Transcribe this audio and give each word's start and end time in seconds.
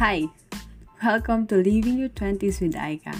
Hi! 0.00 0.32
Welcome 1.04 1.44
to 1.52 1.60
Living 1.60 2.00
Your 2.00 2.08
20s 2.08 2.64
with 2.64 2.72
Aika. 2.72 3.12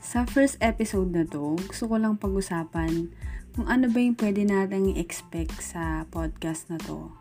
Sa 0.00 0.24
first 0.24 0.56
episode 0.64 1.12
na 1.12 1.28
to, 1.28 1.60
gusto 1.60 1.84
ko 1.84 2.00
lang 2.00 2.16
pag-usapan 2.16 3.12
kung 3.52 3.68
ano 3.68 3.92
ba 3.92 3.98
yung 4.00 4.16
pwede 4.16 4.48
nating 4.48 4.96
expect 4.96 5.52
sa 5.60 6.08
podcast 6.08 6.72
na 6.72 6.80
to. 6.80 7.12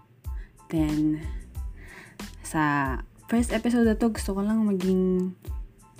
Then, 0.72 1.28
sa 2.40 3.04
first 3.28 3.52
episode 3.52 3.84
na 3.84 4.00
to, 4.00 4.16
gusto 4.16 4.32
ko 4.32 4.40
lang 4.40 4.64
maging 4.64 5.36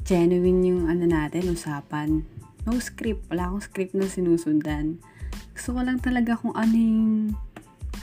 genuine 0.08 0.64
yung 0.64 0.88
ano 0.88 1.04
natin, 1.04 1.52
usapan. 1.52 2.24
No 2.64 2.80
script. 2.80 3.28
Wala 3.28 3.52
akong 3.52 3.68
script 3.68 3.92
na 3.92 4.08
sinusundan. 4.08 5.04
Gusto 5.52 5.76
ko 5.76 5.84
lang 5.84 6.00
talaga 6.00 6.40
kung 6.40 6.56
ano 6.56 6.76
yung 6.80 7.36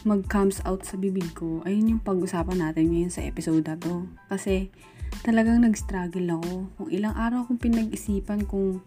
mag-comes 0.04 0.64
out 0.64 0.82
sa 0.86 0.96
bibig 0.96 1.28
ko, 1.36 1.60
ayun 1.68 1.96
yung 1.96 2.02
pag-usapan 2.02 2.60
natin 2.60 2.88
ngayon 2.88 3.12
sa 3.12 3.20
episode 3.20 3.64
na 3.64 3.76
to. 3.76 4.08
Kasi, 4.32 4.72
talagang 5.20 5.60
nag-struggle 5.60 6.40
ako. 6.40 6.52
Kung 6.80 6.88
ilang 6.88 7.14
araw 7.16 7.44
akong 7.44 7.60
pinag-isipan 7.60 8.48
kung 8.48 8.80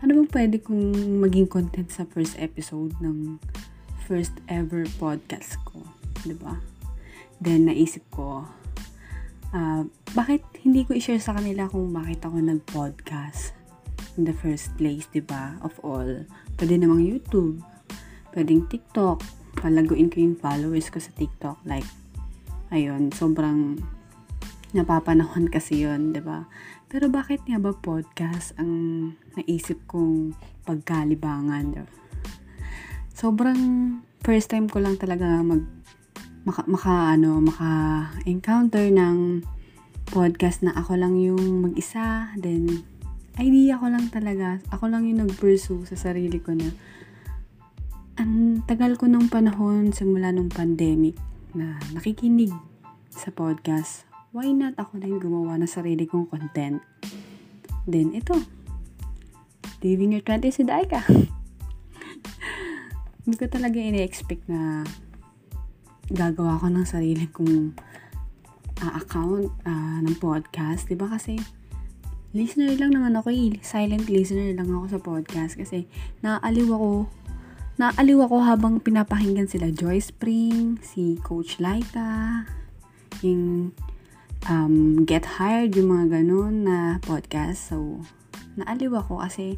ano 0.00 0.10
bang 0.16 0.30
pwede 0.32 0.56
kong 0.64 1.20
maging 1.20 1.48
content 1.48 1.92
sa 1.92 2.08
first 2.08 2.36
episode 2.40 2.96
ng 3.04 3.36
first 4.08 4.32
ever 4.48 4.88
podcast 4.96 5.60
ko. 5.68 5.84
ba 5.84 6.24
diba? 6.24 6.54
Then, 7.40 7.68
naisip 7.68 8.04
ko, 8.12 8.44
uh, 9.52 9.82
bakit 10.12 10.44
hindi 10.60 10.84
ko 10.84 10.96
i-share 10.96 11.22
sa 11.22 11.36
kanila 11.36 11.68
kung 11.68 11.88
bakit 11.92 12.20
ako 12.24 12.36
nag-podcast 12.40 13.56
in 14.18 14.28
the 14.28 14.36
first 14.36 14.72
place, 14.76 15.08
ba 15.08 15.14
diba? 15.16 15.44
Of 15.64 15.80
all. 15.80 16.28
Pwede 16.60 16.76
namang 16.76 17.00
YouTube, 17.00 17.64
pwedeng 18.36 18.68
TikTok, 18.68 19.39
palaguin 19.58 20.12
ko 20.12 20.22
yung 20.22 20.38
followers 20.38 20.92
ko 20.92 21.02
sa 21.02 21.10
TikTok. 21.16 21.58
Like, 21.66 21.86
ayun, 22.70 23.10
sobrang 23.10 23.80
napapanahon 24.70 25.50
kasi 25.54 25.82
yun, 25.82 26.10
ba 26.10 26.14
diba? 26.14 26.40
Pero 26.90 27.06
bakit 27.06 27.46
nga 27.46 27.58
ba 27.62 27.70
podcast 27.70 28.54
ang 28.58 28.72
naisip 29.38 29.78
kong 29.86 30.34
pagkalibangan? 30.66 31.74
Diba? 31.74 31.90
Sobrang 33.14 33.60
first 34.22 34.50
time 34.50 34.66
ko 34.66 34.82
lang 34.82 34.98
talaga 34.98 35.42
mag 35.42 35.62
maka, 36.40 36.64
maka 36.64 37.14
ano, 37.14 37.36
maka 37.44 37.70
encounter 38.24 38.88
ng 38.88 39.44
podcast 40.08 40.64
na 40.64 40.72
ako 40.72 40.96
lang 40.96 41.20
yung 41.20 41.68
mag-isa, 41.68 42.32
then 42.40 42.80
idea 43.36 43.76
ko 43.76 43.92
lang 43.92 44.08
talaga, 44.08 44.58
ako 44.72 44.88
lang 44.88 45.06
yung 45.06 45.28
nag-pursue 45.28 45.84
sa 45.84 45.96
sarili 46.00 46.40
ko 46.40 46.56
na 46.56 46.72
ang 48.20 48.60
tagal 48.68 49.00
ko 49.00 49.08
ng 49.08 49.32
panahon 49.32 49.96
simula 49.96 50.28
nung 50.28 50.52
pandemic 50.52 51.16
na 51.56 51.80
nakikinig 51.96 52.52
sa 53.08 53.32
podcast. 53.32 54.04
Why 54.36 54.52
not 54.52 54.76
ako 54.76 55.00
na 55.00 55.08
yung 55.08 55.24
gumawa 55.24 55.56
ng 55.56 55.64
sarili 55.64 56.04
kong 56.04 56.28
content? 56.28 56.84
Then, 57.88 58.12
ito. 58.12 58.36
Living 59.80 60.12
your 60.12 60.20
20s 60.20 60.60
with 60.60 60.68
Aika. 60.68 61.00
Hindi 63.24 63.36
ko 63.40 63.48
talaga 63.48 63.80
ini-expect 63.80 64.52
na 64.52 64.84
gagawa 66.12 66.60
ko 66.60 66.68
ng 66.68 66.84
sarili 66.84 67.24
kong 67.24 67.72
uh, 68.84 68.92
account 69.00 69.48
uh, 69.64 69.98
ng 70.04 70.20
podcast. 70.20 70.92
Diba 70.92 71.08
kasi, 71.08 71.40
listener 72.36 72.76
lang 72.76 72.92
naman 72.92 73.16
ako 73.16 73.32
eh. 73.32 73.56
Silent 73.64 74.12
listener 74.12 74.52
lang 74.52 74.68
ako 74.68 74.84
sa 74.92 75.00
podcast 75.00 75.56
kasi 75.56 75.88
naaaliw 76.20 76.68
ako 76.68 77.08
Naaliw 77.80 78.28
ako 78.28 78.44
habang 78.44 78.76
pinapakinggan 78.76 79.48
sila 79.48 79.72
Joy 79.72 80.04
Spring, 80.04 80.76
si 80.84 81.16
Coach 81.24 81.56
Laika, 81.64 82.44
yung 83.24 83.72
um, 84.52 85.08
Get 85.08 85.24
Hired, 85.24 85.72
yung 85.80 85.88
mga 85.88 86.20
ganun 86.20 86.68
na 86.68 87.00
podcast. 87.00 87.72
So, 87.72 88.04
naaliw 88.60 88.92
ako 89.00 89.24
kasi 89.24 89.56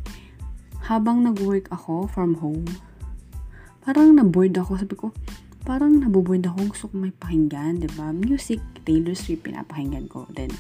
habang 0.87 1.27
nag-work 1.27 1.67
ako 1.75 2.07
from 2.07 2.39
home, 2.39 2.63
parang 3.83 4.15
na-bored 4.15 4.55
ako. 4.55 4.79
Sabi 4.79 4.95
ko, 4.95 5.11
parang 5.67 5.99
naboboard 5.99 6.47
ako. 6.47 6.71
Gusto 6.71 6.85
ko 6.91 7.03
may 7.03 7.11
pakinggan, 7.11 7.83
ba? 7.99 8.15
Music, 8.15 8.63
Taylor 8.87 9.19
Swift, 9.19 9.51
pinapakinggan 9.51 10.07
ko. 10.07 10.31
Then, 10.31 10.55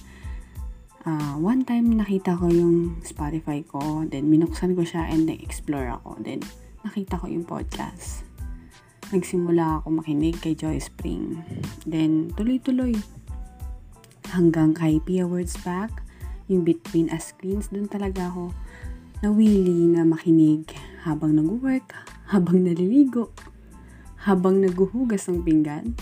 uh, 1.06 1.38
one 1.38 1.62
time 1.62 1.94
nakita 1.94 2.34
ko 2.34 2.50
yung 2.50 2.98
Spotify 3.06 3.62
ko. 3.62 4.02
Then, 4.02 4.26
minuksan 4.26 4.74
ko 4.74 4.82
siya 4.82 5.06
and 5.14 5.30
na-explore 5.30 5.94
ako. 6.02 6.18
Then, 6.26 6.42
nakita 6.82 7.18
ko 7.18 7.30
yung 7.30 7.46
podcast. 7.46 8.26
Nagsimula 9.14 9.82
ako 9.82 10.02
makinig 10.02 10.38
kay 10.42 10.58
Joy 10.58 10.82
Spring. 10.82 11.38
Then, 11.86 12.34
tuloy-tuloy. 12.34 12.98
Hanggang 14.32 14.74
kay 14.74 14.98
Pia 15.04 15.28
Words 15.28 15.60
Back, 15.62 16.02
yung 16.50 16.66
Between 16.66 17.12
Us 17.12 17.30
Screens, 17.30 17.70
dun 17.70 17.86
talaga 17.86 18.32
ako 18.32 18.50
nawili 19.22 19.86
na 19.86 20.02
makinig 20.02 20.66
habang 21.06 21.38
nag-work, 21.38 21.94
habang 22.32 22.66
naliligo, 22.66 23.30
habang 24.26 24.58
naguhugas 24.58 25.28
ng 25.30 25.44
pinggan, 25.46 25.94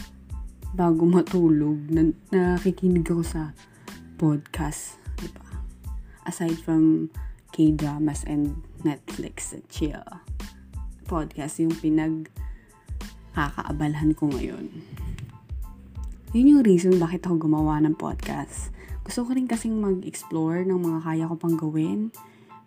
bago 0.73 1.05
matulog, 1.05 1.77
na, 1.91 2.15
nakikinig 2.31 3.05
ako 3.11 3.25
sa 3.27 3.43
podcast. 4.17 4.97
Diba? 5.19 5.45
Aside 6.25 6.57
from 6.63 7.11
K-dramas 7.51 8.23
and 8.25 8.63
Netflix 8.87 9.53
chill 9.67 10.07
podcast 11.11 11.59
yung 11.59 11.75
pinag 11.75 12.31
kakaabalahan 13.35 14.15
ko 14.15 14.31
ngayon. 14.31 14.71
Yun 16.31 16.51
yung 16.55 16.63
reason 16.63 16.95
bakit 17.03 17.27
ako 17.27 17.51
gumawa 17.51 17.83
ng 17.83 17.99
podcast. 17.99 18.71
Gusto 19.03 19.27
ko 19.27 19.35
rin 19.35 19.51
kasing 19.51 19.83
mag-explore 19.83 20.63
ng 20.63 20.79
mga 20.79 20.99
kaya 21.03 21.25
ko 21.27 21.35
pang 21.35 21.59
gawin. 21.59 22.15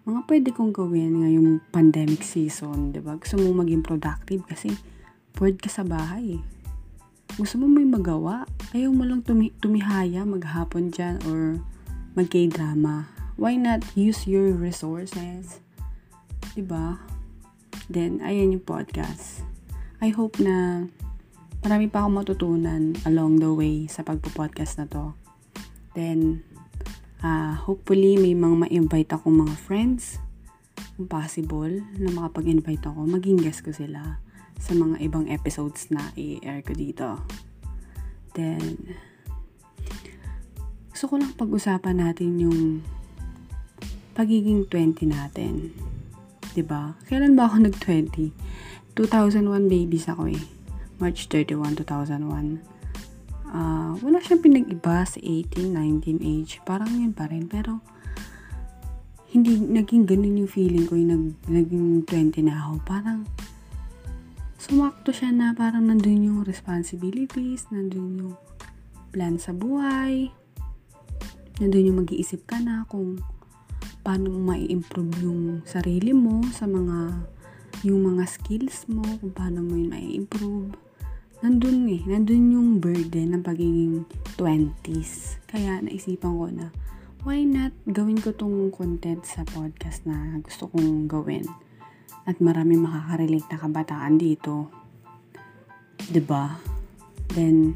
Mga 0.03 0.19
pwede 0.27 0.49
kong 0.51 0.75
gawin 0.75 1.23
ngayong 1.23 1.63
pandemic 1.71 2.19
season, 2.27 2.91
di 2.91 2.99
ba? 2.99 3.15
Gusto 3.15 3.39
mo 3.39 3.63
maging 3.63 3.79
productive 3.79 4.43
kasi 4.43 4.75
bored 5.39 5.63
ka 5.63 5.71
sa 5.71 5.87
bahay. 5.87 6.43
Gusto 7.39 7.63
mo 7.63 7.71
may 7.71 7.87
magawa. 7.87 8.43
Ayaw 8.75 8.91
mo 8.91 9.07
lang 9.07 9.23
tumi- 9.23 9.55
tumihaya 9.63 10.27
maghapon 10.27 10.91
dyan 10.91 11.23
or 11.31 11.63
mag-k-drama. 12.19 13.07
Why 13.39 13.55
not 13.55 13.87
use 13.95 14.27
your 14.27 14.51
resources? 14.51 15.63
Diba? 17.87 17.91
Then, 17.91 18.11
ayan 18.23 18.55
yung 18.55 18.65
podcast. 18.65 19.43
I 19.99 20.11
hope 20.11 20.39
na 20.39 20.87
marami 21.63 21.87
pa 21.87 22.03
akong 22.03 22.15
matutunan 22.19 22.95
along 23.07 23.39
the 23.39 23.51
way 23.51 23.87
sa 23.87 24.03
pagpo-podcast 24.03 24.79
na 24.79 24.85
to. 24.87 25.15
Then, 25.95 26.43
uh, 27.23 27.55
hopefully 27.55 28.19
may 28.19 28.35
mga 28.35 28.67
ma-invite 28.67 29.11
akong 29.15 29.35
mga 29.47 29.55
friends 29.55 30.19
kung 30.95 31.07
possible 31.07 31.81
na 31.97 32.09
makapag-invite 32.11 32.83
ako, 32.83 33.07
maging 33.07 33.39
guest 33.39 33.63
ko 33.63 33.71
sila 33.71 34.19
sa 34.59 34.71
mga 34.75 35.01
ibang 35.03 35.27
episodes 35.31 35.89
na 35.91 36.11
i-air 36.15 36.61
ko 36.63 36.75
dito. 36.75 37.19
Then, 38.35 38.95
gusto 40.93 41.09
ko 41.09 41.15
lang 41.19 41.35
pag-usapan 41.35 41.99
natin 41.99 42.39
yung 42.39 42.59
pagiging 44.13 44.69
20 44.69 45.09
natin 45.09 45.73
ba? 46.61 46.93
Kailan 47.09 47.33
ba 47.33 47.49
ako 47.49 47.65
nag-20? 47.65 48.29
2001 48.93 49.65
babies 49.65 50.05
ako 50.05 50.29
eh. 50.29 50.43
March 51.01 51.25
31, 51.25 51.81
2001. 51.81 52.61
Uh, 53.49 53.97
wala 54.05 54.21
siyang 54.21 54.45
pinag-iba 54.45 55.01
sa 55.01 55.17
18, 55.17 55.73
19 55.73 56.21
age. 56.21 56.61
Parang 56.61 56.93
yun 56.93 57.17
pa 57.17 57.25
rin. 57.25 57.49
Pero, 57.49 57.81
hindi 59.33 59.57
naging 59.57 60.05
ganun 60.05 60.45
yung 60.45 60.51
feeling 60.51 60.85
ko 60.85 60.93
yung 60.93 61.09
nag, 61.09 61.25
naging 61.49 62.05
20 62.05 62.45
na 62.45 62.61
ako. 62.61 62.73
Parang, 62.85 63.25
sumakto 64.61 65.09
siya 65.09 65.33
na 65.33 65.57
parang 65.57 65.89
nandun 65.89 66.23
yung 66.23 66.39
responsibilities, 66.45 67.67
nandun 67.73 68.09
yung 68.21 68.35
plan 69.11 69.35
sa 69.41 69.51
buhay, 69.51 70.31
nandun 71.59 71.89
yung 71.89 71.99
mag-iisip 72.05 72.47
ka 72.47 72.61
na 72.63 72.87
kung 72.87 73.19
paano 74.03 74.35
mo 74.35 74.51
mai-improve 74.51 75.15
yung 75.23 75.63
sarili 75.63 76.11
mo 76.11 76.43
sa 76.51 76.67
mga 76.67 77.23
yung 77.87 78.03
mga 78.03 78.23
skills 78.27 78.87
mo, 78.87 79.03
kung 79.19 79.33
paano 79.35 79.59
mo 79.63 79.75
yun 79.75 79.91
mai-improve. 79.91 80.71
Nandun 81.43 81.87
eh, 81.91 82.03
nandun 82.07 82.55
yung 82.55 82.69
burden 82.79 83.35
ng 83.35 83.43
pagiging 83.43 84.07
20s. 84.39 85.43
Kaya 85.47 85.83
naisipan 85.83 86.31
ko 86.31 86.47
na, 86.47 86.71
why 87.27 87.43
not 87.43 87.75
gawin 87.87 88.19
ko 88.19 88.31
tong 88.31 88.71
content 88.71 89.27
sa 89.27 89.43
podcast 89.43 90.07
na 90.07 90.39
gusto 90.39 90.71
kong 90.71 91.11
gawin. 91.11 91.43
At 92.23 92.39
marami 92.39 92.79
makaka-relate 92.79 93.51
na 93.51 93.59
kabataan 93.59 94.15
dito. 94.15 94.71
ba 95.99 96.11
diba? 96.11 96.45
Then, 97.35 97.75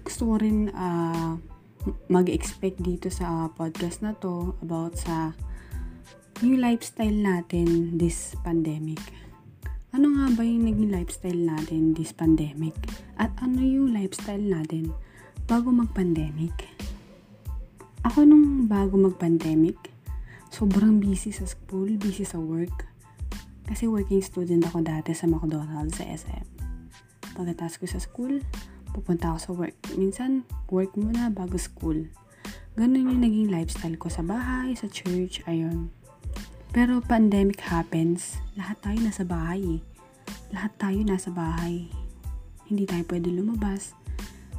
gusto 0.00 0.32
ko 0.32 0.34
rin 0.40 0.72
uh, 0.72 1.36
mag-expect 2.10 2.82
dito 2.82 3.10
sa 3.10 3.50
podcast 3.54 4.02
na 4.02 4.14
to 4.18 4.54
about 4.62 4.98
sa 4.98 5.34
new 6.44 6.58
lifestyle 6.60 7.14
natin 7.14 7.96
this 7.96 8.36
pandemic. 8.44 9.00
Ano 9.96 10.12
nga 10.12 10.28
ba 10.36 10.42
yung 10.44 10.68
naging 10.68 10.92
lifestyle 10.92 11.40
natin 11.40 11.96
this 11.96 12.12
pandemic? 12.12 12.76
At 13.16 13.32
ano 13.40 13.64
yung 13.64 13.96
lifestyle 13.96 14.44
natin 14.44 14.92
bago 15.48 15.72
mag-pandemic, 15.72 16.52
ako 18.06 18.22
nung 18.22 18.70
bago 18.70 18.94
mag-pandemic, 19.00 19.78
sobrang 20.52 21.02
busy 21.02 21.34
sa 21.34 21.42
school, 21.42 21.90
busy 21.98 22.22
sa 22.22 22.38
work. 22.38 22.86
Kasi 23.66 23.90
working 23.90 24.22
student 24.22 24.62
ako 24.62 24.86
dati 24.86 25.10
sa 25.10 25.26
McDonald's 25.26 25.98
sa 25.98 26.06
SM. 26.06 26.46
Pagkatapos 27.34 27.82
ko 27.82 27.86
sa 27.90 27.98
school, 27.98 28.38
pupunta 28.96 29.36
ako 29.36 29.38
sa 29.38 29.50
work. 29.52 29.76
Minsan, 30.00 30.48
work 30.72 30.96
muna 30.96 31.28
bago 31.28 31.60
school. 31.60 32.08
Ganun 32.80 33.12
yung 33.12 33.20
naging 33.20 33.52
lifestyle 33.52 34.00
ko 34.00 34.08
sa 34.08 34.24
bahay, 34.24 34.72
sa 34.72 34.88
church, 34.88 35.44
ayun. 35.44 35.92
Pero 36.72 37.04
pandemic 37.04 37.60
happens, 37.60 38.40
lahat 38.56 38.80
tayo 38.80 38.98
nasa 39.04 39.24
bahay 39.24 39.60
eh. 39.60 39.80
Lahat 40.52 40.72
tayo 40.80 41.00
nasa 41.04 41.28
bahay. 41.28 41.88
Hindi 42.68 42.84
tayo 42.88 43.04
pwede 43.08 43.28
lumabas. 43.32 43.92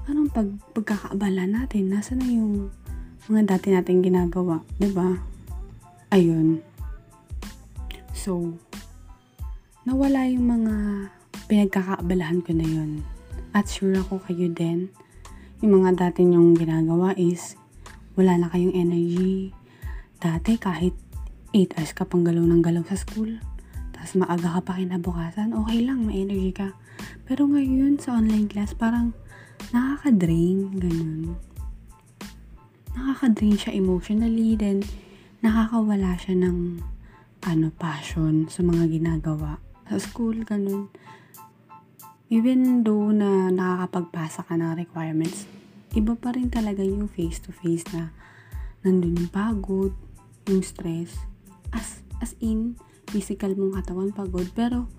Anong 0.08 0.32
pag 0.32 0.50
pagkakaabala 0.72 1.46
natin? 1.46 1.92
Nasa 1.92 2.16
na 2.16 2.26
yung 2.26 2.72
mga 3.28 3.60
dati 3.60 3.76
nating 3.76 4.08
ginagawa, 4.08 4.64
'di 4.80 4.90
ba? 4.96 5.20
Ayun. 6.16 6.64
So, 8.16 8.56
nawala 9.84 10.24
yung 10.32 10.48
mga 10.48 10.76
pinagkakaabalahan 11.52 12.40
ko 12.40 12.52
na 12.56 12.68
yun. 12.68 13.04
At 13.52 13.68
sure 13.68 13.96
ako 14.00 14.24
kayo 14.24 14.48
din, 14.52 14.90
yung 15.64 15.84
mga 15.84 15.98
dati 15.98 16.24
nyong 16.24 16.56
ginagawa 16.58 17.14
is, 17.20 17.60
wala 18.18 18.40
na 18.40 18.48
kayong 18.52 18.74
energy. 18.74 19.54
Dati 20.18 20.58
kahit 20.58 20.96
8 21.54 21.78
hours 21.78 21.94
ka 21.94 22.04
pang 22.04 22.26
galaw 22.26 22.44
ng 22.44 22.62
galaw 22.64 22.84
sa 22.88 22.98
school, 23.00 23.38
tapos 23.94 24.18
maaga 24.18 24.58
ka 24.58 24.62
pa 24.66 24.74
kinabukasan, 24.80 25.54
okay 25.54 25.86
lang, 25.86 26.06
may 26.06 26.26
energy 26.26 26.54
ka. 26.54 26.76
Pero 27.30 27.46
ngayon, 27.46 28.02
sa 28.02 28.18
online 28.18 28.50
class, 28.50 28.74
parang 28.74 29.14
nakaka-drain, 29.74 30.74
ganun 30.78 31.38
nakaka-drain 32.98 33.58
siya 33.58 33.78
emotionally, 33.78 34.58
then 34.58 34.82
nakakawala 35.46 36.18
siya 36.18 36.36
ng 36.42 36.82
ano, 37.46 37.70
passion 37.78 38.50
sa 38.50 38.66
mga 38.66 38.90
ginagawa. 38.90 39.62
Sa 39.88 40.02
school, 40.02 40.42
ganun. 40.44 40.90
Even 42.28 42.84
though 42.84 43.16
na 43.16 43.48
nakakapagpasa 43.48 44.44
ka 44.44 44.60
ng 44.60 44.76
requirements, 44.76 45.48
iba 45.96 46.12
pa 46.20 46.36
rin 46.36 46.52
talaga 46.52 46.84
yung 46.84 47.08
face-to-face 47.08 47.88
na 47.96 48.12
nandun 48.84 49.16
yung 49.16 49.32
pagod, 49.32 49.96
yung 50.52 50.60
stress. 50.60 51.16
As, 51.72 52.04
as 52.20 52.36
in, 52.44 52.76
physical 53.08 53.56
mong 53.56 53.80
katawan 53.80 54.12
pagod, 54.12 54.44
pero 54.52 54.92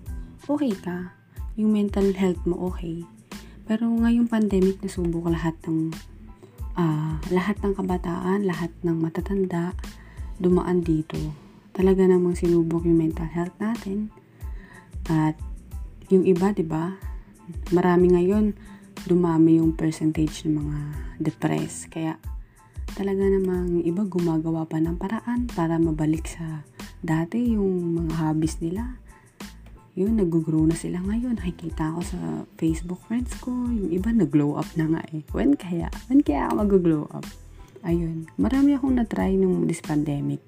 okay 0.49 0.73
ka. 0.73 1.13
Yung 1.53 1.69
mental 1.69 2.09
health 2.17 2.41
mo 2.49 2.73
okay. 2.73 3.05
Pero 3.69 3.85
ngayong 3.85 4.25
pandemic, 4.25 4.81
nasubok 4.81 5.29
lahat 5.29 5.53
ng 5.69 5.93
uh, 6.73 7.21
lahat 7.29 7.61
ng 7.61 7.77
kabataan, 7.77 8.41
lahat 8.49 8.73
ng 8.81 8.97
matatanda, 8.97 9.77
dumaan 10.41 10.81
dito. 10.81 11.19
Talaga 11.77 12.09
namang 12.09 12.33
sinubok 12.33 12.89
yung 12.89 12.97
mental 12.97 13.29
health 13.29 13.53
natin. 13.61 14.09
At 15.05 15.37
yung 16.09 16.25
iba, 16.25 16.49
'di 16.49 16.65
ba? 16.65 17.08
Marami 17.71 18.15
ngayon 18.15 18.53
dumami 19.07 19.57
yung 19.61 19.73
percentage 19.73 20.43
ng 20.45 20.59
mga 20.59 20.77
depressed. 21.23 21.89
Kaya 21.93 22.19
talaga 22.97 23.23
namang 23.25 23.85
iba 23.85 24.03
gumagawa 24.03 24.67
pa 24.67 24.81
ng 24.81 24.99
paraan 24.99 25.47
para 25.51 25.79
mabalik 25.79 26.27
sa 26.27 26.67
dati 26.99 27.55
yung 27.55 27.95
mga 27.95 28.13
hobbies 28.19 28.59
nila 28.59 28.99
yun, 29.99 30.15
nag-grow 30.15 30.63
na 30.63 30.79
sila 30.79 31.03
ngayon. 31.03 31.35
Nakikita 31.35 31.91
ko 31.91 31.99
sa 31.99 32.47
Facebook 32.55 33.03
friends 33.03 33.35
ko, 33.43 33.51
yung 33.51 33.91
iba 33.91 34.07
nag-glow 34.15 34.55
up 34.55 34.71
na 34.79 34.87
nga 34.87 35.01
eh. 35.11 35.27
When 35.35 35.59
kaya? 35.59 35.91
When 36.07 36.23
kaya 36.23 36.47
ako 36.47 36.53
mag-glow 36.63 37.03
up? 37.11 37.27
Ayun. 37.83 38.23
Marami 38.39 38.79
akong 38.79 38.95
na-try 38.95 39.35
nung 39.35 39.67
this 39.67 39.83
pandemic. 39.83 40.39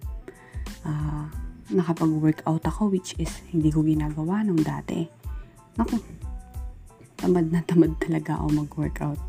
Uh, 0.88 1.27
nakapag-workout 1.68 2.63
ako, 2.63 2.95
which 2.95 3.12
is 3.19 3.44
hindi 3.51 3.75
ko 3.75 3.83
ginagawa 3.83 4.39
nung 4.48 4.63
dati. 4.63 5.03
Ako, 5.75 6.00
tamad 7.21 7.53
na 7.53 7.62
tamad 7.62 7.94
talaga 8.01 8.41
ako 8.41 8.65
mag-workout. 8.65 9.21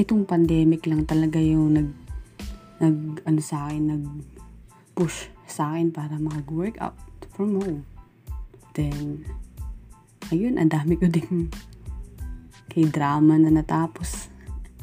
Itong 0.00 0.24
pandemic 0.24 0.88
lang 0.88 1.04
talaga 1.04 1.36
yung 1.36 1.76
nag, 1.76 1.88
nag, 2.80 2.96
ano 3.28 3.40
sa 3.44 3.68
akin, 3.68 3.82
nag 3.92 4.04
push 4.96 5.28
sa 5.44 5.76
akin 5.76 5.92
para 5.92 6.16
mag-workout 6.16 6.96
from 7.36 7.60
home. 7.60 7.84
Then, 8.72 9.28
ayun, 10.32 10.56
ang 10.56 10.72
dami 10.72 10.96
ko 10.96 11.08
ding 11.12 11.52
kay 12.70 12.86
drama 12.88 13.34
na 13.36 13.50
natapos. 13.50 14.30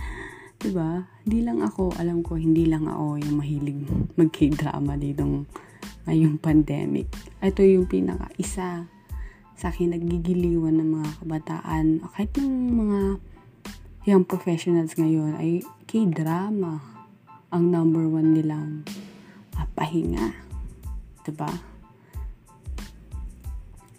'Di 0.60 0.76
ba? 0.76 1.08
Hindi 1.24 1.40
lang 1.48 1.64
ako, 1.64 1.96
alam 1.96 2.20
ko, 2.20 2.36
hindi 2.36 2.68
lang 2.68 2.86
ako 2.86 3.22
yung 3.24 3.40
mahilig 3.40 3.80
mag 4.20 4.34
drama 4.34 5.00
dito 5.00 5.24
ngayong 6.04 6.38
pandemic. 6.40 7.08
Ito 7.40 7.64
yung 7.64 7.88
pinaka 7.88 8.28
isa 8.36 8.97
sa 9.58 9.74
akin 9.74 9.98
nagigiliwan 9.98 10.78
ng 10.78 10.90
mga 11.02 11.10
kabataan, 11.20 12.06
kahit 12.14 12.32
ng 12.38 12.78
mga 12.78 13.00
young 14.06 14.24
professionals 14.24 14.94
ngayon 14.96 15.34
ay 15.36 15.66
K-drama 15.90 16.80
ang 17.50 17.74
number 17.74 18.06
one 18.06 18.38
nilang 18.38 18.86
uh, 19.58 19.68
pahinga. 19.74 20.32
ba? 21.36 21.52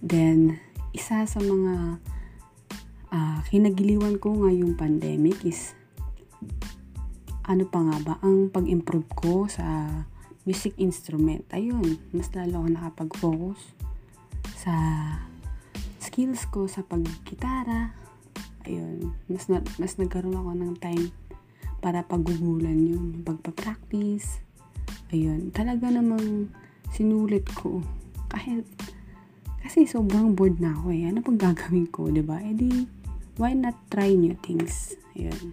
Then, 0.01 0.63
isa 0.95 1.27
sa 1.27 1.41
mga 1.43 2.01
uh, 3.13 3.39
kinagiliwan 3.51 4.17
ko 4.23 4.33
ngayong 4.47 4.79
pandemic 4.79 5.43
is 5.45 5.75
ano 7.49 7.65
pa 7.65 7.81
nga 7.81 7.97
ba, 8.05 8.15
ang 8.21 8.53
pag-improve 8.53 9.09
ko 9.13 9.35
sa 9.49 9.89
music 10.49 10.77
instrument. 10.81 11.45
Ayun, 11.53 12.01
mas 12.13 12.29
lalo 12.37 12.65
ako 12.65 12.69
nakapag-focus 12.73 13.61
sa 14.57 14.73
skills 16.09 16.49
ko 16.49 16.65
sa 16.65 16.81
pag-gitara. 16.81 17.93
Ayun, 18.65 19.13
mas, 19.29 19.53
na, 19.53 19.61
mas 19.77 20.01
nagkaroon 20.01 20.41
ako 20.41 20.53
ng 20.57 20.75
time 20.81 21.13
para 21.85 22.01
pagugulan 22.03 22.81
yun, 22.81 23.21
pagpa-practice. 23.21 24.41
Ayun, 25.13 25.53
talaga 25.53 25.93
namang 25.93 26.49
sinulit 26.89 27.45
ko. 27.53 27.85
Kahit 28.33 28.65
kasi 29.61 29.85
sobrang 29.85 30.33
bored 30.33 30.65
na 30.65 30.73
ako 30.73 30.97
eh. 30.97 31.05
Ano 31.05 31.21
pag 31.21 31.37
gagawin 31.37 31.87
ko, 31.93 32.09
ba 32.09 32.17
diba? 32.17 32.37
E 32.41 32.51
di, 32.57 32.73
why 33.37 33.53
not 33.53 33.77
try 33.93 34.17
new 34.17 34.33
things? 34.41 34.97
Ayun. 35.13 35.53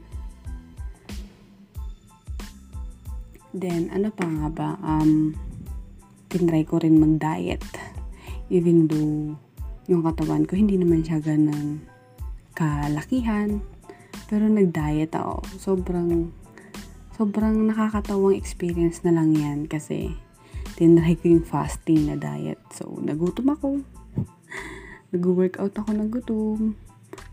Then, 3.55 3.91
ano 3.91 4.12
pa 4.12 4.27
nga 4.27 4.47
ba? 4.51 4.69
Um, 4.83 5.35
tinry 6.27 6.67
ko 6.67 6.79
rin 6.79 7.00
mag-diet. 7.00 7.63
Even 8.51 8.88
though, 8.91 9.39
yung 9.86 10.01
katawan 10.01 10.46
ko, 10.50 10.58
hindi 10.58 10.77
naman 10.77 11.06
siya 11.06 11.22
ganang 11.22 11.86
kalakihan. 12.58 13.62
Pero 14.25 14.50
nag-diet 14.50 15.13
ako. 15.13 15.46
Sobrang, 15.62 16.34
sobrang 17.13 17.70
nakakatawang 17.70 18.38
experience 18.38 19.06
na 19.06 19.13
lang 19.13 19.38
yan 19.38 19.70
kasi 19.70 20.13
tinry 20.75 21.15
ko 21.15 21.38
yung 21.38 21.46
fasting 21.46 22.10
na 22.10 22.18
diet. 22.18 22.60
So, 22.74 22.98
nagutom 23.00 23.54
ako 23.54 23.68
nag-workout 25.15 25.72
ako 25.80 25.89
ng 25.96 26.10
gutom, 26.12 26.60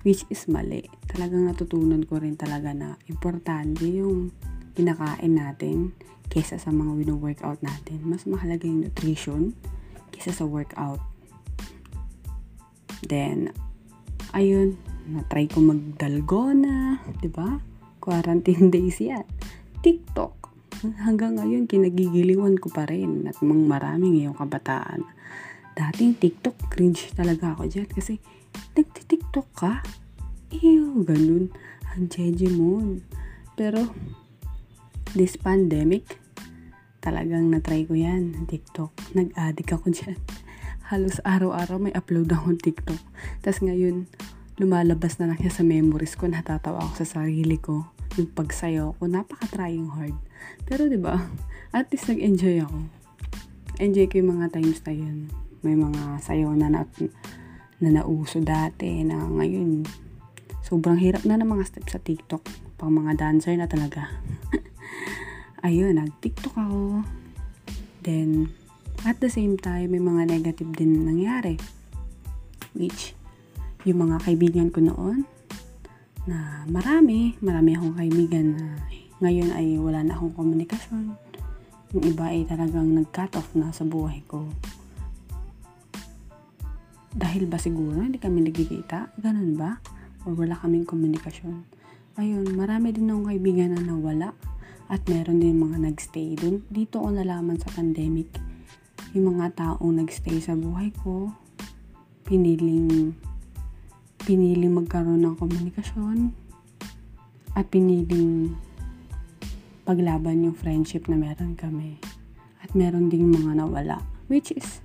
which 0.07 0.23
is 0.31 0.47
mali. 0.47 0.87
Talagang 1.11 1.51
natutunan 1.51 2.07
ko 2.07 2.23
rin 2.23 2.39
talaga 2.39 2.71
na 2.71 2.95
importante 3.11 3.83
yung 3.91 4.31
kinakain 4.79 5.35
natin 5.35 5.91
kesa 6.31 6.57
sa 6.57 6.71
mga 6.71 6.95
wino-workout 6.95 7.61
natin. 7.61 8.01
Mas 8.07 8.25
mahalaga 8.25 8.65
yung 8.71 8.87
nutrition 8.87 9.53
kesa 10.15 10.31
sa 10.31 10.47
workout. 10.47 11.12
Then, 13.07 13.51
ayun, 14.35 14.79
na-try 15.11 15.51
ko 15.51 15.63
magdalgona, 15.63 17.03
di 17.19 17.29
ba? 17.29 17.59
Quarantine 17.99 18.71
days 18.75 19.03
yan. 19.03 19.27
TikTok. 19.83 20.51
Hanggang 21.03 21.39
ngayon, 21.39 21.71
kinagigiliwan 21.71 22.59
ko 22.59 22.71
pa 22.71 22.87
rin 22.87 23.31
at 23.31 23.39
mga 23.39 23.65
maraming 23.67 24.19
ngayong 24.19 24.39
kabataan 24.39 25.07
dating 25.77 26.17
TikTok, 26.21 26.57
cringe 26.69 27.13
talaga 27.17 27.57
ako 27.57 27.69
dyan. 27.69 27.89
Kasi, 27.89 28.21
nagti-TikTok 28.77 29.49
ka? 29.57 29.81
Ew, 30.53 31.01
ganun. 31.05 31.49
Ang 31.97 32.13
jeje 32.13 32.49
mo. 32.53 33.01
Pero, 33.57 33.89
this 35.17 35.37
pandemic, 35.41 36.05
talagang 37.01 37.49
na-try 37.49 37.89
ko 37.89 37.97
yan, 37.97 38.45
TikTok. 38.49 38.93
Nag-addict 39.17 39.71
ako 39.73 39.87
dyan. 39.93 40.19
Halos 40.93 41.25
araw-araw 41.25 41.81
may 41.81 41.95
upload 41.97 42.29
akong 42.29 42.61
TikTok. 42.61 43.01
Tapos 43.41 43.65
ngayon, 43.65 44.05
lumalabas 44.61 45.17
na 45.17 45.33
lang 45.33 45.41
siya 45.41 45.49
sa 45.49 45.65
memories 45.65 46.21
ko. 46.21 46.29
Natatawa 46.29 46.85
ako 46.85 47.01
sa 47.01 47.17
sarili 47.17 47.57
ko. 47.57 47.89
Yung 48.21 48.29
pagsayaw 48.29 49.01
ko, 49.01 49.09
napaka-trying 49.09 49.89
hard. 49.89 50.13
Pero 50.69 50.85
ba 51.01 51.33
at 51.73 51.89
least 51.89 52.13
nag-enjoy 52.13 52.61
ako. 52.61 52.85
Enjoy 53.81 54.05
ko 54.05 54.21
yung 54.21 54.37
mga 54.37 54.53
times 54.53 54.85
na 54.85 54.93
yun 54.93 55.33
may 55.65 55.81
mga 55.81 56.21
sayo 56.21 56.53
na, 56.53 56.69
na 56.69 56.85
na 57.81 57.89
nauso 57.89 58.45
dati 58.45 59.01
na 59.01 59.17
ngayon 59.17 59.89
sobrang 60.61 61.01
hirap 61.01 61.25
na 61.25 61.41
ng 61.41 61.57
mga 61.57 61.73
steps 61.73 61.97
sa 61.97 62.05
TikTok 62.05 62.45
pang 62.77 62.93
mga 62.93 63.17
dancer 63.17 63.57
na 63.57 63.65
talaga. 63.65 64.13
Ayun, 65.65 65.97
nag-tiktok 65.97 66.53
ako. 66.53 67.01
Then, 68.05 68.53
at 69.03 69.19
the 69.19 69.31
same 69.31 69.59
time, 69.59 69.91
may 69.91 70.03
mga 70.03 70.31
negative 70.31 70.71
din 70.79 71.03
nangyari. 71.03 71.59
Which, 72.79 73.19
yung 73.83 74.07
mga 74.07 74.23
kaibigan 74.23 74.71
ko 74.71 74.79
noon, 74.79 75.27
na 76.23 76.63
marami, 76.71 77.35
marami 77.43 77.75
akong 77.75 77.99
kaibigan 77.99 78.47
na 78.55 78.79
ngayon 79.19 79.51
ay 79.59 79.75
wala 79.79 80.07
na 80.07 80.15
akong 80.15 80.35
komunikasyon. 80.39 81.19
Yung 81.93 82.05
iba 82.07 82.31
ay 82.31 82.47
talagang 82.47 82.95
nag-cut 82.95 83.35
off 83.35 83.51
na 83.59 83.75
sa 83.75 83.83
buhay 83.83 84.23
ko. 84.31 84.47
Dahil 87.13 87.51
ba 87.51 87.59
siguro 87.59 88.01
hindi 88.01 88.23
kami 88.23 88.47
nagkikita? 88.49 89.19
Ganun 89.19 89.59
ba? 89.59 89.83
O 90.25 90.33
wala 90.33 90.57
kaming 90.57 90.87
komunikasyon? 90.87 91.67
Ayun, 92.17 92.55
marami 92.55 92.95
din 92.95 93.11
akong 93.11 93.29
kaibigan 93.29 93.75
na 93.75 93.83
nawala. 93.83 94.31
At 94.87 95.05
meron 95.11 95.43
din 95.43 95.59
mga 95.59 95.91
nagstay. 95.91 96.39
Dun, 96.39 96.63
dito 96.71 97.03
ko 97.03 97.09
nalaman 97.11 97.59
sa 97.59 97.73
pandemic, 97.73 98.31
yung 99.12 99.37
mga 99.37 99.52
taong 99.52 100.00
nagstay 100.00 100.40
sa 100.40 100.57
buhay 100.57 100.88
ko, 101.04 101.28
piniling 102.25 103.12
piniling 104.25 104.73
magkaroon 104.73 105.21
ng 105.21 105.37
komunikasyon 105.37 106.33
at 107.52 107.69
piniling 107.69 108.57
paglaban 109.85 110.49
yung 110.49 110.57
friendship 110.57 111.12
na 111.12 111.21
meron 111.21 111.52
kami. 111.59 112.00
At 112.64 112.73
meron 112.73 113.12
ding 113.12 113.28
mga 113.28 113.61
nawala. 113.61 114.00
Which 114.33 114.54
is, 114.54 114.81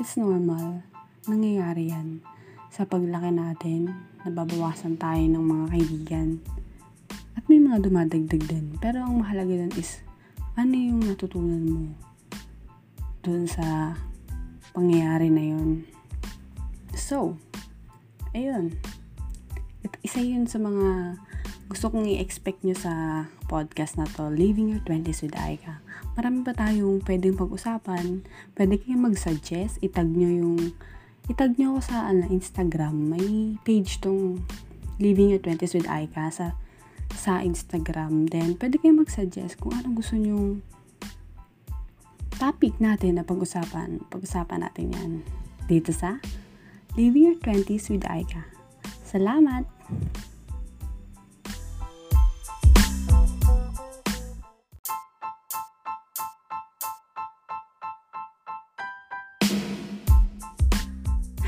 it's 0.00 0.16
normal. 0.16 0.80
Nangyayari 1.28 1.92
yan. 1.92 2.24
Sa 2.72 2.88
paglaki 2.88 3.34
natin, 3.34 3.92
nababawasan 4.24 4.96
tayo 4.96 5.20
ng 5.20 5.44
mga 5.44 5.64
kaibigan. 5.74 6.28
At 7.34 7.44
may 7.50 7.60
mga 7.60 7.84
dumadagdag 7.84 8.42
din. 8.46 8.78
Pero 8.80 9.04
ang 9.04 9.20
mahalaga 9.20 9.52
dun 9.52 9.74
is, 9.76 10.00
ano 10.54 10.72
yung 10.72 11.02
natutunan 11.04 11.66
mo 11.66 12.05
dun 13.26 13.50
sa 13.50 13.98
pangyayari 14.70 15.26
na 15.34 15.42
yun. 15.42 15.82
So, 16.94 17.34
ayun. 18.30 18.78
Ito, 19.82 19.98
isa 20.06 20.22
yun 20.22 20.46
sa 20.46 20.62
mga 20.62 21.18
gusto 21.66 21.90
kong 21.90 22.06
i-expect 22.06 22.62
nyo 22.62 22.78
sa 22.78 23.26
podcast 23.50 23.98
na 23.98 24.06
to, 24.06 24.30
Living 24.30 24.70
Your 24.70 24.82
20s 24.86 25.26
with 25.26 25.34
Aika. 25.34 25.82
Marami 26.14 26.46
pa 26.46 26.54
tayong 26.54 27.02
pwedeng 27.02 27.34
pag-usapan. 27.34 28.22
Pwede 28.54 28.78
kayong 28.78 29.10
mag-suggest, 29.10 29.82
itag 29.82 30.06
nyo 30.06 30.30
yung, 30.30 30.78
itag 31.26 31.58
nyo 31.58 31.74
ako 31.74 31.80
sa 31.82 32.06
ano, 32.06 32.30
Instagram. 32.30 32.94
May 32.94 33.58
page 33.66 33.98
tong 33.98 34.46
Living 35.02 35.34
Your 35.34 35.42
20s 35.42 35.74
with 35.74 35.90
Aika 35.90 36.30
sa, 36.30 36.54
sa 37.10 37.42
Instagram. 37.42 38.30
Then, 38.30 38.54
pwede 38.62 38.78
kayong 38.78 39.02
mag-suggest 39.02 39.58
kung 39.58 39.74
anong 39.74 39.98
gusto 39.98 40.14
nyo 40.14 40.62
topic 42.36 42.76
natin 42.76 43.16
na 43.16 43.24
pag-usapan. 43.24 44.04
Pag-usapan 44.12 44.60
natin 44.60 44.92
yan. 44.92 45.12
Dito 45.64 45.88
sa 45.90 46.20
Living 46.92 47.32
Your 47.32 47.38
20s 47.40 47.88
with 47.88 48.04
Aika. 48.04 48.44
Salamat! 49.08 49.64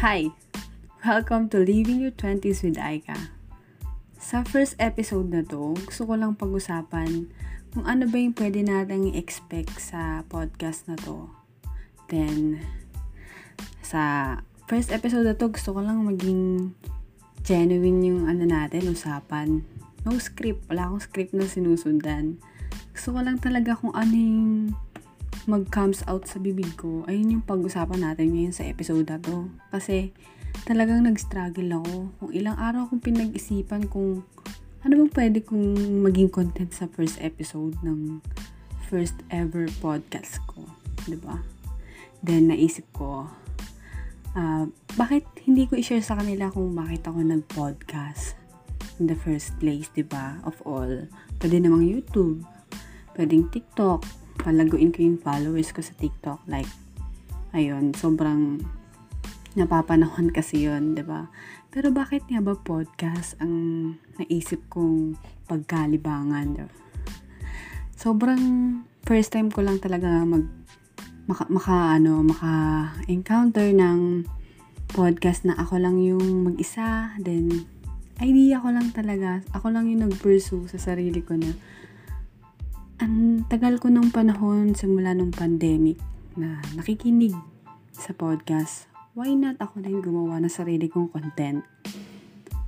Hi! 0.01 0.33
Welcome 1.05 1.53
to 1.53 1.61
Living 1.61 2.01
Your 2.01 2.17
20s 2.17 2.65
with 2.65 2.81
Aika. 2.81 3.37
Sa 4.17 4.41
first 4.41 4.73
episode 4.81 5.29
na 5.29 5.45
to, 5.45 5.77
gusto 5.85 6.09
ko 6.09 6.17
lang 6.17 6.33
pag-usapan 6.33 7.29
kung 7.79 7.87
ano 7.87 8.11
ba 8.11 8.19
yung 8.19 8.35
pwede 8.35 8.67
natin 8.67 9.15
expect 9.15 9.79
sa 9.79 10.27
podcast 10.27 10.91
na 10.91 10.99
to. 10.99 11.31
Then, 12.11 12.59
sa 13.87 14.35
first 14.67 14.91
episode 14.91 15.23
na 15.23 15.39
to, 15.39 15.47
gusto 15.55 15.71
ko 15.71 15.87
lang 15.87 16.03
maging 16.03 16.75
genuine 17.47 18.03
yung 18.03 18.27
ano 18.27 18.51
natin, 18.51 18.91
usapan. 18.91 19.63
No 20.03 20.19
script. 20.19 20.67
Wala 20.67 20.91
akong 20.91 21.07
script 21.07 21.31
na 21.39 21.47
sinusundan. 21.47 22.43
Gusto 22.91 23.15
ko 23.15 23.23
lang 23.23 23.39
talaga 23.39 23.79
kung 23.79 23.95
ano 23.95 24.11
yung 24.11 24.75
mag-comes 25.47 26.03
out 26.11 26.27
sa 26.27 26.43
bibig 26.43 26.75
ko, 26.75 27.07
ayun 27.07 27.39
yung 27.39 27.45
pag-usapan 27.47 28.03
natin 28.03 28.35
ngayon 28.35 28.59
sa 28.59 28.67
episode 28.67 29.07
na 29.07 29.23
to. 29.23 29.47
Kasi 29.71 30.11
talagang 30.67 31.07
nag-struggle 31.07 31.79
ako. 31.79 32.11
Kung 32.19 32.31
ilang 32.35 32.59
araw 32.59 32.91
akong 32.91 33.07
pinag-isipan 33.07 33.87
kung 33.87 34.27
ano 34.89 35.05
bang 35.05 35.13
pwede 35.21 35.39
kong 35.45 36.01
maging 36.01 36.33
content 36.33 36.73
sa 36.73 36.89
first 36.89 37.21
episode 37.21 37.77
ng 37.85 38.25
first 38.89 39.21
ever 39.29 39.69
podcast 39.85 40.41
ko. 40.49 40.65
ba 40.65 41.05
diba? 41.05 41.37
Then, 42.25 42.49
naisip 42.49 42.89
ko, 42.97 43.29
uh, 44.33 44.65
bakit 44.97 45.29
hindi 45.45 45.69
ko 45.69 45.77
i-share 45.77 46.01
sa 46.01 46.17
kanila 46.17 46.49
kung 46.49 46.73
bakit 46.73 47.05
ako 47.05 47.21
nag-podcast 47.21 48.33
in 48.97 49.13
the 49.13 49.19
first 49.21 49.53
place, 49.61 49.93
ba 49.93 50.01
diba? 50.01 50.27
Of 50.49 50.57
all. 50.65 51.05
Pwede 51.37 51.61
namang 51.61 51.85
YouTube, 51.85 52.41
pwedeng 53.21 53.53
TikTok, 53.53 54.09
palaguin 54.41 54.89
ko 54.89 55.05
yung 55.05 55.21
followers 55.21 55.69
ko 55.69 55.85
sa 55.85 55.93
TikTok. 56.01 56.49
Like, 56.49 56.73
ayun, 57.53 57.93
sobrang 57.93 58.65
napapanahon 59.53 60.33
kasi 60.33 60.65
yun, 60.65 60.97
ba 60.97 60.97
diba? 60.97 61.23
Pero 61.69 61.93
bakit 61.93 62.25
nga 62.33 62.41
ba 62.41 62.57
podcast 62.57 63.37
ang 63.45 63.93
naisip 64.17 64.65
kong 64.73 65.21
pagkalibangan? 65.45 66.69
Sobrang 67.93 68.43
first 69.05 69.37
time 69.37 69.53
ko 69.53 69.61
lang 69.61 69.77
talaga 69.77 70.25
mag 70.25 70.49
maka, 71.29 71.45
maka 71.53 72.01
ano, 72.01 72.25
maka 72.25 72.53
encounter 73.05 73.69
ng 73.77 74.25
podcast 74.89 75.45
na 75.45 75.61
ako 75.61 75.77
lang 75.77 76.01
yung 76.01 76.49
mag-isa, 76.49 77.13
then 77.21 77.69
idea 78.25 78.57
ko 78.65 78.73
lang 78.73 78.89
talaga, 78.97 79.45
ako 79.53 79.69
lang 79.69 79.93
yung 79.93 80.09
nag-pursue 80.09 80.65
sa 80.73 80.81
sarili 80.81 81.21
ko 81.21 81.37
na 81.37 81.53
ang 82.99 83.45
tagal 83.47 83.77
ko 83.77 83.93
ng 83.93 84.09
panahon 84.09 84.73
simula 84.73 85.13
nung 85.13 85.31
pandemic 85.31 86.01
na 86.35 86.65
nakikinig 86.75 87.37
sa 87.93 88.17
podcast. 88.17 88.98
Why 89.19 89.35
not 89.35 89.59
ako 89.59 89.83
na 89.83 89.91
yung 89.91 90.07
gumawa 90.07 90.39
ng 90.39 90.47
sarili 90.47 90.87
kong 90.87 91.11
content? 91.11 91.67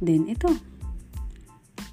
Then, 0.02 0.26
ito. 0.26 0.50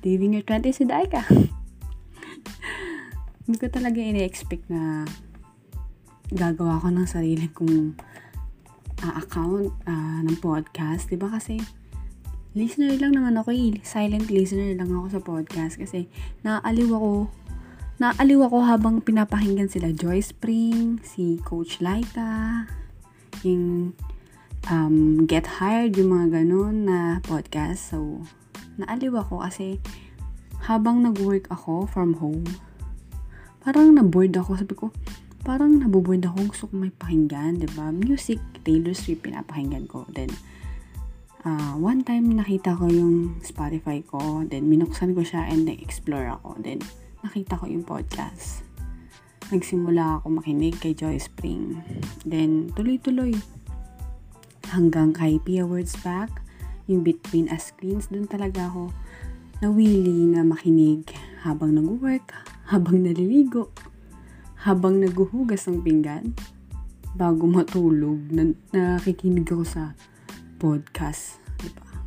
Living 0.02 0.34
your 0.34 0.42
20s 0.42 0.82
with 0.82 0.90
Aika. 0.90 1.22
Hindi 3.46 3.58
ko 3.62 3.70
talaga 3.70 4.02
ini-expect 4.02 4.66
na 4.74 5.06
gagawa 6.34 6.82
ko 6.82 6.90
ng 6.90 7.06
sarili 7.06 7.54
kong 7.54 8.02
uh, 9.06 9.14
account 9.22 9.78
uh, 9.86 10.26
ng 10.26 10.42
podcast. 10.42 11.06
Diba 11.06 11.30
kasi 11.30 11.62
listener 12.58 12.98
lang 12.98 13.14
naman 13.14 13.38
ako 13.38 13.54
eh. 13.54 13.78
Silent 13.86 14.34
listener 14.34 14.74
lang 14.74 14.90
ako 14.90 15.08
sa 15.14 15.22
podcast 15.22 15.78
kasi 15.78 16.10
naaaliw 16.42 16.98
ako 16.98 17.30
Naaliw 17.98 18.46
ako 18.46 18.62
habang 18.62 19.02
pinapakinggan 19.02 19.74
sila 19.74 19.90
Joy 19.90 20.22
Spring, 20.22 21.02
si 21.02 21.42
Coach 21.42 21.82
Laika, 21.82 22.70
yung 23.42 23.98
um, 24.72 25.24
Get 25.28 25.48
Hired, 25.48 25.96
yung 25.96 26.12
mga 26.12 26.44
ganun 26.44 26.88
na 26.88 27.24
podcast. 27.24 27.92
So, 27.96 28.24
naaliw 28.80 29.16
ako 29.16 29.44
kasi 29.44 29.80
habang 30.68 31.04
nag-work 31.04 31.48
ako 31.50 31.88
from 31.88 32.20
home, 32.20 32.46
parang 33.64 33.96
na-bored 33.96 34.36
ako. 34.36 34.60
Sabi 34.60 34.76
ko, 34.76 34.86
parang 35.48 35.80
nabuboard 35.80 36.28
ako. 36.28 36.52
Gusto 36.52 36.64
ko 36.68 36.74
may 36.76 36.92
pakinggan, 36.92 37.60
ba 37.60 37.64
diba? 37.64 37.88
Music, 37.96 38.40
Taylor 38.68 38.92
Swift, 38.92 39.24
pinapakinggan 39.24 39.88
ko. 39.88 40.04
Then, 40.12 40.28
uh, 41.48 41.80
one 41.80 42.04
time 42.04 42.36
nakita 42.36 42.76
ko 42.76 42.92
yung 42.92 43.40
Spotify 43.40 44.04
ko. 44.04 44.44
Then, 44.44 44.68
minuksan 44.68 45.16
ko 45.16 45.24
siya 45.24 45.48
and 45.48 45.72
explore 45.72 46.28
ako. 46.28 46.60
Then, 46.60 46.84
nakita 47.24 47.56
ko 47.56 47.72
yung 47.72 47.88
podcast. 47.88 48.68
Nagsimula 49.48 50.20
ako 50.20 50.44
makinig 50.44 50.76
kay 50.84 50.92
Joy 50.92 51.16
Spring. 51.16 51.80
Then, 52.28 52.76
tuloy-tuloy. 52.76 53.57
Hanggang 54.72 55.16
kay 55.16 55.40
Pia 55.40 55.64
Words 55.64 55.96
Back, 56.04 56.44
yung 56.88 57.04
Between 57.04 57.48
Us 57.48 57.72
Screens, 57.72 58.12
dun 58.12 58.28
talaga 58.28 58.68
ako 58.68 58.92
nawili 59.64 60.28
na 60.30 60.46
makinig 60.46 61.08
habang 61.42 61.74
nag-work, 61.74 62.36
habang 62.70 63.02
naliligo, 63.02 63.74
habang 64.68 65.02
naguhugas 65.02 65.66
ng 65.66 65.82
pinggan, 65.82 66.36
bago 67.18 67.48
matulog, 67.50 68.20
na, 68.30 68.54
nakikinig 68.76 69.50
ako 69.50 69.66
sa 69.66 69.84
podcast. 70.62 71.42
Diba? 71.58 72.06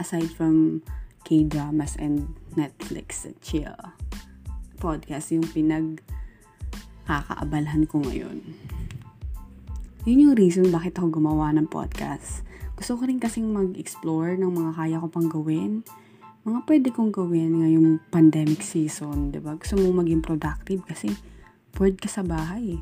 Aside 0.00 0.30
from 0.32 0.80
K-dramas 1.28 1.98
and 2.00 2.32
Netflix 2.56 3.28
and 3.28 3.36
chill 3.44 3.76
podcast 4.78 5.34
yung 5.34 5.44
pinag 5.50 5.98
kakaabalahan 7.04 7.84
ko 7.90 7.98
ngayon. 8.06 8.40
Yun 10.08 10.32
yung 10.32 10.40
reason 10.40 10.72
bakit 10.72 10.96
ako 10.96 11.20
gumawa 11.20 11.52
ng 11.52 11.68
podcast. 11.68 12.40
Gusto 12.80 12.96
ko 12.96 13.04
rin 13.04 13.20
kasing 13.20 13.52
mag-explore 13.52 14.40
ng 14.40 14.48
mga 14.48 14.70
kaya 14.72 14.96
ko 15.04 15.12
pang 15.12 15.28
gawin, 15.28 15.84
mga 16.48 16.64
pwede 16.64 16.88
kong 16.96 17.12
gawin 17.12 17.60
ngayong 17.60 18.00
pandemic 18.08 18.64
season, 18.64 19.28
di 19.28 19.36
ba? 19.36 19.60
Gusto 19.60 19.76
mo 19.76 20.00
maging 20.00 20.24
productive 20.24 20.80
kasi 20.88 21.12
bored 21.76 22.00
ka 22.00 22.08
sa 22.08 22.24
bahay. 22.24 22.80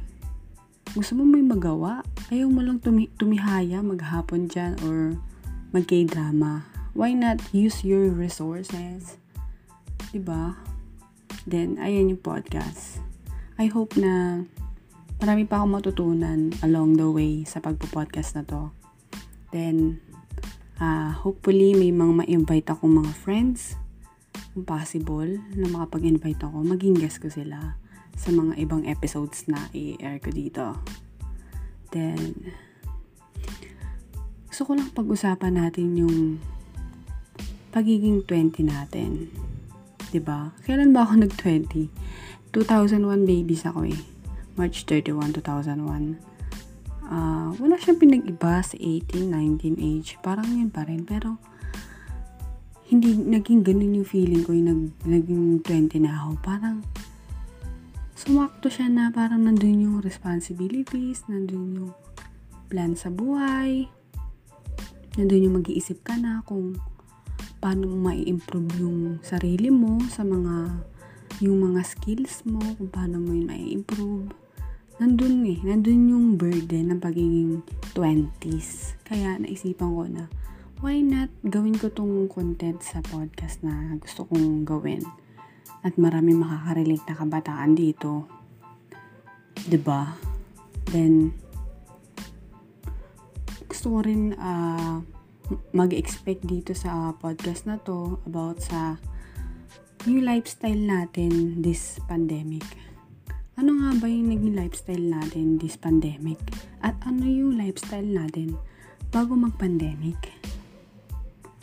Gusto 0.95 1.19
mo 1.19 1.27
may 1.27 1.43
magawa. 1.43 2.07
Ayaw 2.31 2.47
mo 2.47 2.63
lang 2.63 2.79
tumi- 2.79 3.11
tumihaya, 3.19 3.83
maghapon 3.83 4.47
dyan, 4.47 4.79
or 4.87 5.19
mag-k-drama. 5.75 6.63
Why 6.95 7.11
not 7.11 7.43
use 7.51 7.83
your 7.83 8.07
resources? 8.07 9.19
Di 10.15 10.23
ba? 10.23 10.55
Then, 11.43 11.75
ayan 11.83 12.15
yung 12.15 12.23
podcast. 12.23 13.03
I 13.59 13.67
hope 13.67 13.99
na 13.99 14.47
marami 15.23 15.49
pa 15.49 15.61
akong 15.61 15.73
matutunan 15.81 16.41
along 16.61 17.01
the 17.01 17.09
way 17.09 17.43
sa 17.49 17.61
pagpo-podcast 17.61 18.37
na 18.37 18.43
to. 18.45 18.73
Then, 19.51 20.01
uh, 20.81 21.17
hopefully 21.17 21.73
may 21.73 21.93
mga 21.93 22.25
ma-invite 22.25 22.69
akong 22.69 22.93
mga 23.01 23.13
friends 23.17 23.81
kung 24.53 24.65
possible 24.65 25.41
na 25.57 25.69
makapag-invite 25.69 26.41
ako, 26.45 26.65
maging 26.65 26.97
guest 26.97 27.21
ko 27.21 27.29
sila 27.29 27.77
sa 28.17 28.33
mga 28.33 28.57
ibang 28.61 28.89
episodes 28.89 29.45
na 29.49 29.69
i-air 29.77 30.21
ko 30.21 30.33
dito. 30.33 30.77
Then, 31.93 32.53
gusto 34.49 34.73
ko 34.73 34.73
lang 34.73 34.89
pag-usapan 34.97 35.61
natin 35.61 36.01
yung 36.01 36.17
pagiging 37.77 38.25
20 38.25 38.65
natin. 38.65 39.29
'Di 40.09 40.21
ba? 40.25 40.57
Kailan 40.65 40.97
ba 40.97 41.05
ako 41.05 41.29
nag-20? 41.29 41.93
2001 42.57 43.29
babies 43.29 43.69
ako 43.69 43.85
eh. 43.85 44.01
March 44.57 44.89
31, 44.89 45.37
2001. 45.37 46.17
Uh, 47.07 47.55
wala 47.63 47.79
siyang 47.79 48.01
pinag-iba 48.01 48.65
sa 48.65 48.75
18, 48.75 49.31
19 49.31 49.79
age. 49.79 50.17
Parang 50.25 50.49
yun 50.49 50.73
pa 50.73 50.89
rin. 50.89 51.05
Pero, 51.05 51.37
hindi 52.89 53.15
naging 53.15 53.63
ganun 53.63 54.01
yung 54.03 54.09
feeling 54.09 54.43
ko 54.43 54.57
yung 54.57 54.69
nag, 54.69 54.83
naging 55.05 55.61
20 55.61 56.03
na 56.09 56.25
ako. 56.25 56.31
Parang, 56.41 56.81
sumakto 58.17 58.73
siya 58.73 58.89
na 58.89 59.13
parang 59.13 59.45
nandun 59.45 59.87
yung 59.87 59.97
responsibilities, 60.01 61.29
nandun 61.29 61.77
yung 61.77 61.93
plan 62.73 62.97
sa 62.97 63.13
buhay, 63.13 63.87
nandun 65.21 65.47
yung 65.47 65.57
mag-iisip 65.63 66.01
ka 66.03 66.17
na 66.17 66.43
kung 66.49 66.81
paano 67.61 67.87
mo 67.93 68.11
mai-improve 68.11 68.73
yung 68.81 69.21
sarili 69.21 69.69
mo 69.69 70.01
sa 70.09 70.25
mga 70.25 70.81
yung 71.45 71.69
mga 71.69 71.85
skills 71.85 72.49
mo, 72.49 72.65
kung 72.81 72.89
paano 72.89 73.21
mo 73.21 73.37
yun 73.37 73.45
mai-improve. 73.45 74.46
Nandun 74.97 75.45
eh, 75.45 75.61
nandun 75.61 76.09
yung 76.09 76.27
burden 76.41 76.89
ng 76.89 77.01
pagiging 77.05 77.61
20s. 77.93 78.97
Kaya 79.05 79.37
naisipan 79.37 79.93
ko 79.93 80.09
na, 80.09 80.25
why 80.81 81.05
not 81.05 81.29
gawin 81.45 81.77
ko 81.77 81.93
tong 81.93 82.25
content 82.33 82.81
sa 82.81 83.05
podcast 83.05 83.61
na 83.61 83.93
gusto 84.01 84.25
kong 84.25 84.65
gawin 84.65 85.05
at 85.85 86.01
marami 86.01 86.33
makakarelate 86.33 87.05
na 87.05 87.17
kabataan 87.17 87.77
dito. 87.77 88.25
'Di 89.69 89.77
ba? 89.85 90.17
Then 90.89 91.37
gusto 93.69 93.97
ko 93.97 93.99
rin 94.01 94.33
uh, 94.33 95.05
mag-expect 95.77 96.49
dito 96.49 96.73
sa 96.73 97.13
podcast 97.21 97.69
na 97.69 97.77
to 97.85 98.17
about 98.25 98.65
sa 98.65 98.97
new 100.09 100.25
lifestyle 100.25 100.81
natin 100.81 101.61
this 101.61 102.01
pandemic. 102.09 102.86
Ano 103.57 103.73
nga 103.81 103.97
ba 103.97 104.05
yung 104.05 104.29
naging 104.29 104.53
lifestyle 104.53 105.01
natin 105.01 105.57
this 105.57 105.81
pandemic? 105.81 106.37
At 106.85 106.93
ano 107.09 107.25
yung 107.25 107.57
lifestyle 107.57 108.05
natin 108.05 108.53
bago 109.09 109.33
mag-pandemic? 109.33 110.37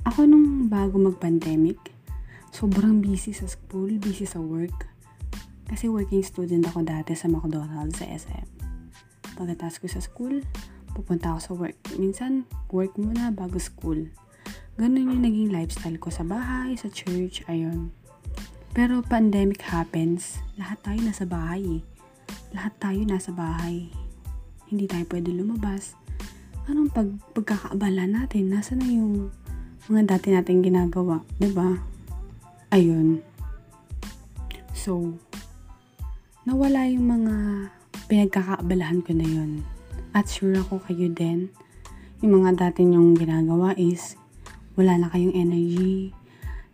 Ako 0.10 0.26
nung 0.26 0.74
bago 0.74 0.98
mag-pandemic, 0.98 1.78
sobrang 2.50 2.98
busy 2.98 3.30
sa 3.30 3.46
school, 3.46 4.02
busy 4.02 4.26
sa 4.26 4.42
work. 4.42 4.90
Kasi 5.70 5.86
working 5.86 6.26
student 6.26 6.66
ako 6.66 6.82
dati 6.82 7.14
sa 7.14 7.30
McDonald's 7.30 8.02
sa 8.02 8.10
SM. 8.10 8.50
Pagkatapos 9.38 9.78
ko 9.78 9.86
sa 9.86 10.02
school, 10.02 10.42
pupunta 10.98 11.38
ako 11.38 11.40
sa 11.46 11.54
work. 11.54 11.78
Minsan, 12.02 12.50
work 12.74 12.98
muna 12.98 13.30
bago 13.30 13.62
school. 13.62 14.10
Ganun 14.82 15.14
yung 15.14 15.22
naging 15.22 15.54
lifestyle 15.54 16.02
ko 16.02 16.10
sa 16.10 16.26
bahay, 16.26 16.74
sa 16.74 16.90
church, 16.90 17.46
ayun. 17.46 17.94
Pero 18.74 19.06
pandemic 19.06 19.62
happens, 19.70 20.42
lahat 20.58 20.82
tayo 20.82 21.00
nasa 21.06 21.30
bahay 21.30 21.62
eh. 21.78 21.82
Lahat 22.58 22.74
tayo 22.82 23.06
nasa 23.06 23.30
bahay. 23.30 23.94
Hindi 24.66 24.90
tayo 24.90 25.06
pwede 25.14 25.30
lumabas. 25.30 25.94
Anong 26.66 26.90
pag 26.90 27.06
pagkakaabala 27.38 28.10
natin? 28.10 28.50
Nasa 28.50 28.74
na 28.74 28.90
yung 28.90 29.30
mga 29.86 30.18
dati 30.18 30.34
nating 30.34 30.66
ginagawa, 30.66 31.22
ba? 31.54 31.70
ayun. 32.74 33.22
So, 34.74 35.22
nawala 36.50 36.90
yung 36.90 37.14
mga 37.14 37.36
pinagkakaabalahan 38.10 39.06
ko 39.06 39.14
na 39.14 39.28
yun. 39.30 39.62
At 40.18 40.26
sure 40.26 40.58
ako 40.58 40.82
kayo 40.90 41.14
din, 41.14 41.54
yung 42.26 42.42
mga 42.42 42.58
dati 42.58 42.90
nyong 42.90 43.14
ginagawa 43.22 43.78
is, 43.78 44.18
wala 44.74 44.98
na 44.98 45.14
kayong 45.14 45.38
energy. 45.38 46.10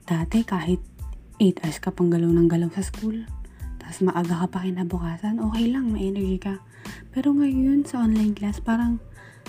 Dati 0.07 0.47
kahit 0.47 0.79
8 1.39 1.63
hours 1.63 1.79
ka 1.79 1.89
pang 1.95 2.11
galaw 2.11 2.27
ng 2.27 2.51
galaw 2.51 2.67
sa 2.75 2.83
school, 2.83 3.23
tapos 3.79 4.03
maaga 4.03 4.43
ka 4.43 4.47
pa 4.51 4.59
kinabukasan, 4.67 5.39
okay 5.39 5.71
lang, 5.71 5.95
may 5.95 6.11
energy 6.11 6.35
ka. 6.35 6.59
Pero 7.15 7.31
ngayon 7.31 7.87
sa 7.87 8.03
online 8.03 8.35
class, 8.35 8.59
parang 8.59 8.99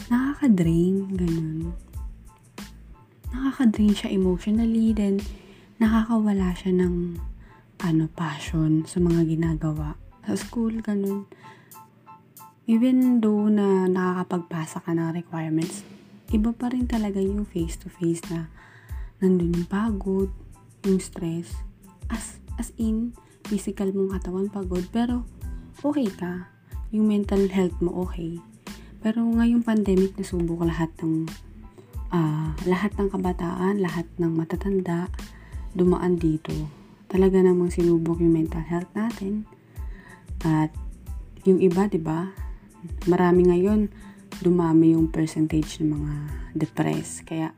nakaka-drain, 0.06 1.10
ganun. 1.12 1.74
Nakaka-drain 3.34 3.90
siya 3.90 4.14
emotionally, 4.14 4.94
then 4.94 5.18
nakakawala 5.82 6.54
siya 6.54 6.78
ng 6.78 7.18
ano, 7.82 8.04
passion 8.12 8.86
sa 8.86 9.02
mga 9.02 9.26
ginagawa. 9.26 9.98
Sa 10.24 10.38
school, 10.38 10.78
ganun. 10.80 11.26
Even 12.70 13.18
though 13.18 13.50
na 13.50 13.90
nakakapagpasa 13.90 14.78
ka 14.78 14.94
ng 14.94 15.10
requirements, 15.10 15.82
iba 16.30 16.54
pa 16.54 16.70
rin 16.70 16.86
talaga 16.86 17.18
yung 17.18 17.42
face-to-face 17.42 18.30
na 18.30 18.46
nandun 19.18 19.58
yung 19.58 19.66
pagod, 19.66 20.30
yung 20.86 21.02
stress. 21.02 21.69
As, 22.10 22.42
as 22.58 22.74
in, 22.76 23.14
physical 23.46 23.90
mong 23.94 24.20
katawan 24.20 24.50
pagod, 24.50 24.84
pero 24.90 25.24
okay 25.80 26.10
ka. 26.10 26.50
Yung 26.90 27.06
mental 27.06 27.46
health 27.48 27.78
mo 27.78 28.04
okay. 28.04 28.36
Pero 29.00 29.24
ngayong 29.24 29.64
pandemic, 29.64 30.18
nasubok 30.18 30.66
lahat 30.66 30.90
ng 31.00 31.24
uh, 32.12 32.52
lahat 32.66 32.92
ng 32.98 33.08
kabataan, 33.08 33.80
lahat 33.80 34.04
ng 34.18 34.32
matatanda, 34.34 35.08
dumaan 35.72 36.18
dito. 36.18 36.52
Talaga 37.06 37.40
namang 37.40 37.72
sinubok 37.72 38.20
yung 38.20 38.34
mental 38.34 38.62
health 38.66 38.90
natin. 38.92 39.46
At 40.42 40.74
yung 41.46 41.62
iba, 41.62 41.88
'di 41.88 42.02
ba? 42.02 42.28
Marami 43.08 43.48
ngayon 43.48 43.88
dumami 44.40 44.96
yung 44.96 45.12
percentage 45.12 45.82
ng 45.82 45.90
mga 45.90 46.14
depressed. 46.56 47.28
Kaya 47.28 47.52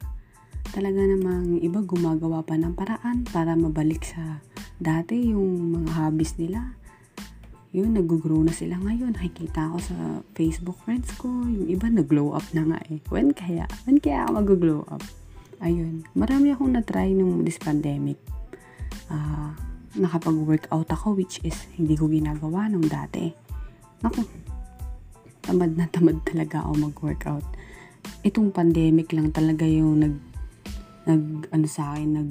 talaga 0.73 1.05
namang 1.05 1.61
iba 1.61 1.85
gumagawa 1.85 2.41
pa 2.41 2.57
ng 2.57 2.73
paraan 2.73 3.29
para 3.29 3.53
mabalik 3.53 4.09
sa 4.09 4.41
dati 4.81 5.31
yung 5.31 5.77
mga 5.77 5.91
hobbies 5.93 6.41
nila. 6.41 6.75
Yun, 7.73 7.97
nag-grow 7.97 8.41
na 8.45 8.53
sila 8.53 8.77
ngayon. 8.81 9.17
Nakikita 9.17 9.73
ko 9.73 9.79
sa 9.81 9.97
Facebook 10.37 10.77
friends 10.85 11.13
ko, 11.17 11.29
yung 11.29 11.69
iba 11.69 11.89
nag-glow 11.89 12.37
up 12.37 12.45
na 12.53 12.69
nga 12.69 12.79
eh. 12.89 13.01
When 13.09 13.33
kaya? 13.33 13.65
When 13.89 14.01
kaya 14.01 14.29
ako 14.29 14.31
mag-glow 14.45 14.83
up? 14.89 15.05
ayun, 15.63 16.03
marami 16.19 16.51
akong 16.51 16.75
na-try 16.75 17.15
nung 17.15 17.47
this 17.47 17.57
pandemic. 17.57 18.19
Uh, 19.07 19.55
nakapag-workout 19.95 20.91
ako 20.91 21.15
which 21.15 21.39
is 21.47 21.55
hindi 21.79 21.95
ko 21.95 22.11
ginagawa 22.11 22.67
nung 22.67 22.85
dati. 22.85 23.31
Naku, 24.03 24.27
tamad 25.47 25.79
na 25.79 25.87
tamad 25.87 26.19
talaga 26.27 26.67
ako 26.67 26.91
mag-workout. 26.91 27.47
Itong 28.27 28.51
pandemic 28.51 29.15
lang 29.15 29.31
talaga 29.31 29.63
yung 29.63 30.03
nag 30.03 30.15
nag 31.07 31.51
ano 31.51 31.67
sa 31.67 31.95
akin, 31.95 32.09
nag 32.15 32.31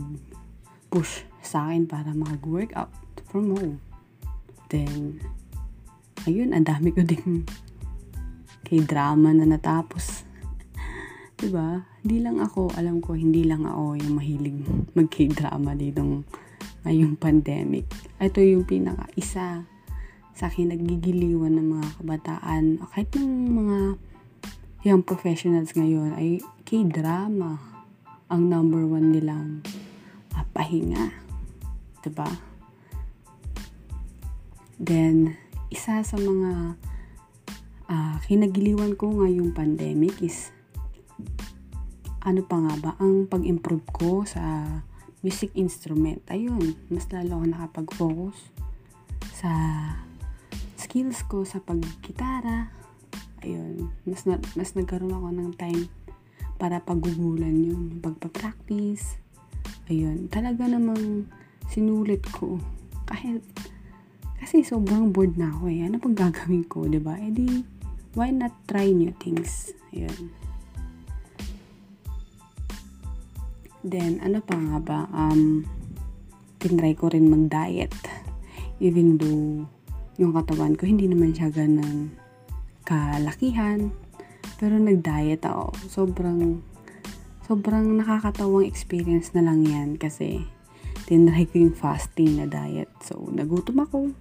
push 0.91 1.23
sa 1.39 1.71
akin 1.71 1.87
para 1.87 2.11
mag-workout 2.11 2.91
from 3.31 3.55
home. 3.55 3.79
Then, 4.67 5.23
ayun, 6.27 6.51
ang 6.51 6.67
dami 6.67 6.91
ko 6.91 7.03
ding 7.03 7.47
kay 8.67 8.83
drama 8.83 9.31
na 9.35 9.47
natapos. 9.47 10.23
'Di 11.39 11.47
ba? 11.51 11.83
Hindi 12.03 12.17
lang 12.23 12.39
ako, 12.39 12.75
alam 12.75 12.99
ko, 12.99 13.15
hindi 13.15 13.47
lang 13.47 13.67
ako 13.67 13.99
yung 13.99 14.15
mahilig 14.19 14.57
mag-k-drama 14.95 15.75
ditong 15.75 16.23
ngayong 16.83 17.15
pandemic. 17.19 17.87
Ito 18.17 18.41
yung 18.41 18.65
pinaka 18.65 19.05
isa 19.13 19.63
sa 20.31 20.49
akin 20.49 20.73
nagigiliwan 20.73 21.59
ng 21.59 21.67
mga 21.77 21.87
kabataan, 22.01 22.63
kahit 22.89 23.09
ng 23.19 23.29
mga 23.53 23.77
young 24.81 25.05
professionals 25.05 25.77
ngayon 25.77 26.17
ay 26.17 26.41
k-drama 26.65 27.70
ang 28.31 28.47
number 28.47 28.87
one 28.87 29.11
nilang 29.11 29.59
uh, 30.31 30.45
pahinga. 30.55 31.11
Diba? 31.99 32.31
Then, 34.79 35.35
isa 35.67 35.99
sa 36.01 36.17
mga 36.17 36.79
uh, 37.91 38.15
kinagiliwan 38.23 38.95
ko 38.95 39.11
ngayong 39.19 39.51
pandemic 39.51 40.15
is 40.23 40.55
ano 42.23 42.41
pa 42.47 42.57
nga 42.63 42.73
ba 42.79 42.91
ang 43.03 43.27
pag-improve 43.27 43.85
ko 43.91 44.23
sa 44.23 44.63
music 45.21 45.51
instrument. 45.59 46.23
Ayun, 46.31 46.79
mas 46.87 47.05
lalo 47.11 47.37
ako 47.37 47.45
nakapag-focus 47.51 48.37
sa 49.35 49.51
skills 50.79 51.21
ko 51.27 51.43
sa 51.43 51.59
paggitara. 51.61 52.71
Ayun, 53.41 53.89
mas, 54.05 54.23
na, 54.29 54.37
mas 54.53 54.77
nagkaroon 54.77 55.17
ako 55.17 55.29
ng 55.33 55.51
time 55.57 55.89
para 56.61 56.77
pagugulan 56.77 57.57
yun, 57.57 57.97
pagpa-practice. 58.05 59.17
Ayun, 59.89 60.29
talaga 60.29 60.69
namang 60.69 61.25
sinulit 61.73 62.21
ko. 62.29 62.61
Kahit, 63.09 63.41
kasi 64.37 64.61
sobrang 64.61 65.09
bored 65.09 65.41
na 65.41 65.49
ako 65.49 65.73
eh. 65.73 65.89
Ano 65.89 65.97
pag 65.97 66.29
gagawin 66.29 66.69
ko, 66.69 66.85
ba 66.85 66.93
diba? 66.93 67.13
E 67.17 67.33
di, 67.33 67.49
why 68.13 68.29
not 68.29 68.53
try 68.69 68.93
new 68.93 69.09
things? 69.17 69.73
Ayun. 69.89 70.29
Then, 73.81 74.21
ano 74.21 74.45
pa 74.45 74.53
nga 74.53 74.77
ba? 74.77 74.99
Um, 75.09 75.65
tinry 76.61 76.93
ko 76.93 77.09
rin 77.09 77.25
mag-diet. 77.25 77.97
Even 78.77 79.17
though, 79.17 79.65
yung 80.21 80.37
katawan 80.37 80.77
ko, 80.77 80.85
hindi 80.85 81.09
naman 81.09 81.33
siya 81.33 81.49
ganang 81.49 82.13
kalakihan. 82.85 83.89
Pero 84.61 84.77
nag-diet 84.77 85.41
ako. 85.41 85.73
Sobrang, 85.89 86.61
sobrang 87.49 87.97
nakakatawang 87.97 88.69
experience 88.69 89.33
na 89.33 89.41
lang 89.41 89.65
yan 89.65 89.97
kasi 89.97 90.45
tinry 91.09 91.49
ko 91.49 91.65
yung 91.65 91.73
fasting 91.73 92.37
na 92.37 92.45
diet. 92.45 92.93
So, 93.01 93.25
nagutom 93.33 93.81
ako. 93.81 94.13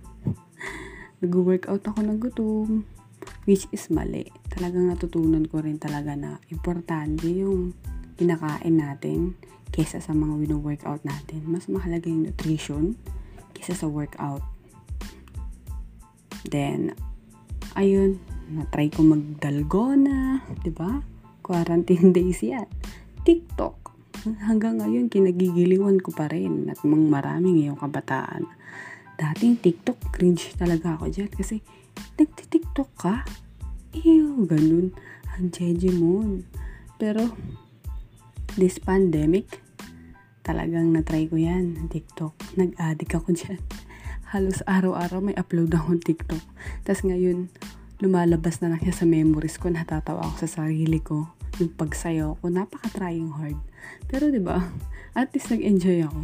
Nag-workout 1.21 1.85
ako 1.85 2.01
ng 2.01 2.19
gutom. 2.25 2.89
Which 3.45 3.69
is 3.69 3.93
mali. 3.93 4.33
Talagang 4.49 4.89
natutunan 4.89 5.45
ko 5.45 5.61
rin 5.61 5.77
talaga 5.77 6.17
na 6.17 6.41
importante 6.49 7.29
yung 7.29 7.77
kinakain 8.17 8.81
natin 8.81 9.37
kesa 9.69 10.01
sa 10.01 10.17
mga 10.17 10.41
wino-workout 10.41 11.05
natin. 11.05 11.45
Mas 11.45 11.69
mahalaga 11.69 12.09
yung 12.09 12.33
nutrition 12.33 12.97
kesa 13.53 13.77
sa 13.77 13.85
workout. 13.85 14.41
Then, 16.49 16.97
ayun, 17.77 18.17
na-try 18.51 18.91
ko 18.91 19.07
magdalgona, 19.07 20.43
di 20.67 20.75
ba? 20.75 20.99
Quarantine 21.41 22.11
days 22.17 22.43
yan. 22.43 22.67
TikTok. 23.23 23.79
Hanggang 24.45 24.83
ngayon, 24.83 25.07
kinagigiliwan 25.09 26.03
ko 26.03 26.11
pa 26.13 26.29
rin 26.29 26.69
at 26.69 26.83
mga 26.83 27.07
maraming 27.09 27.63
ngayong 27.63 27.81
kabataan. 27.81 28.45
Dating 29.17 29.57
TikTok, 29.63 30.13
cringe 30.13 30.53
talaga 30.59 30.99
ako 30.99 31.09
dyan 31.09 31.31
kasi 31.31 31.63
nagti-TikTok 32.19 32.91
ka? 32.99 33.25
Ew, 33.97 34.45
ganun. 34.45 34.93
Ang 35.39 35.55
jeje 35.55 35.89
mo. 35.95 36.43
Pero, 37.01 37.33
this 38.59 38.83
pandemic, 38.83 39.63
talagang 40.43 40.91
na-try 40.93 41.31
ko 41.31 41.39
yan, 41.39 41.89
TikTok. 41.89 42.35
Nag-addict 42.59 43.15
ako 43.15 43.33
dyan. 43.33 43.61
Halos 44.35 44.61
araw-araw 44.67 45.23
may 45.23 45.37
upload 45.39 45.73
akong 45.73 46.03
TikTok. 46.03 46.45
Tapos 46.85 47.03
ngayon, 47.07 47.49
lumalabas 48.01 48.65
na 48.65 48.73
lang 48.73 48.81
siya 48.81 48.97
sa 48.97 49.07
memories 49.07 49.61
ko. 49.61 49.69
Natatawa 49.69 50.25
ako 50.25 50.49
sa 50.49 50.65
sarili 50.65 50.99
ko. 51.01 51.29
Yung 51.61 51.77
pagsayo 51.77 52.41
ko, 52.41 52.49
napaka-trying 52.49 53.33
hard. 53.37 53.61
Pero 54.09 54.33
ba 54.41 54.65
at 55.15 55.35
least 55.35 55.53
nag-enjoy 55.53 56.07
ako. 56.07 56.21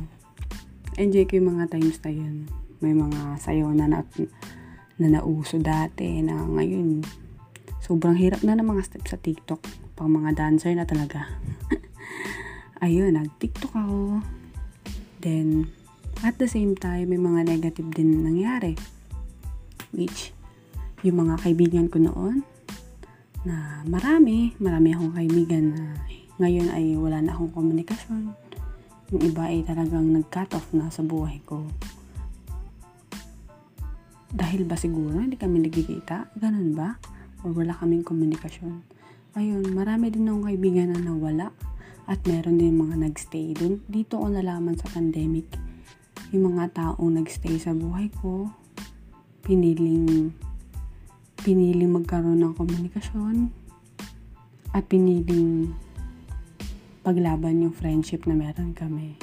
Enjoy 0.97 1.25
ko 1.29 1.33
yung 1.37 1.59
mga 1.59 1.77
times 1.77 1.99
na 2.01 2.13
yun. 2.13 2.37
May 2.81 2.95
mga 2.97 3.41
sayaw 3.41 3.71
na, 3.75 3.87
na, 3.91 4.01
na 4.97 5.09
nauso 5.13 5.61
dati 5.61 6.25
na 6.25 6.41
ngayon 6.47 7.05
sobrang 7.83 8.19
hirap 8.19 8.43
na 8.43 8.59
ng 8.59 8.67
mga 8.67 8.83
steps 8.83 9.15
sa 9.15 9.19
TikTok. 9.21 9.63
Pang 9.97 10.13
mga 10.13 10.37
dancer 10.37 10.75
na 10.75 10.85
talaga. 10.85 11.31
ayun, 12.85 13.17
nag-TikTok 13.17 13.73
ako. 13.73 14.21
Then, 15.25 15.73
at 16.21 16.37
the 16.37 16.49
same 16.49 16.77
time, 16.77 17.13
may 17.13 17.21
mga 17.21 17.49
negative 17.49 17.89
din 17.97 18.25
nangyari. 18.27 18.77
Which, 19.97 20.36
yung 21.07 21.23
mga 21.23 21.39
kaibigan 21.39 21.87
ko 21.87 22.03
noon, 22.03 22.43
na 23.47 23.87
marami, 23.87 24.59
marami 24.59 24.91
akong 24.91 25.15
kaibigan 25.15 25.65
na 25.71 25.85
ngayon 26.43 26.67
ay 26.75 26.99
wala 26.99 27.23
na 27.23 27.31
akong 27.31 27.55
komunikasyon. 27.55 28.35
Yung 29.15 29.23
iba 29.23 29.47
ay 29.47 29.63
talagang 29.63 30.11
nag-cut 30.11 30.51
off 30.59 30.67
na 30.75 30.91
sa 30.91 31.07
buhay 31.07 31.39
ko. 31.47 31.63
Dahil 34.35 34.67
ba 34.67 34.75
siguro 34.75 35.23
hindi 35.23 35.39
kami 35.39 35.63
nagkikita? 35.63 36.35
Ganun 36.35 36.75
ba? 36.75 36.99
O 37.47 37.55
wala 37.55 37.71
kaming 37.79 38.03
komunikasyon? 38.03 38.83
Ayun, 39.39 39.63
marami 39.79 40.11
din 40.11 40.27
akong 40.27 40.51
kaibigan 40.51 40.91
na 40.91 40.99
nawala 40.99 41.55
at 42.11 42.19
meron 42.27 42.59
din 42.59 42.75
mga 42.75 42.99
nagstay 42.99 43.55
dun. 43.55 43.79
Dito 43.87 44.19
ko 44.19 44.27
nalaman 44.27 44.75
sa 44.75 44.91
pandemic, 44.91 45.47
yung 46.35 46.51
mga 46.51 46.75
taong 46.75 47.15
nagstay 47.15 47.63
sa 47.63 47.71
buhay 47.71 48.11
ko, 48.19 48.51
piniling 49.47 50.35
piniling 51.43 51.93
magkaroon 51.93 52.41
ng 52.41 52.55
komunikasyon 52.57 53.51
at 54.73 54.85
piniling 54.89 55.73
paglaban 57.07 57.63
yung 57.63 57.75
friendship 57.77 58.27
na 58.27 58.35
meron 58.35 58.75
kami. 58.77 59.15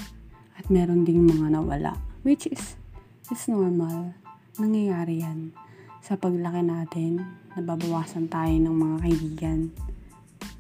At 0.56 0.70
meron 0.72 1.04
ding 1.04 1.26
mga 1.28 1.58
nawala. 1.58 2.00
Which 2.24 2.48
is, 2.48 2.80
it's 3.28 3.52
normal. 3.52 4.16
Nangyayari 4.56 5.20
yan. 5.20 5.52
Sa 6.00 6.16
paglaki 6.16 6.64
natin, 6.64 7.24
nababawasan 7.58 8.32
tayo 8.32 8.56
ng 8.56 8.76
mga 8.76 8.96
kaibigan 9.04 9.60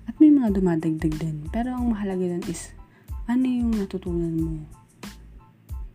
at 0.04 0.16
may 0.20 0.30
mga 0.30 0.60
dumadagdag 0.60 1.16
din. 1.16 1.48
Pero 1.50 1.74
ang 1.74 1.96
mahalaga 1.96 2.28
dun 2.28 2.44
is, 2.52 2.76
ano 3.26 3.48
yung 3.48 3.72
natutunan 3.72 4.36
mo 4.36 4.54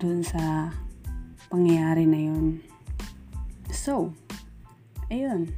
dun 0.01 0.25
sa 0.25 0.73
pangyayari 1.53 2.09
na 2.09 2.21
yun. 2.25 2.65
So, 3.69 4.17
ayun. 5.09 5.53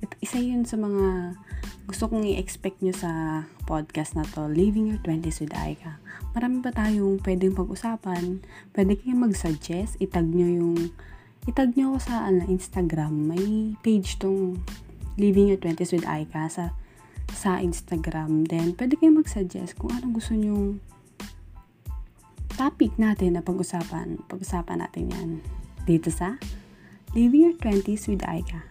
It, 0.00 0.12
isa 0.22 0.38
yun 0.38 0.66
sa 0.66 0.78
mga 0.78 1.36
gusto 1.90 2.06
kong 2.06 2.22
i-expect 2.22 2.86
nyo 2.86 2.94
sa 2.94 3.42
podcast 3.66 4.14
na 4.14 4.22
to, 4.22 4.46
Living 4.46 4.94
Your 4.94 5.02
20s 5.02 5.42
with 5.42 5.54
Aika. 5.58 5.98
Marami 6.30 6.62
pa 6.62 6.70
tayong 6.70 7.18
pwedeng 7.26 7.58
pag-usapan. 7.58 8.38
Pwede 8.70 8.94
kayong 8.94 9.26
mag-suggest, 9.26 9.98
itag 9.98 10.30
nyo 10.30 10.46
yung, 10.46 10.94
itag 11.50 11.74
nyo 11.74 11.94
ako 11.94 11.98
sa 12.06 12.30
ano, 12.30 12.46
Instagram. 12.46 13.10
May 13.34 13.74
page 13.82 14.22
tong 14.22 14.62
Living 15.18 15.50
Your 15.50 15.58
20s 15.58 15.90
with 15.90 16.06
Aika 16.06 16.46
sa 16.46 16.78
sa 17.30 17.58
Instagram. 17.62 18.46
Then, 18.46 18.74
pwede 18.74 18.98
kayong 18.98 19.22
mag-suggest 19.22 19.78
kung 19.78 19.94
anong 19.94 20.18
gusto 20.18 20.34
nyong 20.34 20.78
topic 22.54 22.94
natin 22.98 23.38
na 23.38 23.42
pag-usapan. 23.42 24.20
Pag-usapan 24.26 24.84
natin 24.84 25.04
yan 25.10 25.30
dito 25.88 26.12
sa 26.12 26.36
Living 27.10 27.42
Your 27.42 27.58
20s 27.58 28.06
with 28.06 28.22
Aika. 28.22 28.62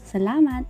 Salamat! 0.00 0.64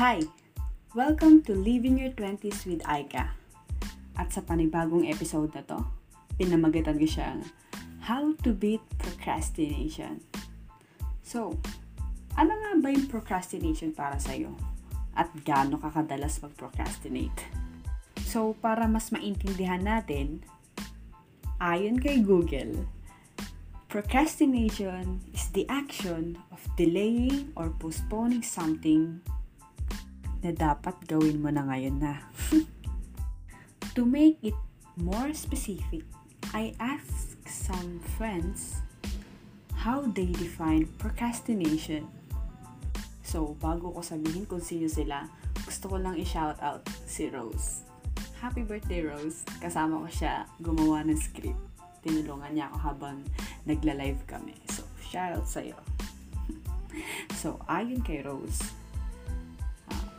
Hi! 0.00 0.24
Welcome 0.96 1.44
to 1.44 1.52
Living 1.52 2.00
Your 2.00 2.16
20s 2.16 2.64
with 2.64 2.80
Aika. 2.88 3.36
At 4.16 4.32
sa 4.32 4.40
panibagong 4.40 5.04
episode 5.04 5.52
na 5.52 5.60
to, 5.68 5.84
pinamagatan 6.40 6.96
ko 6.96 7.04
siyang 7.04 7.44
How 8.08 8.32
to 8.48 8.56
Beat 8.56 8.80
Procrastination. 8.96 10.24
So, 11.20 11.60
ano 12.32 12.56
nga 12.56 12.80
ba 12.80 12.88
yung 12.88 13.12
procrastination 13.12 13.92
para 13.92 14.16
sa'yo? 14.16 14.69
At 15.14 15.32
gaano 15.42 15.78
ka 15.78 15.90
kadalas 15.90 16.38
mag-procrastinate? 16.42 17.46
So, 18.30 18.54
para 18.58 18.86
mas 18.86 19.10
maintindihan 19.10 19.82
natin, 19.82 20.46
ayon 21.58 21.98
kay 21.98 22.22
Google, 22.22 22.86
procrastination 23.90 25.18
is 25.34 25.50
the 25.50 25.66
action 25.66 26.38
of 26.54 26.62
delaying 26.78 27.50
or 27.58 27.74
postponing 27.74 28.46
something 28.46 29.18
na 30.40 30.54
dapat 30.54 30.94
gawin 31.10 31.42
mo 31.42 31.50
na 31.50 31.66
ngayon 31.66 31.98
na. 31.98 32.22
To 33.98 34.06
make 34.06 34.38
it 34.40 34.54
more 34.94 35.34
specific, 35.34 36.06
I 36.54 36.78
asked 36.78 37.42
some 37.42 37.98
friends 38.14 38.78
how 39.74 40.06
they 40.06 40.30
define 40.30 40.86
procrastination. 41.02 42.06
So, 43.30 43.54
bago 43.62 43.94
ko 43.94 44.02
sabihin 44.02 44.42
kung 44.42 44.58
sino 44.58 44.90
sila, 44.90 45.22
gusto 45.62 45.86
ko 45.86 46.02
lang 46.02 46.18
i-shout 46.18 46.58
out 46.58 46.82
si 47.06 47.30
Rose. 47.30 47.86
Happy 48.42 48.66
birthday, 48.66 49.06
Rose! 49.06 49.46
Kasama 49.62 50.02
ko 50.02 50.10
siya 50.10 50.50
gumawa 50.58 51.06
ng 51.06 51.14
script. 51.14 51.62
Tinulungan 52.02 52.58
niya 52.58 52.66
ako 52.74 52.90
habang 52.90 53.22
nagla-live 53.70 54.18
kami. 54.26 54.58
So, 54.74 54.82
shout 54.98 55.38
out 55.38 55.46
sa'yo. 55.46 55.78
so, 57.38 57.62
ayon 57.70 58.02
kay 58.02 58.26
Rose, 58.26 58.66
uh, 59.94 60.10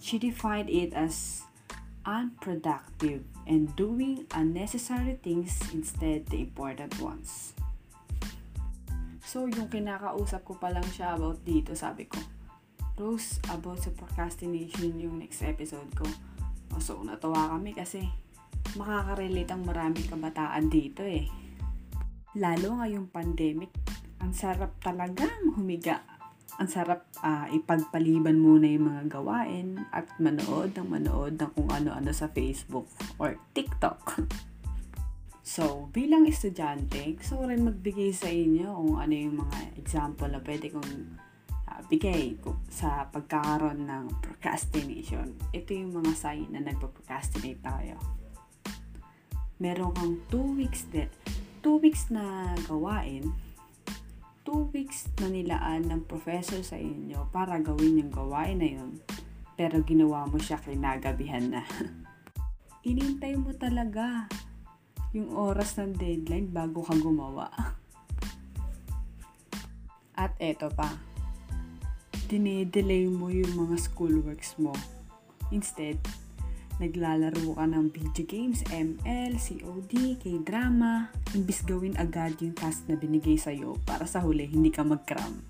she 0.00 0.16
defined 0.16 0.72
it 0.72 0.96
as 0.96 1.44
unproductive 2.08 3.28
and 3.44 3.76
doing 3.76 4.24
unnecessary 4.32 5.20
things 5.20 5.60
instead 5.76 6.24
the 6.32 6.40
important 6.48 6.96
ones. 6.96 7.52
So, 9.20 9.44
yung 9.44 9.68
kinakausap 9.68 10.48
ko 10.48 10.56
pa 10.56 10.72
lang 10.72 10.88
siya 10.96 11.12
about 11.12 11.44
dito, 11.44 11.76
sabi 11.76 12.08
ko, 12.08 12.16
Rose, 12.98 13.38
about 13.54 13.78
sa 13.78 13.94
procrastination 13.94 14.98
yung 14.98 15.22
next 15.22 15.46
episode 15.46 15.86
ko. 15.94 16.02
So, 16.82 16.98
natawa 17.06 17.54
kami 17.54 17.78
kasi 17.78 18.02
makaka-relate 18.74 19.54
ang 19.54 19.62
maraming 19.62 20.10
kabataan 20.10 20.66
dito 20.66 21.06
eh. 21.06 21.30
Lalo 22.34 22.82
ngayong 22.82 23.08
pandemic, 23.14 23.70
ang 24.18 24.34
sarap 24.34 24.74
talagang 24.82 25.54
humiga. 25.54 26.02
Ang 26.58 26.66
sarap 26.66 27.06
uh, 27.22 27.46
ipagpaliban 27.54 28.34
muna 28.34 28.66
yung 28.66 28.90
mga 28.90 29.14
gawain 29.14 29.78
at 29.94 30.10
manood 30.18 30.74
ng 30.74 30.90
manood 30.90 31.38
ng 31.38 31.50
kung 31.54 31.70
ano-ano 31.70 32.10
sa 32.10 32.26
Facebook 32.26 32.90
or 33.22 33.38
TikTok. 33.54 34.02
So, 35.48 35.88
bilang 35.96 36.28
estudyante, 36.28 37.16
gusto 37.16 37.40
ko 37.40 37.48
rin 37.48 37.64
magbigay 37.64 38.12
sa 38.12 38.28
inyo 38.28 38.68
kung 38.68 39.00
ano 39.00 39.14
yung 39.16 39.36
mga 39.40 39.80
example 39.80 40.28
na 40.28 40.44
pwede 40.44 40.68
kong 40.68 41.16
uh, 41.88 41.90
bigay 41.90 42.36
sa 42.68 43.08
pagkakaroon 43.08 43.88
ng 43.88 44.04
procrastination. 44.20 45.32
Ito 45.56 45.72
yung 45.72 45.96
mga 45.96 46.12
sign 46.12 46.52
na 46.52 46.60
nagpa-procrastinate 46.60 47.64
tayo. 47.64 47.96
Meron 49.56 49.96
kang 49.96 50.20
2 50.30 50.60
weeks 50.60 50.84
de 50.92 51.08
2 51.64 51.82
weeks 51.82 52.12
na 52.12 52.54
gawain, 52.70 53.34
2 54.46 54.70
weeks 54.70 55.10
na 55.18 55.26
nilaan 55.32 55.90
ng 55.90 56.06
professor 56.06 56.62
sa 56.62 56.78
inyo 56.78 57.26
para 57.34 57.58
gawin 57.58 57.98
yung 57.98 58.12
gawain 58.14 58.62
na 58.62 58.68
yun, 58.68 59.02
pero 59.58 59.82
ginawa 59.82 60.28
mo 60.30 60.38
siya 60.38 60.62
kinagabihan 60.62 61.50
na. 61.50 61.66
Inintay 62.88 63.34
mo 63.34 63.50
talaga 63.56 64.30
yung 65.10 65.34
oras 65.34 65.74
ng 65.82 65.98
deadline 65.98 66.52
bago 66.52 66.86
ka 66.86 66.94
gumawa. 66.94 67.50
At 70.22 70.38
eto 70.38 70.70
pa, 70.70 71.07
dinedelay 72.28 73.08
mo 73.08 73.32
yung 73.32 73.56
mga 73.56 73.80
schoolworks 73.80 74.60
mo. 74.60 74.76
Instead, 75.48 75.96
naglalaro 76.76 77.56
ka 77.56 77.64
ng 77.64 77.88
video 77.88 78.24
games, 78.28 78.60
ML, 78.68 79.40
COD, 79.40 80.20
K-drama, 80.20 81.08
imbis 81.32 81.64
gawin 81.64 81.96
agad 81.96 82.36
yung 82.44 82.52
task 82.52 82.84
na 82.84 83.00
binigay 83.00 83.40
sa'yo 83.40 83.80
para 83.88 84.04
sa 84.04 84.20
huli 84.20 84.44
hindi 84.44 84.68
ka 84.68 84.84
mag-cram. 84.84 85.40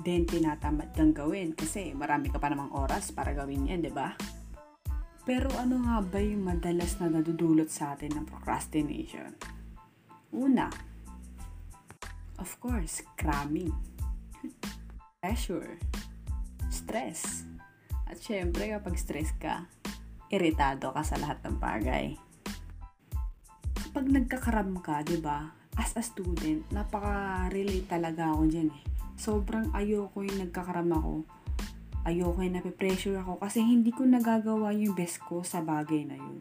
Then, 0.00 0.24
tinatamad 0.24 0.96
kang 0.96 1.12
gawin 1.12 1.52
kasi 1.52 1.92
marami 1.92 2.32
ka 2.32 2.40
pa 2.40 2.48
namang 2.48 2.72
oras 2.72 3.12
para 3.12 3.36
gawin 3.36 3.68
yan, 3.68 3.84
di 3.84 3.92
ba? 3.92 4.16
Pero 5.28 5.52
ano 5.60 5.84
nga 5.84 6.00
ba 6.00 6.24
yung 6.24 6.48
madalas 6.48 6.96
na 7.04 7.12
nadudulot 7.12 7.68
sa 7.68 7.92
atin 7.92 8.16
ng 8.16 8.24
procrastination? 8.24 9.36
Una, 10.32 10.72
of 12.40 12.48
course, 12.64 13.04
cramming. 13.20 13.76
Pressure. 15.18 15.78
Stress. 16.70 17.44
At 18.06 18.22
syempre, 18.22 18.70
kapag 18.70 18.94
stress 18.94 19.34
ka, 19.34 19.66
iritado 20.30 20.94
ka 20.94 21.02
sa 21.02 21.18
lahat 21.18 21.42
ng 21.42 21.58
bagay. 21.58 22.14
Kapag 23.74 24.06
nagkakaram 24.08 24.78
ka, 24.78 25.02
di 25.02 25.18
ba, 25.18 25.50
as 25.74 25.94
a 25.98 26.02
student, 26.06 26.62
napaka-relate 26.70 27.90
talaga 27.90 28.30
ako 28.30 28.46
dyan 28.46 28.70
eh. 28.70 28.82
Sobrang 29.18 29.74
ayoko 29.74 30.22
yung 30.22 30.38
nagkakaram 30.38 30.90
ako 30.94 31.26
ayoko 32.08 32.40
na 32.40 32.64
nape-pressure 32.64 33.20
ako 33.20 33.36
kasi 33.36 33.60
hindi 33.60 33.92
ko 33.92 34.08
nagagawa 34.08 34.72
yung 34.72 34.96
best 34.96 35.20
ko 35.28 35.44
sa 35.44 35.60
bagay 35.60 36.08
na 36.08 36.16
yun. 36.16 36.40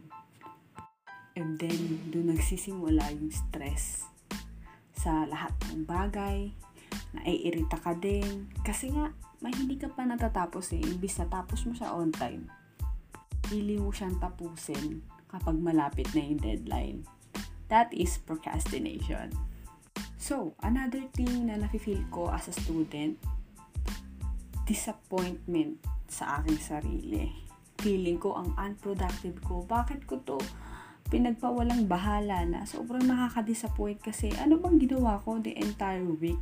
And 1.36 1.60
then, 1.60 2.08
doon 2.10 2.34
nagsisimula 2.34 3.14
yung 3.20 3.30
stress 3.36 4.08
sa 4.96 5.28
lahat 5.28 5.52
ng 5.70 5.84
bagay, 5.84 6.56
naiirita 7.14 7.80
ka 7.80 7.96
din. 7.98 8.52
Kasi 8.62 8.92
nga, 8.94 9.12
may 9.40 9.54
hindi 9.54 9.78
ka 9.78 9.92
pa 9.94 10.04
natatapos 10.06 10.74
eh, 10.74 10.82
imbis 10.82 11.22
natapos 11.22 11.66
mo 11.70 11.74
siya 11.78 11.94
on 11.94 12.10
time. 12.10 12.50
Pili 13.48 13.78
mo 13.78 13.94
siyang 13.94 14.18
tapusin 14.18 15.02
kapag 15.30 15.58
malapit 15.60 16.10
na 16.16 16.24
yung 16.24 16.42
deadline. 16.42 17.00
That 17.68 17.92
is 17.92 18.18
procrastination. 18.24 19.36
So, 20.18 20.56
another 20.64 21.06
thing 21.16 21.48
na 21.48 21.60
nafe-feel 21.60 22.04
ko 22.12 22.32
as 22.32 22.50
a 22.50 22.56
student 22.56 23.16
disappointment 24.68 25.80
sa 26.12 26.44
aking 26.44 26.60
sarili. 26.60 27.32
Feeling 27.80 28.20
ko 28.20 28.36
ang 28.36 28.52
unproductive 28.60 29.40
ko. 29.46 29.64
Bakit 29.64 30.04
ko 30.04 30.20
to 30.28 30.40
pinagpawalang 31.08 31.88
bahala 31.88 32.44
na? 32.44 32.68
Sobrang 32.68 33.08
nakaka-disappoint 33.08 34.04
kasi 34.04 34.36
ano 34.36 34.60
bang 34.60 34.76
ginawa 34.76 35.24
ko 35.24 35.40
the 35.40 35.56
entire 35.56 36.04
week? 36.04 36.40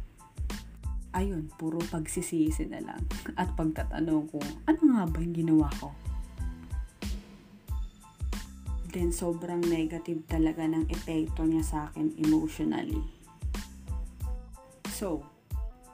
Ayun, 1.15 1.47
puro 1.56 1.80
pagsisisi 1.80 2.67
na 2.67 2.84
lang. 2.84 2.99
At 3.39 3.56
pagtatanong 3.56 4.36
ko, 4.36 4.43
ano 4.67 4.82
nga 4.84 5.04
ba 5.08 5.17
yung 5.23 5.32
ginawa 5.32 5.71
ko? 5.80 5.95
Then, 8.91 9.15
sobrang 9.15 9.63
negative 9.63 10.28
talaga 10.28 10.67
ng 10.67 10.91
epekto 10.91 11.47
niya 11.47 11.63
sa 11.63 11.78
akin 11.88 12.19
emotionally. 12.19 12.99
So, 14.91 15.23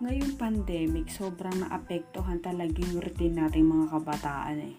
ngayong 0.01 0.41
pandemic, 0.41 1.13
sobrang 1.13 1.65
naapektuhan 1.65 2.41
talaga 2.41 2.81
yung 2.81 3.01
routine 3.01 3.41
nating 3.41 3.69
mga 3.69 3.93
kabataan 3.93 4.73
eh. 4.73 4.75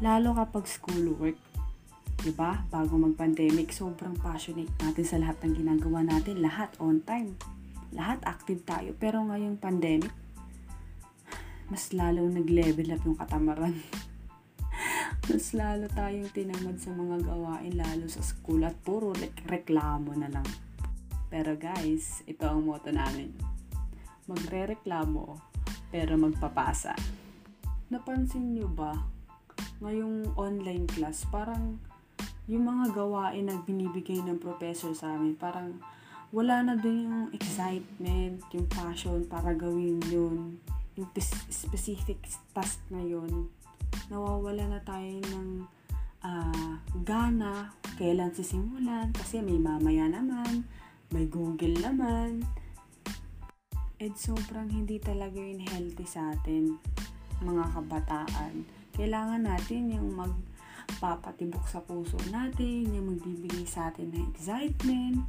Lalo 0.00 0.36
kapag 0.36 0.64
schoolwork. 0.64 1.36
Diba? 2.20 2.64
Bago 2.72 2.96
mag-pandemic, 2.96 3.72
sobrang 3.72 4.16
passionate 4.16 4.72
natin 4.80 5.04
sa 5.04 5.16
lahat 5.20 5.40
ng 5.44 5.60
ginagawa 5.60 6.04
natin. 6.04 6.40
Lahat 6.40 6.72
on 6.80 7.04
time. 7.04 7.36
Lahat 7.96 8.20
active 8.28 8.62
tayo. 8.62 8.92
Pero 9.00 9.24
ngayong 9.24 9.56
pandemic, 9.56 10.12
mas 11.72 11.90
lalong 11.96 12.36
nag-level 12.36 12.92
up 12.92 13.02
yung 13.02 13.18
katamaran. 13.18 13.74
mas 15.32 15.56
lalo 15.56 15.88
tayong 15.90 16.30
tinamad 16.30 16.78
sa 16.78 16.92
mga 16.92 17.24
gawain, 17.24 17.74
lalo 17.74 18.06
sa 18.06 18.22
school 18.22 18.62
at 18.62 18.76
puro 18.84 19.16
reklamo 19.48 20.12
na 20.14 20.28
lang. 20.28 20.46
Pero 21.32 21.58
guys, 21.58 22.22
ito 22.28 22.46
ang 22.46 22.62
motto 22.68 22.92
namin 22.94 23.56
magrereklamo 24.26 25.38
pero 25.90 26.18
magpapasa. 26.18 26.98
Napansin 27.86 28.58
nyo 28.58 28.66
ba, 28.66 28.90
ngayong 29.78 30.34
online 30.34 30.90
class, 30.90 31.22
parang 31.30 31.78
yung 32.50 32.66
mga 32.66 32.90
gawain 32.90 33.46
na 33.46 33.62
binibigay 33.62 34.18
ng 34.18 34.42
professor 34.42 34.90
sa 34.98 35.14
amin, 35.14 35.38
parang 35.38 35.78
wala 36.36 36.60
na 36.60 36.76
din 36.76 37.08
yung 37.08 37.32
excitement, 37.32 38.44
yung 38.52 38.68
passion 38.68 39.24
para 39.24 39.56
gawin 39.56 39.96
yun, 40.12 40.60
yung 40.92 41.08
specific 41.48 42.20
task 42.52 42.84
na 42.92 43.00
yun. 43.00 43.48
Nawawala 44.12 44.68
na 44.68 44.80
tayo 44.84 45.16
ng 45.32 45.64
uh, 46.20 46.76
gana, 47.08 47.72
kailan 47.96 48.36
sisimulan, 48.36 49.16
kasi 49.16 49.40
may 49.40 49.56
mamaya 49.56 50.12
naman, 50.12 50.68
may 51.08 51.24
Google 51.24 51.72
naman, 51.80 52.44
And 53.96 54.12
sobrang 54.12 54.68
hindi 54.68 55.00
talaga 55.00 55.40
yun 55.40 55.64
healthy 55.64 56.04
sa 56.04 56.36
atin, 56.36 56.76
mga 57.40 57.64
kabataan. 57.72 58.68
Kailangan 58.92 59.48
natin 59.48 59.88
yung 59.88 60.12
magpapatibok 60.12 61.64
sa 61.64 61.80
puso 61.80 62.20
natin, 62.28 62.92
yung 62.92 63.16
magbibigay 63.16 63.64
sa 63.64 63.88
atin 63.88 64.12
ng 64.12 64.36
excitement, 64.36 65.24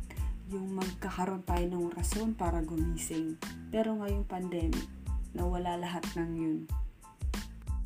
yung 0.47 0.79
magkakaroon 0.79 1.43
tayo 1.43 1.65
ng 1.67 1.91
rason 1.91 2.31
para 2.31 2.63
gumising. 2.63 3.35
Pero 3.67 3.99
ngayong 3.99 4.23
pandemic, 4.23 4.87
nawala 5.35 5.75
lahat 5.75 6.07
ng 6.15 6.31
yun. 6.35 6.59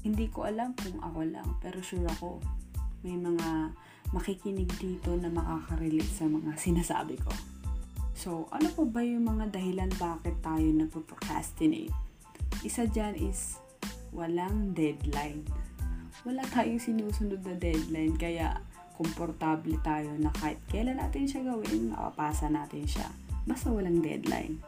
Hindi 0.02 0.30
ko 0.30 0.45
alam 0.45 0.74
kung 0.78 0.97
ako 1.02 1.19
lang, 1.26 1.50
pero 1.62 1.82
sure 1.82 2.06
ako, 2.06 2.41
may 3.02 3.17
mga 3.17 3.74
makikinig 4.13 4.69
dito 4.78 5.13
na 5.17 5.30
makaka-relate 5.30 6.13
sa 6.13 6.26
mga 6.30 6.58
sinasabi 6.58 7.17
ko. 7.21 7.34
So, 8.13 8.45
ano 8.54 8.69
po 8.78 8.86
ba 8.86 9.02
yung 9.02 9.26
mga 9.26 9.50
dahilan 9.58 9.89
bakit 9.97 10.38
tayo 10.45 10.62
nagpo-procrastinate? 10.62 11.93
Isa 12.62 12.86
dyan 12.86 13.17
is 13.17 13.58
walang 14.13 14.78
deadline. 14.78 15.41
Wala 16.21 16.45
tayong 16.54 16.78
sinusunod 16.78 17.41
na 17.41 17.58
deadline 17.58 18.13
kaya 18.13 18.62
komportable 19.01 19.81
tayo 19.81 20.13
na 20.21 20.29
kahit 20.37 20.61
kailan 20.69 21.01
natin 21.01 21.25
siya 21.25 21.41
gawin, 21.41 21.89
makapasa 21.89 22.53
natin 22.53 22.85
siya. 22.85 23.09
Basta 23.49 23.73
walang 23.73 24.05
deadline. 24.05 24.61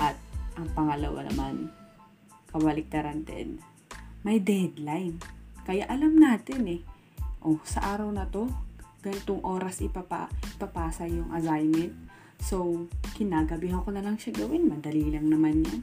At 0.00 0.16
ang 0.56 0.72
pangalawa 0.72 1.28
naman, 1.28 1.68
kabaliktaran 2.48 3.28
din, 3.28 3.60
may 4.24 4.40
deadline. 4.40 5.20
Kaya 5.68 5.84
alam 5.92 6.16
natin 6.16 6.64
eh, 6.64 6.80
oh, 7.44 7.60
sa 7.68 7.92
araw 7.92 8.08
na 8.08 8.24
to, 8.24 8.48
ganitong 9.04 9.44
oras 9.44 9.84
ipapa, 9.84 10.32
ipapasa 10.56 11.04
yung 11.04 11.28
assignment 11.36 11.92
So, 12.44 12.88
kinagabihan 13.16 13.80
ko 13.80 13.94
na 13.94 14.04
lang 14.04 14.20
siya 14.20 14.44
gawin. 14.44 14.68
Madali 14.68 15.08
lang 15.08 15.32
naman 15.32 15.64
yan. 15.64 15.80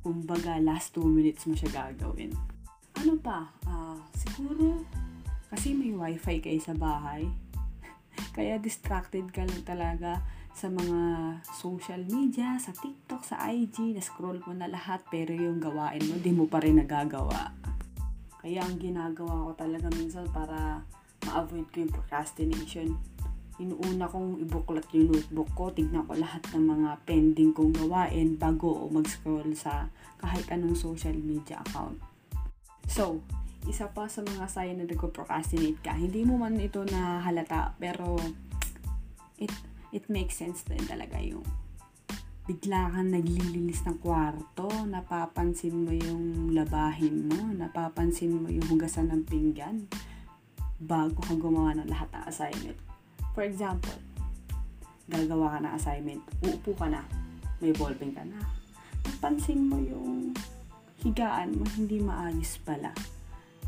Kumbaga, 0.00 0.56
last 0.56 0.96
2 0.96 1.04
minutes 1.04 1.44
mo 1.44 1.52
siya 1.52 1.68
gagawin. 1.72 2.32
Ano 2.96 3.20
pa? 3.20 3.52
Uh, 3.68 4.00
siguro, 4.16 4.80
kasi 5.54 5.70
may 5.70 5.94
wifi 5.94 6.42
kayo 6.42 6.58
sa 6.58 6.74
bahay. 6.74 7.30
Kaya 8.36 8.58
distracted 8.58 9.30
ka 9.30 9.46
lang 9.46 9.62
talaga. 9.62 10.18
sa 10.54 10.70
mga 10.70 11.42
social 11.50 11.98
media, 12.06 12.54
sa 12.62 12.70
TikTok, 12.70 13.26
sa 13.26 13.50
IG, 13.50 13.90
na-scroll 13.90 14.38
mo 14.46 14.54
na 14.54 14.70
lahat, 14.70 15.02
pero 15.10 15.34
yung 15.34 15.58
gawain 15.58 15.98
mo, 16.06 16.14
di 16.14 16.30
mo 16.30 16.46
pa 16.46 16.62
rin 16.62 16.78
nagagawa. 16.78 17.50
Kaya 18.38 18.62
ang 18.62 18.78
ginagawa 18.78 19.50
ko 19.50 19.58
talaga 19.58 19.90
minsan 19.98 20.30
para 20.30 20.78
ma-avoid 21.26 21.66
ko 21.74 21.82
yung 21.82 21.90
procrastination. 21.90 22.94
Inuuna 23.58 24.06
kong 24.06 24.46
ibuklat 24.46 24.86
yung 24.94 25.10
notebook 25.10 25.50
ko, 25.58 25.64
tignan 25.74 26.06
ko 26.06 26.14
lahat 26.14 26.46
ng 26.54 26.62
mga 26.70 27.02
pending 27.02 27.50
kong 27.50 27.74
gawain 27.74 28.38
bago 28.38 28.78
o 28.78 28.86
mag-scroll 28.94 29.58
sa 29.58 29.90
kahit 30.22 30.46
anong 30.54 30.78
social 30.78 31.18
media 31.18 31.58
account. 31.66 31.98
So, 32.86 33.26
isa 33.64 33.88
pa 33.88 34.04
sa 34.08 34.20
mga 34.20 34.44
sign 34.44 34.76
na 34.80 34.84
nagko-procrastinate 34.84 35.80
ka, 35.80 35.96
hindi 35.96 36.24
mo 36.24 36.36
man 36.36 36.60
ito 36.60 36.84
na 36.84 37.24
halata, 37.24 37.72
pero 37.80 38.20
it, 39.40 39.52
it 39.88 40.04
makes 40.12 40.36
sense 40.36 40.64
din 40.68 40.84
talaga 40.84 41.16
yung 41.20 41.44
bigla 42.44 42.92
kang 42.92 43.08
naglilinis 43.08 43.80
ng 43.88 44.04
kwarto, 44.04 44.68
napapansin 44.84 45.88
mo 45.88 45.96
yung 45.96 46.52
labahin 46.52 47.24
mo, 47.24 47.40
napapansin 47.56 48.36
mo 48.36 48.52
yung 48.52 48.68
hugasan 48.68 49.08
ng 49.08 49.24
pinggan 49.24 49.88
bago 50.76 51.16
ka 51.24 51.32
gumawa 51.40 51.72
ng 51.72 51.88
lahat 51.88 52.12
ng 52.12 52.24
assignment. 52.28 52.78
For 53.32 53.48
example, 53.48 53.96
gagawa 55.08 55.56
ka 55.56 55.58
ng 55.64 55.72
assignment, 55.72 56.22
uupo 56.44 56.76
ka 56.76 56.92
na, 56.92 57.00
may 57.64 57.72
ballpen 57.72 58.12
ka 58.12 58.20
na, 58.28 58.44
napansin 59.08 59.64
mo 59.64 59.80
yung 59.80 60.36
higaan 61.00 61.56
mo 61.56 61.64
hindi 61.80 61.96
maayos 62.00 62.60
pala 62.60 62.92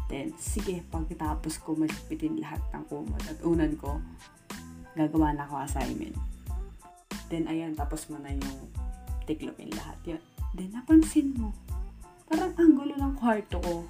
Then, 0.07 0.31
sige, 0.39 0.87
pagkatapos 0.87 1.59
ko 1.67 1.75
magpitin 1.75 2.39
lahat 2.39 2.63
ng 2.71 2.85
kumot 2.87 3.23
at 3.27 3.39
unan 3.43 3.75
ko, 3.75 3.99
gagawa 4.95 5.35
na 5.35 5.45
ako 5.51 5.67
assignment. 5.67 6.15
Then, 7.27 7.51
ayan, 7.51 7.75
tapos 7.75 8.07
mo 8.07 8.23
na 8.23 8.31
yung 8.31 8.71
tiklopin 9.27 9.75
lahat. 9.75 9.99
Yun. 10.07 10.23
Then, 10.55 10.71
napansin 10.79 11.35
mo, 11.35 11.51
parang 12.31 12.55
ang 12.55 12.79
gulo 12.79 12.95
ng 12.95 13.15
kwarto 13.19 13.59
ko. 13.59 13.83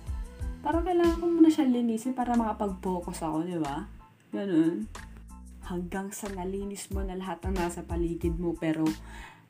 Parang 0.64 0.83
kailangan 0.83 1.20
ko 1.20 1.24
muna 1.29 1.52
siya 1.52 1.68
linisin 1.68 2.16
para 2.16 2.33
makapag-focus 2.33 3.22
ako, 3.22 3.44
di 3.44 3.61
ba? 3.61 3.85
Ganun. 4.33 4.88
Hanggang 5.68 6.11
sa 6.11 6.33
nalinis 6.33 6.88
mo 6.90 7.05
na 7.05 7.14
lahat 7.14 7.44
ng 7.44 7.55
nasa 7.55 7.85
paligid 7.85 8.40
mo, 8.40 8.57
pero 8.57 8.88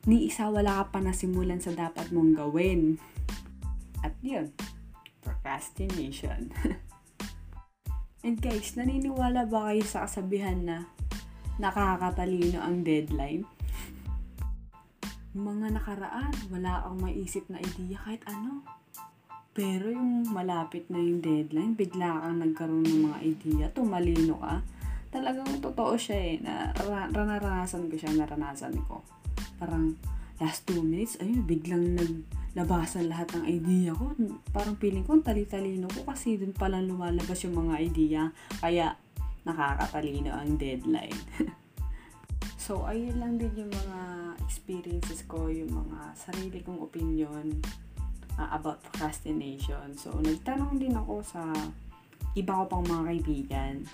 ni 0.03 0.27
isa 0.29 0.51
wala 0.51 0.83
ka 0.83 0.93
pa 0.93 0.99
nasimulan 0.99 1.63
sa 1.63 1.71
dapat 1.71 2.11
mong 2.11 2.37
gawin. 2.37 2.99
At 4.03 4.13
yun, 4.21 4.51
procrastination. 5.21 6.53
And 8.25 8.41
guys, 8.41 8.75
naniniwala 8.75 9.47
ba 9.47 9.71
kayo 9.71 9.83
sa 9.87 10.03
kasabihan 10.03 10.59
na 10.65 10.77
nakakatalino 11.61 12.59
ang 12.59 12.83
deadline? 12.83 13.47
Mga 15.37 15.77
nakaraan, 15.77 16.33
wala 16.49 16.81
kang 16.83 16.99
maisip 16.99 17.45
na 17.47 17.61
idea 17.61 18.01
kahit 18.01 18.25
ano. 18.25 18.65
Pero 19.53 19.89
yung 19.89 20.27
malapit 20.33 20.89
na 20.89 21.01
yung 21.01 21.21
deadline, 21.21 21.77
bigla 21.77 22.25
kang 22.25 22.41
nagkaroon 22.41 22.85
ng 22.85 23.01
mga 23.09 23.19
idea, 23.25 23.65
tumalino 23.73 24.37
ka. 24.37 24.61
Talagang 25.13 25.47
totoo 25.63 25.97
siya 25.97 26.17
eh, 26.17 26.35
na 26.43 26.73
naranasan 27.09 27.89
ko 27.89 27.95
siya, 27.97 28.13
naranasan 28.17 28.75
ko. 28.85 29.01
Parang 29.57 29.97
last 30.37 30.65
two 30.69 30.83
minutes, 30.85 31.17
ayun, 31.17 31.41
biglang 31.45 31.97
naglabasan 32.57 33.05
lahat 33.05 33.37
ng 33.37 33.45
idea 33.45 33.93
ko. 33.93 34.17
Parang 34.49 34.73
feeling 34.81 35.05
ko, 35.05 35.21
tali-talino 35.21 35.85
ko 35.93 36.01
kasi 36.09 36.41
dun 36.41 36.57
palang 36.57 36.89
lumalabas 36.89 37.45
yung 37.45 37.53
mga 37.53 37.75
idea. 37.77 38.21
Kaya, 38.57 38.97
nakakatalino 39.45 40.33
ang 40.33 40.57
deadline. 40.57 41.13
so, 42.65 42.81
ayun 42.89 43.21
lang 43.21 43.37
din 43.37 43.53
yung 43.53 43.69
mga 43.69 43.99
experiences 44.41 45.21
ko, 45.29 45.53
yung 45.53 45.69
mga 45.69 46.17
sarili 46.17 46.65
kong 46.65 46.81
opinion 46.81 47.61
uh, 48.41 48.49
about 48.57 48.81
procrastination. 48.89 49.93
So, 49.93 50.17
nagtanong 50.17 50.81
din 50.81 50.97
ako 50.97 51.21
sa 51.21 51.45
iba 52.33 52.57
ko 52.57 52.63
pang 52.65 52.85
mga 52.89 53.03
kaibigan 53.05 53.85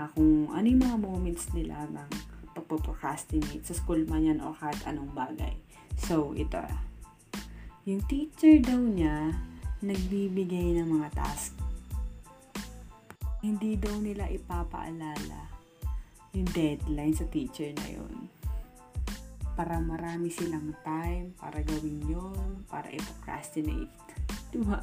uh, 0.00 0.08
kung 0.16 0.48
ano 0.48 0.64
yung 0.64 0.80
mga 0.80 0.96
moments 0.96 1.44
nila 1.52 1.84
ng 1.92 2.08
pagpo-procrastinate 2.56 3.68
sa 3.68 3.76
school 3.76 4.00
man 4.08 4.24
yan 4.24 4.40
o 4.40 4.56
kahit 4.56 4.80
anong 4.88 5.12
bagay. 5.12 5.52
So, 6.00 6.32
ito. 6.32 6.64
Yung 7.86 8.02
teacher 8.06 8.62
daw 8.62 8.78
niya, 8.78 9.34
nagbibigay 9.82 10.78
ng 10.78 10.86
mga 10.86 11.08
task 11.18 11.62
hindi 13.42 13.74
daw 13.74 13.98
nila 13.98 14.30
ipapaalala 14.30 15.50
yung 16.30 16.46
deadline 16.54 17.10
sa 17.10 17.26
teacher 17.26 17.74
na 17.74 17.98
yon 17.98 18.30
para 19.58 19.82
marami 19.82 20.30
silang 20.30 20.70
time 20.86 21.34
para 21.34 21.58
gawin 21.66 22.06
yon 22.06 22.62
para 22.70 22.86
i-procrastinate. 22.88 23.90
Diba? 24.54 24.78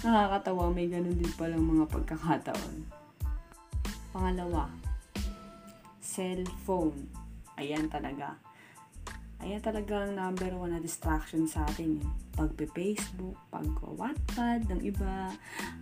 Nakakatawa, 0.00 0.72
may 0.72 0.88
ganun 0.88 1.20
din 1.20 1.30
palang 1.36 1.62
mga 1.62 1.84
pagkakataon. 1.92 2.74
Pangalawa, 4.10 4.72
cellphone. 6.00 7.12
Ayan 7.60 7.92
talaga. 7.92 8.40
Ayan 9.44 9.60
talaga 9.60 10.06
ang 10.06 10.16
number 10.16 10.52
one 10.56 10.72
na 10.72 10.80
distraction 10.80 11.44
sa 11.44 11.66
atin. 11.68 12.00
Eh 12.00 12.26
pagpe-Facebook, 12.36 13.34
pag-Wattpad 13.48 14.68
ng 14.68 14.80
iba, 14.84 15.32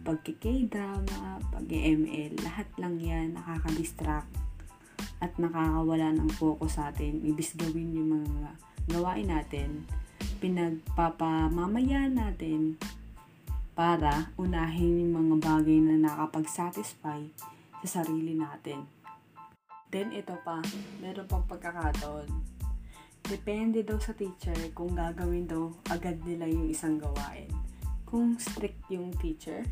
pagki-K-drama, 0.06 1.42
pag-ML, 1.50 2.38
lahat 2.46 2.70
lang 2.78 3.02
yan 3.02 3.34
nakaka-distract 3.34 4.30
at 5.18 5.34
nakakawala 5.34 6.14
ng 6.14 6.30
focus 6.38 6.78
sa 6.78 6.94
atin. 6.94 7.18
Ibis 7.26 7.58
gawin 7.58 7.98
yung 7.98 8.10
mga 8.22 8.54
gawain 8.94 9.28
natin, 9.28 9.82
pinagpapamamaya 10.38 12.06
natin 12.06 12.78
para 13.74 14.30
unahin 14.38 15.02
yung 15.02 15.12
mga 15.18 15.34
bagay 15.42 15.82
na 15.82 16.06
nakapag-satisfy 16.06 17.26
sa 17.82 18.00
sarili 18.00 18.38
natin. 18.38 18.86
Then 19.90 20.14
ito 20.14 20.38
pa, 20.46 20.62
meron 21.02 21.26
pang 21.26 21.42
pagkakataon 21.50 22.53
Depende 23.24 23.80
daw 23.80 23.96
sa 23.96 24.12
teacher 24.12 24.52
kung 24.76 24.92
gagawin 24.92 25.48
daw 25.48 25.72
agad 25.88 26.20
nila 26.28 26.44
yung 26.44 26.68
isang 26.68 27.00
gawain. 27.00 27.48
Kung 28.04 28.36
strict 28.36 28.84
yung 28.92 29.16
teacher, 29.16 29.64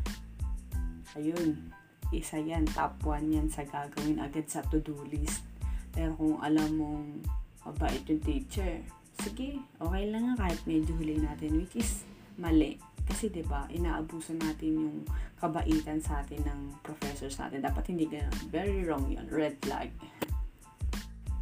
ayun, 1.13 1.69
isa 2.09 2.41
yan, 2.41 2.65
top 2.73 2.97
1 3.05 3.29
yan 3.29 3.47
sa 3.53 3.61
gagawin 3.61 4.17
agad 4.17 4.49
sa 4.49 4.65
to-do 4.65 4.97
list. 5.05 5.45
Pero 5.93 6.17
kung 6.17 6.41
alam 6.41 6.69
mong 6.81 7.05
mabait 7.61 8.01
yung 8.09 8.25
teacher, 8.25 8.81
sige, 9.21 9.61
okay 9.77 10.09
lang 10.09 10.33
nga 10.33 10.49
kahit 10.49 10.57
medyo 10.65 10.97
huli 10.97 11.21
natin, 11.21 11.61
which 11.61 11.77
is 11.77 12.01
mali. 12.41 12.81
Kasi 13.05 13.29
'di 13.29 13.45
ba, 13.45 13.69
inaabuso 13.69 14.33
natin 14.33 14.69
yung 14.81 14.97
kabaitan 15.37 16.01
sa 16.01 16.25
atin 16.25 16.41
ng 16.41 16.59
professors 16.81 17.37
natin. 17.37 17.61
Dapat 17.61 17.93
hindi 17.93 18.09
ganun. 18.09 18.33
Very 18.49 18.81
wrong 18.87 19.11
'yon. 19.11 19.27
Red 19.27 19.59
flag 19.61 19.91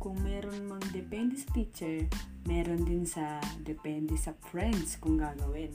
kung 0.01 0.17
meron 0.25 0.65
mang 0.65 0.81
depende 0.89 1.37
sa 1.37 1.53
teacher, 1.53 2.09
meron 2.49 2.81
din 2.81 3.05
sa 3.05 3.37
depende 3.61 4.17
sa 4.17 4.33
friends 4.49 4.97
kung 4.97 5.21
gagawin. 5.21 5.69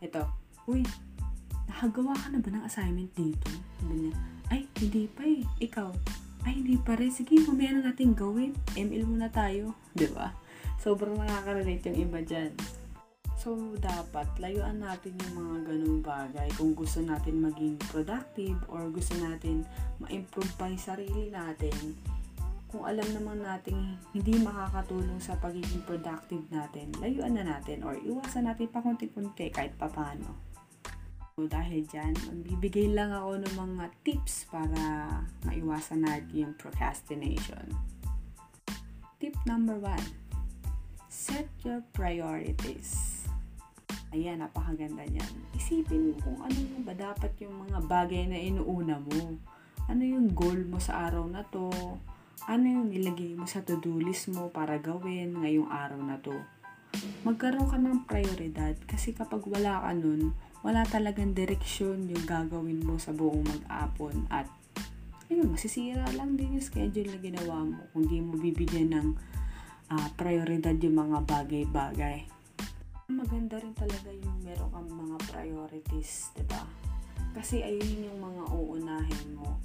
Ito, 0.00 0.24
uy, 0.64 0.80
nakagawa 1.68 2.16
ka 2.16 2.32
na 2.32 2.40
ba 2.40 2.48
ng 2.48 2.64
assignment 2.64 3.12
dito? 3.12 3.52
Sabi 3.76 4.08
niya, 4.08 4.16
ay, 4.48 4.64
hindi 4.80 5.04
pa 5.04 5.22
eh. 5.28 5.44
Ikaw, 5.68 5.88
ay, 6.48 6.64
hindi 6.64 6.80
pa 6.80 6.96
rin. 6.96 7.12
Sige, 7.12 7.44
mamaya 7.44 7.76
na 7.76 7.92
natin 7.92 8.16
gawin. 8.16 8.56
ML 8.72 9.04
muna 9.04 9.28
tayo. 9.28 9.76
ba? 9.76 10.00
Diba? 10.00 10.28
Sobrang 10.80 11.20
nakaka-relate 11.20 11.92
yung 11.92 12.08
iba 12.08 12.24
dyan. 12.24 12.56
So, 13.36 13.76
dapat 13.76 14.32
layuan 14.40 14.80
natin 14.80 15.12
yung 15.18 15.34
mga 15.44 15.56
ganung 15.68 16.00
bagay 16.00 16.48
kung 16.56 16.72
gusto 16.72 17.04
natin 17.04 17.42
maging 17.42 17.74
productive 17.90 18.56
or 18.70 18.86
gusto 18.88 19.18
natin 19.18 19.66
ma-improve 19.98 20.52
pa 20.54 20.70
yung 20.70 20.78
sarili 20.78 21.26
natin 21.26 21.74
kung 22.72 22.88
alam 22.88 23.04
naman 23.12 23.44
natin 23.44 24.00
hindi 24.16 24.40
makakatulong 24.40 25.20
sa 25.20 25.36
pagiging 25.36 25.84
productive 25.84 26.40
natin, 26.48 26.88
layuan 27.04 27.36
na 27.36 27.44
natin 27.44 27.84
or 27.84 28.00
iwasan 28.00 28.48
natin 28.48 28.72
pa 28.72 28.80
konti-kunti 28.80 29.52
kahit 29.52 29.76
papano. 29.76 30.32
So, 31.36 31.44
dahil 31.44 31.84
dyan, 31.84 32.16
magbibigay 32.16 32.92
lang 32.96 33.12
ako 33.12 33.44
ng 33.44 33.54
mga 33.56 33.84
tips 34.04 34.48
para 34.48 34.80
maiwasan 35.44 36.04
natin 36.04 36.48
yung 36.48 36.54
procrastination. 36.56 37.68
Tip 39.20 39.36
number 39.44 39.76
one, 39.76 40.08
set 41.12 41.48
your 41.64 41.84
priorities. 41.92 43.24
Ayan, 44.12 44.44
napakaganda 44.44 45.08
niyan. 45.08 45.32
Isipin 45.56 46.12
mo 46.12 46.16
kung 46.20 46.40
ano 46.40 46.56
yung 46.56 46.84
ba 46.84 46.92
dapat 46.92 47.32
yung 47.40 47.64
mga 47.64 47.80
bagay 47.84 48.28
na 48.28 48.36
inuuna 48.36 49.00
mo. 49.00 49.36
Ano 49.88 50.02
yung 50.04 50.32
goal 50.36 50.68
mo 50.68 50.76
sa 50.76 51.08
araw 51.08 51.24
na 51.32 51.44
to? 51.48 51.72
Ano 52.50 52.64
yung 52.66 52.88
nilagay 52.90 53.38
mo 53.38 53.46
sa 53.46 53.62
to-do 53.62 54.02
list 54.02 54.30
mo 54.32 54.50
para 54.50 54.78
gawin 54.82 55.38
ngayong 55.38 55.70
araw 55.70 56.00
na 56.02 56.18
to. 56.18 56.34
Magkaroon 57.22 57.70
ka 57.70 57.78
ng 57.78 58.04
prioridad 58.04 58.74
kasi 58.84 59.14
kapag 59.14 59.46
wala 59.46 59.80
ka 59.80 59.92
nun, 59.94 60.34
wala 60.62 60.82
talagang 60.86 61.34
direksyon 61.34 62.06
yung 62.10 62.24
gagawin 62.26 62.82
mo 62.82 62.98
sa 62.98 63.14
buong 63.14 63.42
mag-apon 63.46 64.26
at 64.30 64.46
ayun, 65.32 65.48
masisira 65.48 66.04
lang 66.12 66.36
din 66.36 66.58
yung 66.58 66.64
schedule 66.64 67.08
na 67.08 67.18
ginawa 67.18 67.64
mo 67.64 67.80
kung 67.96 68.04
di 68.04 68.20
mo 68.20 68.36
bibigyan 68.36 68.92
ng 68.92 69.08
uh, 69.88 70.08
prioridad 70.18 70.76
yung 70.82 70.98
mga 70.98 71.18
bagay-bagay. 71.24 72.28
Maganda 73.08 73.56
rin 73.60 73.74
talaga 73.74 74.10
yung 74.12 74.38
meron 74.44 74.70
kang 74.70 74.90
mga 74.92 75.16
priorities, 75.32 76.30
ba? 76.46 76.62
Kasi 77.32 77.64
ayun 77.64 78.12
yung 78.12 78.18
mga 78.20 78.42
uunahin 78.52 79.28
mo. 79.32 79.56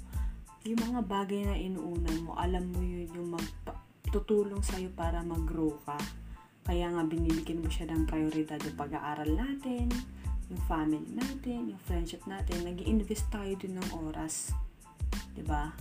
Yung 0.68 0.84
mga 0.84 1.00
bagay 1.08 1.48
na 1.48 1.56
inuunan 1.56 2.28
mo, 2.28 2.36
alam 2.36 2.68
mo 2.68 2.84
yun 2.84 3.08
yung 3.16 3.32
magtutulong 3.32 4.60
sa'yo 4.60 4.92
para 4.92 5.24
mag-grow 5.24 5.72
ka. 5.88 5.96
Kaya 6.68 6.92
nga 6.92 7.08
binibigyan 7.08 7.64
mo 7.64 7.72
siya 7.72 7.88
ng 7.88 8.04
prioridad 8.04 8.60
yung 8.60 8.76
pag-aaral 8.76 9.32
natin, 9.32 9.88
yung 10.52 10.60
family 10.68 11.08
natin, 11.16 11.72
yung 11.72 11.80
friendship 11.88 12.20
natin. 12.28 12.68
nag 12.68 12.84
invest 12.84 13.24
tayo 13.32 13.48
din 13.56 13.80
ng 13.80 13.88
oras. 14.12 14.52
ba? 15.48 15.72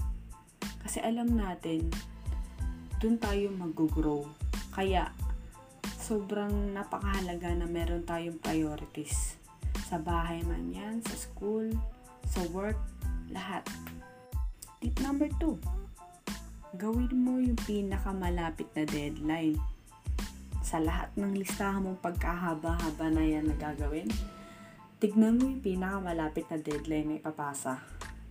Kasi 0.80 1.04
alam 1.04 1.36
natin, 1.36 1.92
dun 3.04 3.20
tayo 3.20 3.52
mag-grow. 3.60 4.24
Kaya, 4.72 5.12
sobrang 5.84 6.72
napakahalaga 6.72 7.52
na 7.60 7.68
meron 7.68 8.08
tayong 8.08 8.40
priorities. 8.40 9.36
Sa 9.92 10.00
bahay 10.00 10.40
man 10.48 10.72
yan, 10.72 11.04
sa 11.04 11.20
school, 11.20 11.76
sa 12.24 12.40
work, 12.56 12.80
lahat. 13.28 13.68
Tip 14.78 14.94
number 15.02 15.26
two, 15.42 15.58
gawin 16.78 17.10
mo 17.10 17.42
yung 17.42 17.58
pinakamalapit 17.66 18.70
na 18.78 18.86
deadline. 18.86 19.58
Sa 20.62 20.78
lahat 20.78 21.10
ng 21.18 21.34
listahan 21.34 21.82
mong 21.82 21.98
pagkahaba-haba 22.06 23.10
na 23.10 23.26
yan 23.26 23.50
na 23.50 23.58
gagawin, 23.58 24.06
tignan 25.02 25.42
mo 25.42 25.50
yung 25.50 25.66
pinakamalapit 25.66 26.46
na 26.54 26.62
deadline 26.62 27.08
na 27.10 27.18
ipapasa. 27.18 27.82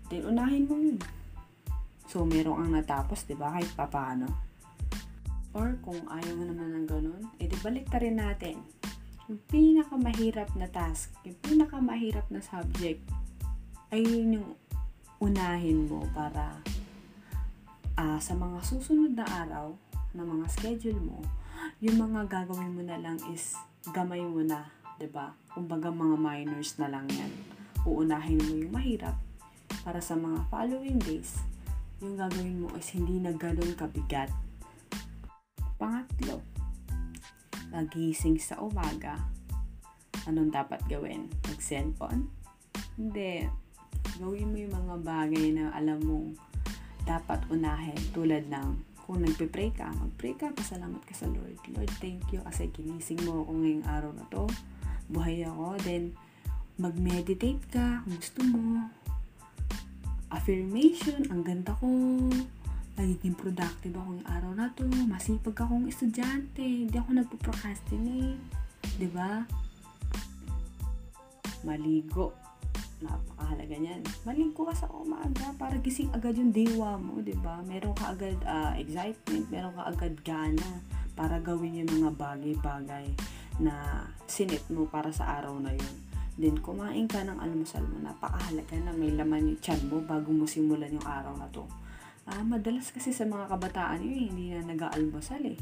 Then, 0.06 0.22
unahin 0.30 0.70
mo 0.70 0.78
yun. 0.78 1.02
So, 2.06 2.22
merong 2.22 2.62
ang 2.62 2.70
natapos, 2.78 3.26
di 3.26 3.34
ba? 3.34 3.50
Kahit 3.50 3.74
papaano. 3.74 4.30
Or, 5.50 5.74
kung 5.82 6.06
ayaw 6.06 6.34
mo 6.38 6.46
naman 6.46 6.78
ng 6.78 6.86
ganun, 6.86 7.22
edi 7.42 7.58
balik 7.58 7.90
ta 7.90 7.98
rin 7.98 8.22
natin. 8.22 8.62
Yung 9.26 9.42
pinakamahirap 9.50 10.54
na 10.54 10.70
task, 10.70 11.10
yung 11.26 11.34
pinakamahirap 11.42 12.30
na 12.30 12.38
subject, 12.38 13.02
ay 13.90 14.06
yun 14.06 14.38
yung 14.38 14.48
unahin 15.20 15.88
mo 15.88 16.04
para 16.12 16.60
uh, 17.96 18.18
sa 18.20 18.36
mga 18.36 18.58
susunod 18.60 19.16
na 19.16 19.24
araw, 19.24 19.72
na 20.12 20.24
mga 20.24 20.46
schedule 20.52 21.00
mo, 21.00 21.20
yung 21.80 22.00
mga 22.00 22.28
gagawin 22.28 22.72
mo 22.72 22.82
na 22.84 23.00
lang 23.00 23.16
is 23.32 23.56
gamay 23.92 24.20
mo 24.20 24.44
na 24.44 24.68
'di 24.96 25.08
ba? 25.12 25.32
Kumbaga 25.52 25.92
mga 25.92 26.16
minors 26.16 26.76
na 26.80 26.88
lang 26.88 27.06
'yan. 27.08 27.32
Uunahin 27.84 28.40
mo 28.40 28.52
yung 28.56 28.72
mahirap 28.72 29.16
para 29.84 30.00
sa 30.02 30.16
mga 30.18 30.42
following 30.50 30.98
days. 31.00 31.40
Yung 32.02 32.16
gagawin 32.18 32.64
mo 32.64 32.68
is 32.76 32.88
hindi 32.92 33.20
na 33.20 33.32
ganun 33.32 33.72
kabigat. 33.76 34.28
Pangatlo, 35.76 36.40
nagising 37.72 38.40
sa 38.40 38.60
umaga. 38.60 39.20
Anong 40.26 40.50
dapat 40.50 40.82
gawin? 40.90 41.30
Mag-cellphone? 41.46 42.26
Hindi. 42.98 43.46
Gawin 44.16 44.48
mo 44.52 44.56
yung 44.56 44.74
mga 44.74 44.96
bagay 45.04 45.46
na 45.52 45.72
alam 45.76 46.00
mong 46.00 46.28
dapat 47.06 47.40
unahin 47.52 47.98
tulad 48.16 48.48
ng 48.48 48.96
kung 49.06 49.22
nagpe-pray 49.22 49.70
ka, 49.70 49.86
mag-pray 49.94 50.34
ka, 50.34 50.50
pasalamat 50.50 50.98
ka 51.06 51.14
sa 51.14 51.30
Lord. 51.30 51.62
Lord, 51.70 51.92
thank 52.02 52.26
you 52.34 52.42
kasi 52.42 52.66
ginising 52.74 53.22
mo 53.22 53.46
ako 53.46 53.54
ngayong 53.62 53.86
araw 53.86 54.10
na 54.10 54.26
to 54.34 54.50
buhay 55.10 55.46
ako. 55.46 55.78
Then, 55.82 56.14
mag-meditate 56.76 57.62
ka 57.70 58.02
kung 58.04 58.16
gusto 58.18 58.40
mo. 58.42 58.90
Affirmation, 60.30 61.30
ang 61.30 61.46
ganda 61.46 61.72
ko. 61.78 61.86
Magiging 62.96 63.36
productive 63.36 63.94
ako 63.94 64.08
yung 64.18 64.28
araw 64.28 64.52
na 64.56 64.66
to. 64.74 64.88
Masipag 65.06 65.56
akong 65.56 65.86
estudyante. 65.86 66.64
Hindi 66.64 66.96
ako 66.96 67.10
nagpo-procrastinate. 67.22 68.40
ba? 68.42 68.96
Diba? 68.98 69.30
Maligo. 71.62 72.45
Napakahalaga 73.04 73.76
niyan. 73.76 74.02
Maligo 74.24 74.64
ka 74.64 74.74
sa 74.74 74.88
umaga 74.88 75.52
para 75.60 75.76
gising 75.84 76.08
agad 76.16 76.36
yung 76.40 76.52
diwa 76.52 76.96
mo, 76.96 77.20
'di 77.20 77.36
ba? 77.44 77.60
Meron 77.64 77.92
ka 77.92 78.16
agad 78.16 78.36
uh, 78.48 78.72
excitement, 78.80 79.44
meron 79.52 79.76
ka 79.76 79.84
agad 79.92 80.14
gana 80.24 80.70
para 81.16 81.40
gawin 81.40 81.84
yung 81.84 81.90
mga 81.92 82.10
bagay-bagay 82.16 83.08
na 83.60 84.04
sinit 84.28 84.64
mo 84.68 84.84
para 84.88 85.08
sa 85.12 85.40
araw 85.40 85.56
na 85.56 85.72
yun. 85.72 85.96
Then, 86.36 86.60
kumain 86.60 87.08
ka 87.08 87.24
ng 87.24 87.40
almusal 87.40 87.80
mo. 87.88 87.96
Napakahalaga 88.04 88.76
na 88.76 88.92
may 88.92 89.16
laman 89.16 89.56
yung 89.56 89.60
chan 89.64 89.80
mo 89.88 90.04
bago 90.04 90.28
mo 90.28 90.44
simulan 90.44 90.92
yung 90.92 91.08
araw 91.08 91.32
na 91.40 91.48
to. 91.48 91.64
Ah, 92.28 92.44
madalas 92.44 92.92
kasi 92.92 93.16
sa 93.16 93.24
mga 93.24 93.48
kabataan 93.48 94.04
yun, 94.04 94.28
hindi 94.28 94.52
na 94.52 94.68
nag-aalmusal 94.68 95.40
eh. 95.48 95.56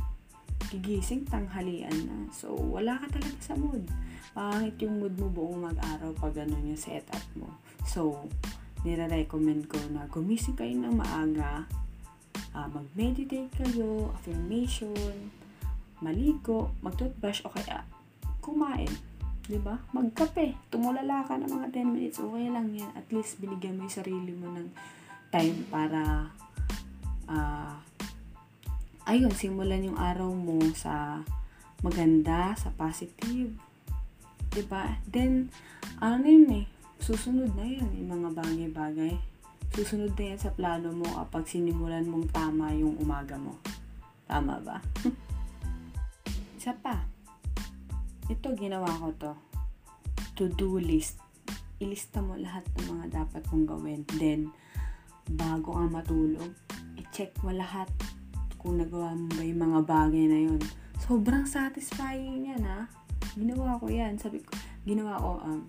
Gigising, 0.74 1.30
tanghalian 1.30 1.95
na. 2.11 2.16
So, 2.35 2.59
wala 2.59 2.99
ka 2.99 3.07
talaga 3.14 3.39
sa 3.39 3.55
mood. 3.55 3.87
Pangit 4.35 4.74
yung 4.82 4.99
mood 4.99 5.14
mo 5.14 5.30
buong 5.30 5.70
mag-araw 5.70 6.11
pag 6.18 6.35
ganun 6.35 6.74
yung 6.74 6.80
setup 6.80 7.22
mo. 7.39 7.55
So, 7.87 8.26
nire-recommend 8.82 9.70
ko 9.70 9.78
na 9.95 10.11
gumising 10.11 10.59
kayo 10.59 10.74
ng 10.74 10.99
maaga, 10.99 11.64
uh, 12.53 12.68
mag-meditate 12.68 13.55
kayo, 13.55 14.11
affirmation, 14.12 15.30
maligo, 16.03 16.74
mag-toothbrush 16.82 17.47
o 17.47 17.55
kaya 17.55 17.87
kumain. 18.45 18.91
'Di 19.45 19.61
ba? 19.61 19.76
Magkape. 19.93 20.57
Tumulala 20.72 21.24
ka 21.24 21.37
ng 21.37 21.49
mga 21.49 21.68
10 21.72 21.95
minutes. 21.95 22.18
Okay 22.20 22.49
lang 22.49 22.72
'yan. 22.72 22.93
At 22.97 23.09
least 23.12 23.41
binigyan 23.41 23.76
mo 23.76 23.89
'yung 23.89 23.97
sarili 23.97 24.32
mo 24.37 24.53
ng 24.53 24.68
time 25.32 25.64
para 25.68 26.28
uh, 27.28 27.76
ayun, 29.05 29.32
simulan 29.32 29.85
'yung 29.85 30.01
araw 30.01 30.32
mo 30.32 30.61
sa 30.72 31.24
maganda, 31.85 32.57
sa 32.57 32.72
positive. 32.72 33.53
Ba? 34.62 35.02
Then 35.11 35.50
ano 35.98 36.22
yun 36.22 36.62
eh, 36.62 36.66
susunod 37.02 37.50
na 37.59 37.66
'yan, 37.66 37.90
'yung 37.90 38.11
mga 38.14 38.28
bagay-bagay. 38.38 39.34
Susunod 39.74 40.14
na 40.14 40.24
yan 40.30 40.38
sa 40.38 40.55
plano 40.55 40.94
mo 40.94 41.09
kapag 41.18 41.50
sinimulan 41.50 42.07
mong 42.07 42.30
tama 42.30 42.70
yung 42.78 42.94
umaga 43.02 43.34
mo. 43.34 43.59
Tama 44.30 44.62
ba? 44.62 44.78
Isa 46.59 46.70
pa. 46.78 47.02
Ito, 48.30 48.55
ginawa 48.55 48.86
ko 48.86 49.11
to. 49.18 49.32
To-do 50.38 50.78
list. 50.78 51.18
Ilista 51.82 52.22
mo 52.22 52.38
lahat 52.38 52.62
ng 52.78 52.86
mga 52.86 53.07
dapat 53.26 53.42
mong 53.50 53.66
gawin. 53.66 54.00
Then, 54.14 54.55
bago 55.26 55.74
ka 55.74 55.90
matulog, 55.90 56.55
i-check 56.94 57.34
mo 57.42 57.50
lahat 57.50 57.90
kung 58.62 58.78
nagawa 58.78 59.12
mo 59.12 59.26
ba 59.34 59.42
yung 59.42 59.61
mga 59.61 59.80
bagay 59.84 60.24
na 60.30 60.38
yun. 60.38 60.62
Sobrang 61.02 61.44
satisfying 61.44 62.48
yan, 62.48 62.62
ha? 62.64 62.88
Ginawa 63.33 63.81
ko 63.81 63.89
yan. 63.89 64.20
Sabi 64.20 64.45
ko, 64.45 64.53
ginawa 64.85 65.16
ko, 65.16 65.41
um, 65.41 65.61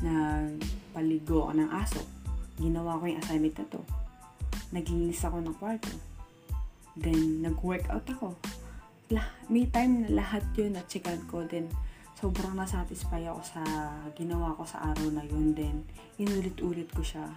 nagpaligo 0.00 1.48
ako 1.48 1.52
ng 1.60 1.70
aso. 1.70 2.02
Ginawa 2.56 2.96
ko 2.96 3.04
yung 3.06 3.20
assignment 3.20 3.56
na 3.60 3.66
to. 3.68 3.80
Naglinis 4.72 5.20
ako 5.20 5.44
ng 5.44 5.56
kwarto. 5.60 5.92
Then, 6.96 7.44
nag-workout 7.44 8.08
ako 8.08 8.36
lah, 9.12 9.28
may 9.52 9.68
time 9.68 10.08
na 10.08 10.24
lahat 10.24 10.40
yun 10.56 10.72
na 10.72 10.80
checkan 10.88 11.20
ko 11.28 11.44
din 11.44 11.68
sobrang 12.16 12.56
nasatisfy 12.56 13.20
ako 13.28 13.44
sa 13.44 13.62
ginawa 14.16 14.56
ko 14.56 14.64
sa 14.64 14.80
araw 14.88 15.12
na 15.12 15.20
yun 15.28 15.52
din 15.52 15.84
inulit-ulit 16.16 16.88
ko 16.96 17.04
siya 17.04 17.28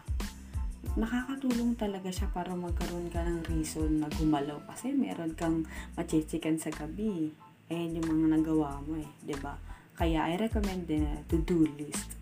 nakakatulong 0.95 1.75
talaga 1.75 2.07
siya 2.07 2.31
para 2.31 2.55
magkaroon 2.55 3.11
ka 3.11 3.27
ng 3.27 3.43
reason 3.51 3.99
na 3.99 4.07
gumalaw 4.15 4.55
kasi 4.71 4.95
meron 4.95 5.35
kang 5.35 5.67
machichikan 5.99 6.55
sa 6.55 6.71
gabi 6.71 7.35
ayan 7.71 7.97
yung 7.97 8.07
mga 8.07 8.27
nagawa 8.39 8.79
mo 8.83 8.99
eh 8.99 9.07
ba 9.07 9.25
diba? 9.25 9.53
kaya 9.95 10.19
I 10.29 10.35
recommend 10.37 10.85
din 10.89 11.07
na 11.07 11.21
to-do 11.31 11.65
list 11.79 12.17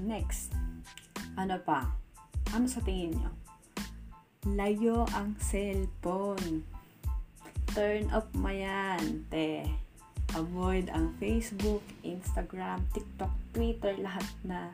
next 0.00 0.52
ano 1.36 1.60
pa 1.60 1.90
ano 2.54 2.66
sa 2.66 2.80
tingin 2.82 3.16
nyo 3.16 3.30
layo 4.46 5.06
ang 5.14 5.34
cellphone 5.42 6.76
turn 7.76 8.08
off 8.08 8.24
mo 8.32 8.48
yan, 8.48 9.28
te. 9.28 9.68
Avoid 10.32 10.88
ang 10.96 11.12
Facebook, 11.20 11.84
Instagram, 12.00 12.80
TikTok, 12.96 13.28
Twitter, 13.52 14.00
lahat 14.00 14.24
na 14.40 14.72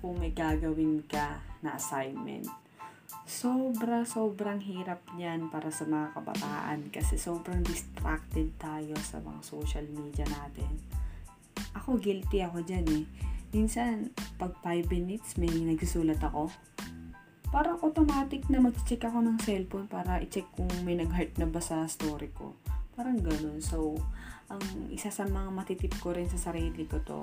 kung 0.00 0.16
may 0.16 0.32
gagawin 0.32 1.04
ka 1.04 1.36
na 1.60 1.76
assignment. 1.76 2.48
Sobra, 3.28 4.08
sobrang 4.08 4.56
hirap 4.64 5.04
niyan 5.12 5.52
para 5.52 5.68
sa 5.68 5.84
mga 5.84 6.16
kabataan 6.16 6.88
kasi 6.88 7.20
sobrang 7.20 7.60
distracted 7.60 8.56
tayo 8.56 8.96
sa 9.04 9.20
mga 9.20 9.44
social 9.44 9.84
media 9.92 10.24
natin. 10.32 10.80
Ako, 11.76 12.00
guilty 12.00 12.40
ako 12.40 12.64
dyan 12.64 12.88
eh. 12.88 13.04
Minsan, 13.52 14.16
pag 14.40 14.56
5 14.64 14.88
minutes, 14.88 15.36
may 15.36 15.52
nagsusulat 15.52 16.24
ako 16.24 16.48
parang 17.48 17.80
automatic 17.80 18.44
na 18.52 18.60
mag-check 18.60 19.00
ako 19.08 19.24
ng 19.24 19.36
cellphone 19.40 19.88
para 19.88 20.20
i-check 20.20 20.44
kung 20.52 20.68
may 20.84 21.00
nag-heart 21.00 21.40
na 21.40 21.48
ba 21.48 21.64
sa 21.64 21.88
story 21.88 22.28
ko. 22.36 22.52
Parang 22.92 23.16
ganun. 23.24 23.60
So, 23.64 23.96
ang 24.52 24.60
isa 24.92 25.08
sa 25.08 25.24
mga 25.24 25.48
matitip 25.52 25.96
ko 26.00 26.12
rin 26.12 26.28
sa 26.28 26.36
sarili 26.36 26.84
ko 26.84 27.00
to, 27.04 27.20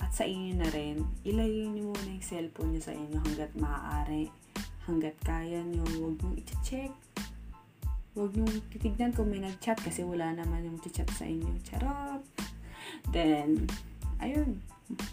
at 0.00 0.16
sa 0.16 0.24
inyo 0.24 0.56
na 0.56 0.68
rin, 0.72 1.04
ilayo 1.28 1.68
niyo 1.68 1.92
muna 1.92 2.08
yung 2.08 2.24
cellphone 2.24 2.72
niyo 2.72 2.82
sa 2.88 2.96
inyo 2.96 3.20
hanggat 3.20 3.52
maaari. 3.60 4.32
Hanggat 4.88 5.16
kaya 5.24 5.60
niyo, 5.64 5.84
huwag 6.00 6.16
niyo 6.20 6.32
i-check. 6.40 6.92
Huwag 8.16 8.34
nyo 8.34 8.46
titignan 8.74 9.14
kung 9.14 9.30
may 9.30 9.38
nag-chat 9.38 9.78
kasi 9.78 10.02
wala 10.02 10.34
naman 10.34 10.66
yung 10.66 10.78
chat 10.82 11.06
sa 11.14 11.24
inyo. 11.24 11.56
Charot! 11.62 12.22
Then, 13.14 13.70
ayun, 14.18 14.58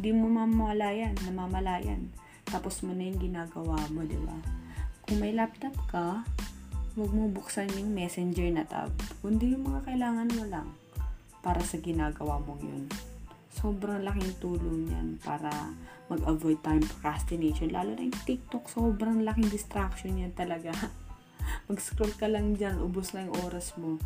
di 0.01 0.09
mo 0.11 0.27
mamalayan, 0.27 1.13
namamalayan. 1.29 2.09
Tapos 2.47 2.81
mo 2.81 2.95
na 2.95 3.05
yung 3.05 3.21
ginagawa 3.21 3.77
mo, 3.93 4.01
di 4.01 4.17
ba? 4.17 4.33
Kung 5.05 5.21
may 5.21 5.31
laptop 5.35 5.75
ka, 5.87 6.25
huwag 6.97 7.11
mo 7.13 7.29
buksan 7.29 7.69
yung 7.77 7.93
messenger 7.93 8.49
na 8.49 8.65
tab. 8.65 8.89
Kundi 9.21 9.53
yung 9.53 9.69
mga 9.69 9.93
kailangan 9.93 10.33
mo 10.33 10.43
lang 10.49 10.67
para 11.45 11.61
sa 11.61 11.77
ginagawa 11.77 12.41
mo 12.41 12.57
yun. 12.57 12.89
Sobrang 13.53 14.01
laking 14.01 14.33
tulong 14.41 14.89
yan 14.89 15.07
para 15.21 15.49
mag-avoid 16.07 16.59
time 16.63 16.83
procrastination. 16.83 17.71
Lalo 17.71 17.95
na 17.95 18.07
yung 18.07 18.21
TikTok, 18.23 18.67
sobrang 18.71 19.23
laking 19.23 19.51
distraction 19.51 20.19
yan 20.19 20.33
talaga. 20.35 20.71
Mag-scroll 21.67 22.15
ka 22.15 22.27
lang 22.27 22.55
dyan, 22.55 22.79
ubos 22.79 23.15
na 23.15 23.27
yung 23.27 23.35
oras 23.47 23.75
mo. 23.75 23.99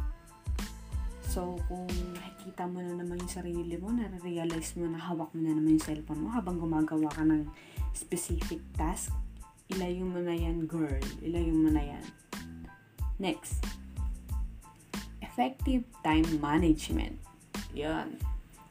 So, 1.31 1.55
kung 1.71 1.87
nakikita 1.87 2.67
mo 2.67 2.83
na 2.83 2.91
naman 2.99 3.21
yung 3.23 3.31
sarili 3.31 3.79
mo, 3.79 3.87
na-realize 3.87 4.75
mo 4.75 4.89
na 4.91 4.99
hawak 4.99 5.31
mo 5.31 5.39
na 5.39 5.55
naman 5.55 5.79
yung 5.79 5.85
cellphone 5.85 6.27
mo 6.27 6.29
habang 6.35 6.59
gumagawa 6.59 7.07
ka 7.07 7.23
ng 7.23 7.47
specific 7.95 8.59
task, 8.75 9.15
ilayo 9.71 10.03
mo 10.03 10.19
na 10.19 10.35
yan, 10.35 10.67
girl. 10.67 10.99
Ilayo 11.23 11.55
mo 11.55 11.71
na 11.71 11.79
yan. 11.87 12.05
Next. 13.15 13.63
Effective 15.23 15.87
time 16.03 16.27
management. 16.43 17.15
Yan. 17.71 18.19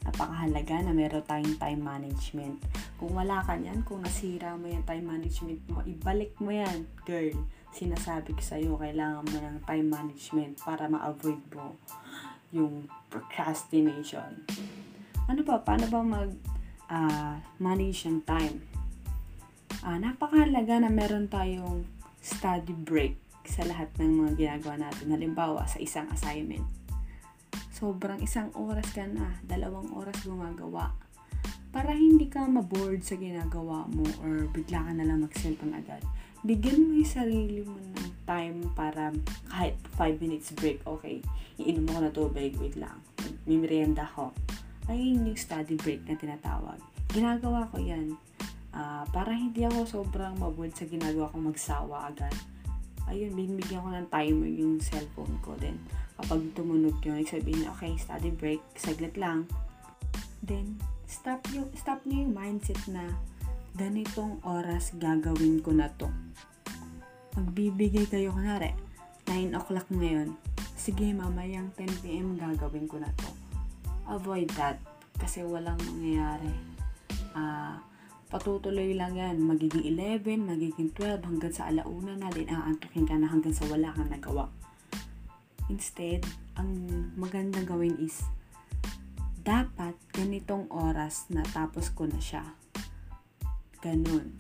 Napakahalaga 0.01 0.81
na 0.81 0.93
meron 0.97 1.25
tayong 1.29 1.57
time 1.61 1.83
management. 1.85 2.57
Kung 2.97 3.13
wala 3.13 3.45
ka 3.45 3.57
yan, 3.57 3.85
kung 3.85 4.01
nasira 4.01 4.57
mo 4.57 4.69
yung 4.69 4.85
time 4.89 5.05
management 5.05 5.61
mo, 5.69 5.85
ibalik 5.85 6.33
mo 6.41 6.53
yan, 6.53 6.89
girl. 7.05 7.37
Sinasabi 7.71 8.33
ko 8.33 8.43
sa'yo, 8.43 8.71
kailangan 8.81 9.29
mo 9.29 9.37
ng 9.39 9.59
time 9.69 9.89
management 9.93 10.59
para 10.65 10.89
ma-avoid 10.89 11.41
mo 11.53 11.77
yung 12.51 12.89
procrastination. 13.13 14.43
Ano 15.31 15.47
pa? 15.47 15.63
Paano 15.63 15.87
ba 15.87 16.01
mag 16.03 16.31
uh, 16.91 17.39
manage 17.63 18.11
yung 18.11 18.25
time? 18.27 18.67
Uh, 19.87 19.97
napakahalaga 19.97 20.83
na 20.83 20.91
meron 20.91 21.31
tayong 21.31 21.87
study 22.21 22.75
break 22.75 23.17
sa 23.47 23.65
lahat 23.65 23.89
ng 23.97 24.25
mga 24.25 24.31
ginagawa 24.37 24.91
natin. 24.91 25.15
Halimbawa, 25.15 25.65
sa 25.71 25.79
isang 25.79 26.11
assignment. 26.11 26.80
Sobrang 27.81 28.21
isang 28.21 28.53
oras 28.55 28.87
ka 28.93 29.09
na, 29.09 29.41
dalawang 29.43 29.89
oras 29.97 30.21
gumagawa. 30.23 30.93
Para 31.73 31.97
hindi 31.97 32.29
ka 32.29 32.45
maboard 32.45 33.01
sa 33.01 33.17
ginagawa 33.17 33.89
mo 33.89 34.05
or 34.21 34.45
bigla 34.53 34.85
ka 34.85 34.93
na 34.93 35.09
lang 35.09 35.25
mag-cellphone 35.25 35.75
agad 35.75 36.05
bigyan 36.41 36.89
mo 36.89 36.97
yung 36.97 37.13
sarili 37.13 37.61
mo 37.61 37.77
ng 37.77 38.13
time 38.25 38.65
para 38.73 39.13
kahit 39.53 39.77
5 39.97 40.23
minutes 40.25 40.57
break, 40.57 40.81
okay, 40.89 41.21
iinom 41.61 41.85
mo 41.85 41.91
ko 41.97 42.01
na 42.01 42.13
tubig, 42.13 42.57
wait 42.57 42.77
lang, 42.81 42.97
may 43.45 43.61
merienda 43.61 44.09
ko. 44.17 44.33
Ayun 44.89 45.29
yung 45.29 45.37
study 45.37 45.77
break 45.77 46.01
na 46.09 46.17
tinatawag. 46.17 46.81
Ginagawa 47.13 47.69
ko 47.69 47.77
yan 47.77 48.17
uh, 48.73 49.05
para 49.13 49.37
hindi 49.37 49.69
ako 49.69 49.85
sobrang 49.85 50.41
maboard 50.41 50.73
sa 50.73 50.89
ginagawa 50.89 51.29
ko 51.29 51.37
magsawa 51.37 51.97
agad. 52.09 52.33
Ayun, 53.11 53.35
binibigyan 53.35 53.83
ko 53.83 53.91
ng 53.91 54.09
timer 54.09 54.51
yung 54.51 54.79
cellphone 54.79 55.35
ko. 55.43 55.59
Then, 55.59 55.77
kapag 56.21 56.53
tumunog 56.53 57.01
yun, 57.01 57.25
sabihin 57.25 57.65
niya, 57.65 57.73
okay, 57.73 57.97
study 57.97 58.29
break, 58.29 58.61
saglit 58.77 59.17
lang. 59.17 59.49
Then, 60.45 60.77
stop, 61.09 61.41
yung, 61.57 61.73
stop 61.73 62.05
niyo 62.05 62.29
yung 62.29 62.37
mindset 62.37 62.81
na 62.93 63.17
ganitong 63.73 64.37
oras 64.45 64.93
gagawin 65.01 65.65
ko 65.65 65.73
na 65.73 65.89
to. 65.97 66.13
Magbibigay 67.41 68.05
kayo, 68.05 68.37
kunwari, 68.37 68.77
9 69.25 69.57
o'clock 69.57 69.89
ngayon. 69.89 70.37
Sige, 70.77 71.09
mamayang 71.17 71.73
10pm 71.77 72.37
gagawin 72.37 72.85
ko 72.85 73.01
na 73.01 73.09
to. 73.17 73.29
Avoid 74.05 74.53
that. 74.61 74.77
Kasi 75.17 75.41
walang 75.41 75.81
mangyayari. 75.89 76.53
Ah, 77.33 77.41
uh, 77.41 77.75
patutuloy 78.29 78.93
lang 78.93 79.17
yan. 79.17 79.41
Magiging 79.41 79.89
11, 79.89 80.45
magiging 80.45 80.93
12, 80.93 81.25
hanggang 81.25 81.55
sa 81.55 81.69
alauna 81.73 82.17
na 82.17 82.29
din 82.29 82.49
aantukin 82.49 83.09
ka 83.09 83.17
na 83.17 83.29
hanggang 83.29 83.55
sa 83.55 83.65
wala 83.69 83.93
kang 83.93 84.09
nagawa. 84.09 84.49
Instead, 85.71 86.27
ang 86.59 86.75
magandang 87.15 87.63
gawin 87.63 87.95
is 88.03 88.27
dapat 89.47 89.95
ganitong 90.11 90.67
oras 90.69 91.31
na 91.31 91.47
tapos 91.47 91.95
ko 91.95 92.11
na 92.11 92.19
siya. 92.19 92.43
Ganun. 93.79 94.35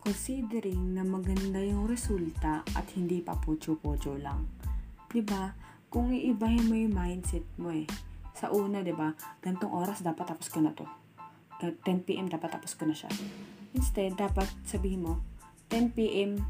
Considering 0.00 0.96
na 0.96 1.04
maganda 1.04 1.60
yung 1.60 1.84
resulta 1.84 2.64
at 2.72 2.86
hindi 2.96 3.20
pa 3.20 3.36
pocho-pocho 3.36 4.16
lang. 4.16 4.48
ba 5.06 5.12
diba? 5.12 5.44
Kung 5.92 6.08
iibahin 6.08 6.66
mo 6.66 6.74
yung 6.74 6.96
mindset 6.96 7.44
mo 7.60 7.68
eh. 7.68 7.84
Sa 8.32 8.48
una, 8.48 8.80
ba 8.80 8.88
diba? 8.88 9.08
Gantong 9.44 9.76
oras 9.76 10.00
dapat 10.00 10.32
tapos 10.32 10.48
ko 10.48 10.64
na 10.64 10.72
to. 10.72 10.88
10pm 11.60 12.32
dapat 12.32 12.56
tapos 12.56 12.72
ko 12.72 12.88
na 12.88 12.96
siya. 12.96 13.12
Instead, 13.76 14.16
dapat 14.16 14.48
sabihin 14.64 15.04
mo, 15.04 15.20
10pm 15.68 16.40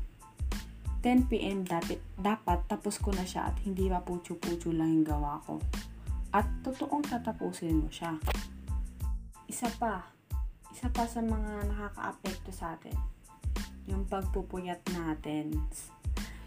10pm 1.01 1.65
dapat, 1.65 1.97
dapat 2.21 2.61
tapos 2.69 3.01
ko 3.01 3.09
na 3.17 3.25
siya 3.25 3.49
at 3.49 3.57
hindi 3.65 3.89
pa 3.89 4.05
pucho-pucho 4.05 4.69
lang 4.69 5.01
yung 5.01 5.07
gawa 5.09 5.41
ko. 5.49 5.57
At 6.29 6.45
totoong 6.61 7.09
tatapusin 7.09 7.81
mo 7.81 7.89
siya. 7.89 8.21
Isa 9.49 9.73
pa, 9.81 10.05
isa 10.69 10.93
pa 10.93 11.09
sa 11.09 11.25
mga 11.25 11.73
nakaka-apekto 11.73 12.53
sa 12.53 12.77
atin, 12.77 12.95
yung 13.89 14.05
pagpupuyat 14.07 14.85
natin, 14.93 15.57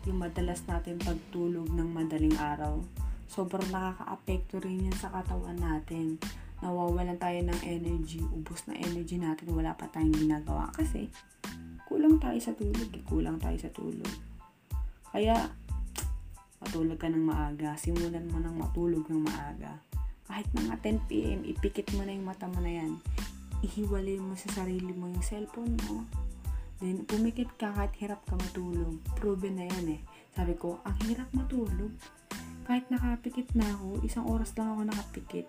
yung 0.06 0.22
madalas 0.22 0.62
natin 0.70 1.02
pagtulog 1.02 1.74
ng 1.74 1.90
madaling 1.90 2.38
araw, 2.38 2.78
sobrang 3.26 3.68
nakaka-apekto 3.74 4.62
rin 4.62 4.86
yan 4.86 4.98
sa 5.02 5.10
katawan 5.10 5.58
natin. 5.58 6.22
Nawawalan 6.62 7.18
tayo 7.18 7.42
ng 7.44 7.60
energy, 7.66 8.22
ubos 8.22 8.70
na 8.70 8.78
energy 8.78 9.18
natin, 9.18 9.52
wala 9.52 9.74
pa 9.76 9.90
tayong 9.90 10.16
ginagawa. 10.16 10.72
Kasi, 10.78 11.10
kulang 11.90 12.22
tayo 12.22 12.40
sa 12.40 12.56
tulog, 12.56 12.88
eh. 12.94 13.04
kulang 13.04 13.42
tayo 13.42 13.58
sa 13.60 13.68
tulog. 13.74 14.33
Kaya, 15.14 15.48
matulog 16.60 16.98
ka 16.98 17.08
ng 17.08 17.22
maaga, 17.22 17.78
simulan 17.78 18.26
mo 18.28 18.42
ng 18.42 18.56
matulog 18.58 19.06
ng 19.06 19.22
maaga. 19.22 19.78
Kahit 20.26 20.50
mga 20.58 20.82
10pm, 20.82 21.46
ipikit 21.46 21.94
mo 21.94 22.02
na 22.02 22.18
yung 22.18 22.26
mata 22.26 22.50
mo 22.50 22.58
na 22.58 22.74
yan 22.82 22.98
ihiwalay 23.64 24.20
mo 24.20 24.36
sa 24.36 24.52
sarili 24.52 24.92
mo 24.92 25.08
yung 25.08 25.24
cellphone 25.24 25.80
mo. 25.88 26.04
Then, 26.84 27.08
pumikit 27.08 27.56
ka 27.56 27.72
kahit 27.72 27.96
hirap 28.04 28.28
ka 28.28 28.36
matulog. 28.36 29.00
Proven 29.16 29.56
na 29.56 29.66
yan 29.72 29.98
eh. 29.98 30.02
Sabi 30.36 30.60
ko, 30.60 30.84
ang 30.84 31.00
hirap 31.08 31.32
matulog. 31.32 31.96
Kahit 32.68 32.92
nakapikit 32.92 33.56
na 33.56 33.64
ako, 33.72 34.04
isang 34.04 34.28
oras 34.28 34.52
lang 34.60 34.76
ako 34.76 34.82
nakapikit. 34.92 35.48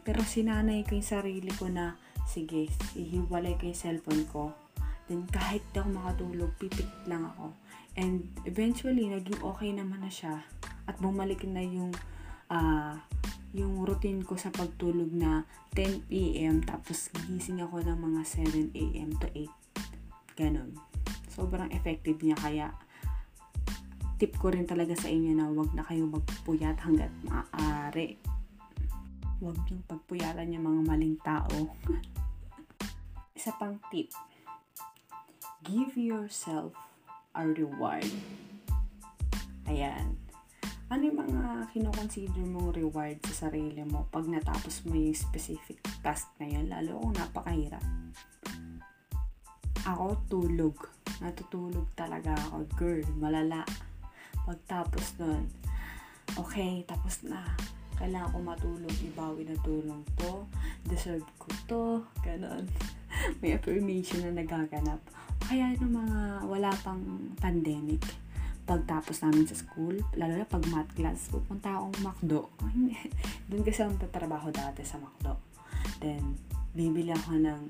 Pero 0.00 0.24
sinanay 0.24 0.88
ko 0.88 0.96
yung 0.96 1.04
sarili 1.04 1.52
ko 1.52 1.68
na, 1.68 2.00
sige, 2.24 2.72
ihiwalay 2.96 3.60
ko 3.60 3.68
yung 3.68 3.76
cellphone 3.76 4.24
ko. 4.32 4.56
Then, 5.04 5.28
kahit 5.28 5.68
ako 5.76 5.92
makatulog, 5.92 6.56
pipikit 6.56 7.04
lang 7.04 7.28
ako. 7.28 7.52
And, 7.98 8.30
eventually, 8.46 9.10
naging 9.10 9.42
okay 9.42 9.70
naman 9.74 10.02
na 10.04 10.12
siya. 10.12 10.46
At 10.86 10.98
bumalik 11.02 11.42
na 11.46 11.62
yung, 11.62 11.90
uh, 12.50 12.94
yung 13.50 13.82
routine 13.82 14.22
ko 14.22 14.38
sa 14.38 14.54
pagtulog 14.54 15.10
na 15.10 15.42
10 15.74 16.06
p.m. 16.06 16.62
tapos 16.62 17.10
gising 17.26 17.62
ako 17.62 17.82
ng 17.82 17.98
mga 17.98 18.20
7 18.22 18.70
a.m. 18.74 19.10
to 19.18 19.26
8. 19.34 20.38
Ganon. 20.38 20.70
Sobrang 21.30 21.70
effective 21.74 22.18
niya 22.22 22.38
kaya 22.38 22.66
tip 24.20 24.36
ko 24.36 24.52
rin 24.52 24.68
talaga 24.68 24.92
sa 24.94 25.08
inyo 25.08 25.32
na 25.32 25.48
wag 25.48 25.72
na 25.72 25.80
kayo 25.80 26.04
magpuyat 26.06 26.76
hanggat 26.84 27.10
maaari. 27.24 28.20
Huwag 29.40 29.56
niyong 29.64 29.88
pagpuyaran 29.88 30.52
yung 30.52 30.66
mga 30.68 30.82
maling 30.84 31.16
tao. 31.24 31.72
Isa 33.38 33.56
pang 33.56 33.80
tip. 33.88 34.12
Give 35.64 35.96
yourself 35.96 36.76
a 37.34 37.46
reward. 37.46 38.08
Ayan 39.66 40.20
ano 40.90 41.06
yung 41.06 41.22
mga 41.22 41.70
kinoconsider 41.70 42.42
mong 42.50 42.74
reward 42.74 43.22
sa 43.30 43.46
sarili 43.46 43.78
mo 43.86 44.10
pag 44.10 44.26
natapos 44.26 44.82
mo 44.90 44.98
yung 44.98 45.14
specific 45.14 45.78
task 46.02 46.26
na 46.42 46.50
yun, 46.50 46.66
lalo 46.66 46.98
kung 46.98 47.14
napakahirap? 47.14 47.84
Ako, 49.86 50.18
tulog. 50.26 50.74
Natutulog 51.22 51.86
talaga 51.94 52.34
ako. 52.50 52.66
Girl, 52.74 53.06
malala. 53.22 53.62
Pagtapos 54.42 55.14
nun, 55.22 55.46
okay, 56.34 56.82
tapos 56.90 57.22
na. 57.22 57.38
Kailangan 57.94 58.34
ko 58.34 58.38
matulog, 58.42 58.96
ibawi 59.06 59.46
na 59.46 59.54
tulong 59.62 60.02
to. 60.18 60.42
Deserve 60.90 61.22
ko 61.38 61.48
to. 61.70 61.82
Ganon. 62.26 62.66
May 63.38 63.54
affirmation 63.54 64.26
na 64.26 64.42
nagaganap. 64.42 64.98
Kaya 65.50 65.74
ng 65.82 65.90
mga 65.90 66.46
wala 66.46 66.70
pang 66.86 67.02
pandemic, 67.42 68.06
pagtapos 68.70 69.18
namin 69.26 69.50
sa 69.50 69.58
school, 69.58 69.98
lalo 70.14 70.38
na 70.38 70.46
pag 70.46 70.62
math 70.70 70.94
class, 70.94 71.26
pupunta 71.26 71.74
akong 71.74 72.06
McDo. 72.06 72.54
Doon 73.50 73.66
kasi 73.66 73.82
ako 73.82 73.98
tatrabaho 73.98 74.54
dati 74.54 74.86
sa 74.86 75.02
McDo. 75.02 75.42
Then, 75.98 76.38
bibili 76.70 77.10
ako 77.10 77.42
ng 77.42 77.60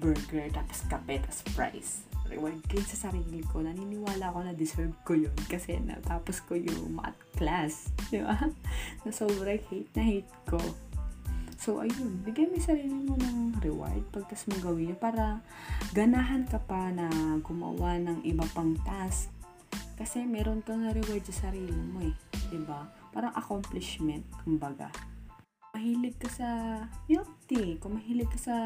burger, 0.00 0.48
tapos 0.48 0.80
kape, 0.88 1.20
tapos 1.20 1.44
fries. 1.52 1.90
reward 2.32 2.56
ko 2.72 2.80
sa 2.88 3.12
sarili 3.12 3.44
ko. 3.52 3.60
Naniniwala 3.60 4.32
ako 4.32 4.40
na 4.48 4.56
deserve 4.56 4.96
ko 5.04 5.12
yun 5.12 5.36
kasi 5.44 5.76
natapos 5.76 6.40
ko 6.48 6.56
yung 6.56 6.96
math 6.96 7.20
class. 7.36 7.92
Di 8.08 8.24
ba? 8.24 8.32
Na 9.04 9.12
sobrang 9.12 9.60
hate 9.60 9.92
na 9.92 10.02
hate 10.08 10.32
ko. 10.48 10.56
So, 11.60 11.84
ayun, 11.84 12.24
bigyan 12.24 12.56
mo 12.56 12.58
sarili 12.58 12.96
mo 13.04 13.20
ng 13.20 13.60
reward 13.60 14.00
pagkas 14.08 14.48
mo 14.48 14.56
gawin 14.64 14.96
para 14.96 15.44
ganahan 15.92 16.48
ka 16.48 16.56
pa 16.56 16.88
na 16.88 17.04
gumawa 17.44 18.00
ng 18.00 18.24
iba 18.24 18.48
pang 18.56 18.72
task. 18.80 19.28
Kasi 20.00 20.24
meron 20.24 20.64
kang 20.64 20.88
reward 20.88 21.20
sa 21.28 21.52
sarili 21.52 21.76
mo 21.76 22.00
eh. 22.00 22.16
Diba? 22.48 22.88
Parang 23.12 23.36
accomplishment, 23.36 24.24
kumbaga. 24.40 24.88
Mahilig 25.76 26.16
ka 26.16 26.32
sa 26.32 26.48
milk 27.04 27.28
tea, 27.44 27.76
kung 27.76 28.00
mahilig 28.00 28.32
ka 28.32 28.40
sa 28.40 28.56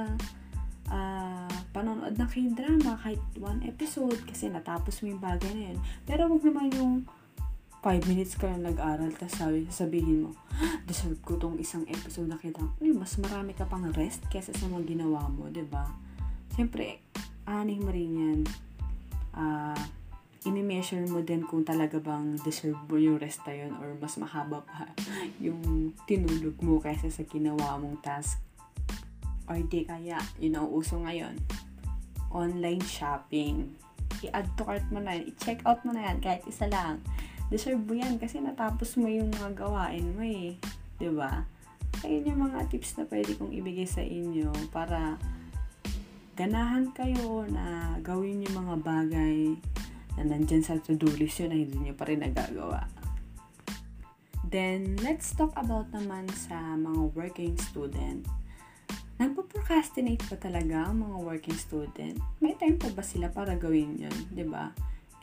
uh, 0.95 1.51
panonood 1.75 2.15
ng 2.15 2.31
k-drama 2.31 2.95
kahit 3.03 3.19
one 3.43 3.59
episode 3.67 4.23
kasi 4.23 4.47
natapos 4.47 5.03
mo 5.03 5.11
yung 5.11 5.23
bagay 5.23 5.51
na 5.51 5.63
yun. 5.75 5.79
Pero 6.07 6.31
wag 6.31 6.47
naman 6.47 6.71
yung 6.79 6.95
5 7.85 8.09
minutes 8.09 8.41
ka 8.41 8.49
lang 8.49 8.65
nag-aral 8.65 9.13
tapos 9.13 9.37
sabi, 9.37 9.69
sabihin 9.69 10.25
mo, 10.25 10.31
deserve 10.89 11.21
ko 11.21 11.37
tong 11.37 11.61
isang 11.61 11.85
episode 11.85 12.33
na 12.33 12.41
kita. 12.41 12.65
Ay, 12.81 12.97
mas 12.97 13.13
marami 13.21 13.53
ka 13.53 13.69
pang 13.69 13.85
rest 13.93 14.25
kesa 14.33 14.57
sa 14.57 14.65
mga 14.73 14.97
ginawa 14.97 15.29
mo, 15.29 15.53
ba 15.53 15.53
diba? 15.53 15.85
Siyempre, 16.57 17.05
aning 17.45 17.85
mo 17.85 17.93
rin 17.93 18.13
yan. 18.17 18.41
Uh, 19.37 19.77
ini-measure 20.49 21.05
mo 21.13 21.21
din 21.21 21.45
kung 21.45 21.61
talaga 21.61 22.01
bang 22.01 22.41
deserve 22.41 22.81
mo 22.89 22.97
yung 22.97 23.21
rest 23.21 23.45
na 23.45 23.53
yun 23.53 23.77
or 23.77 23.93
mas 24.01 24.17
mahaba 24.17 24.65
pa 24.65 24.89
yung 25.45 25.93
tinulog 26.09 26.57
mo 26.65 26.81
kaysa 26.81 27.13
sa 27.13 27.29
ginawa 27.29 27.77
mong 27.77 28.01
task 28.01 28.41
or 29.45 29.61
di 29.61 29.85
kaya, 29.85 30.17
yun 30.41 30.57
ang 30.57 30.73
uso 30.73 30.97
ngayon, 31.05 31.37
online 32.33 32.81
shopping. 32.81 33.77
I-add 34.25 34.49
to 34.57 34.65
cart 34.65 34.89
mo 34.89 35.05
na 35.05 35.21
yan, 35.21 35.29
i-check 35.29 35.61
out 35.69 35.85
mo 35.85 35.93
na 35.93 36.09
yan, 36.09 36.25
kahit 36.25 36.49
isa 36.49 36.65
lang. 36.73 37.05
Deserve 37.53 37.81
mo 37.81 37.95
yan 37.97 38.17
kasi 38.17 38.41
natapos 38.41 38.97
mo 38.97 39.09
yung 39.09 39.29
mga 39.33 39.57
gawain 39.57 40.07
mo 40.17 40.23
eh. 40.25 40.57
ba? 40.61 40.97
Diba? 41.01 41.33
Ayun 42.05 42.29
yung 42.29 42.41
mga 42.51 42.69
tips 42.69 43.01
na 43.01 43.05
pwede 43.09 43.37
kong 43.39 43.53
ibigay 43.55 43.89
sa 43.89 44.03
inyo 44.03 44.53
para 44.75 45.17
ganahan 46.35 46.91
kayo 46.93 47.47
na 47.49 47.97
gawin 48.03 48.45
yung 48.45 48.67
mga 48.67 48.75
bagay 48.83 49.55
na 50.19 50.23
nandyan 50.27 50.63
sa 50.63 50.77
to-do 50.79 51.09
list 51.17 51.41
yun 51.41 51.51
na 51.55 51.59
hindi 51.59 51.77
nyo 51.79 51.95
pa 51.95 52.05
rin 52.11 52.21
nagagawa. 52.21 52.85
Then, 54.45 55.01
let's 55.03 55.35
talk 55.35 55.55
about 55.57 55.91
naman 55.91 56.31
sa 56.31 56.79
mga 56.79 57.17
working 57.17 57.59
student 57.59 58.27
Nagpo-procrastinate 59.15 60.27
pa 60.27 60.35
talaga 60.35 60.91
ang 60.91 61.07
mga 61.07 61.19
working 61.23 61.55
student? 61.55 62.19
May 62.43 62.59
time 62.59 62.83
pa 62.83 62.91
ba 62.91 63.03
sila 63.07 63.31
para 63.31 63.55
gawin 63.55 63.95
yun, 63.95 64.11
ba? 64.11 64.35
Diba? 64.35 64.65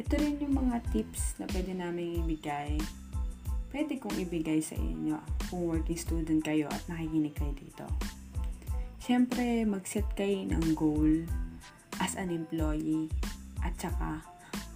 Ito 0.02 0.18
rin 0.18 0.42
yung 0.42 0.58
mga 0.58 0.82
tips 0.90 1.38
na 1.38 1.46
pwede 1.54 1.78
namin 1.78 2.26
ibigay. 2.26 2.82
Pwede 3.70 4.02
kong 4.02 4.18
ibigay 4.18 4.58
sa 4.58 4.74
inyo 4.74 5.22
kung 5.46 5.70
working 5.70 6.02
student 6.02 6.42
kayo 6.42 6.66
at 6.74 6.82
nakikinig 6.90 7.38
kayo 7.38 7.54
dito. 7.54 7.86
Siyempre, 8.98 9.62
mag-set 9.62 10.10
kayo 10.18 10.42
ng 10.50 10.74
goal 10.74 11.30
as 12.02 12.18
an 12.18 12.34
employee 12.34 13.14
at 13.62 13.78
saka 13.78 14.26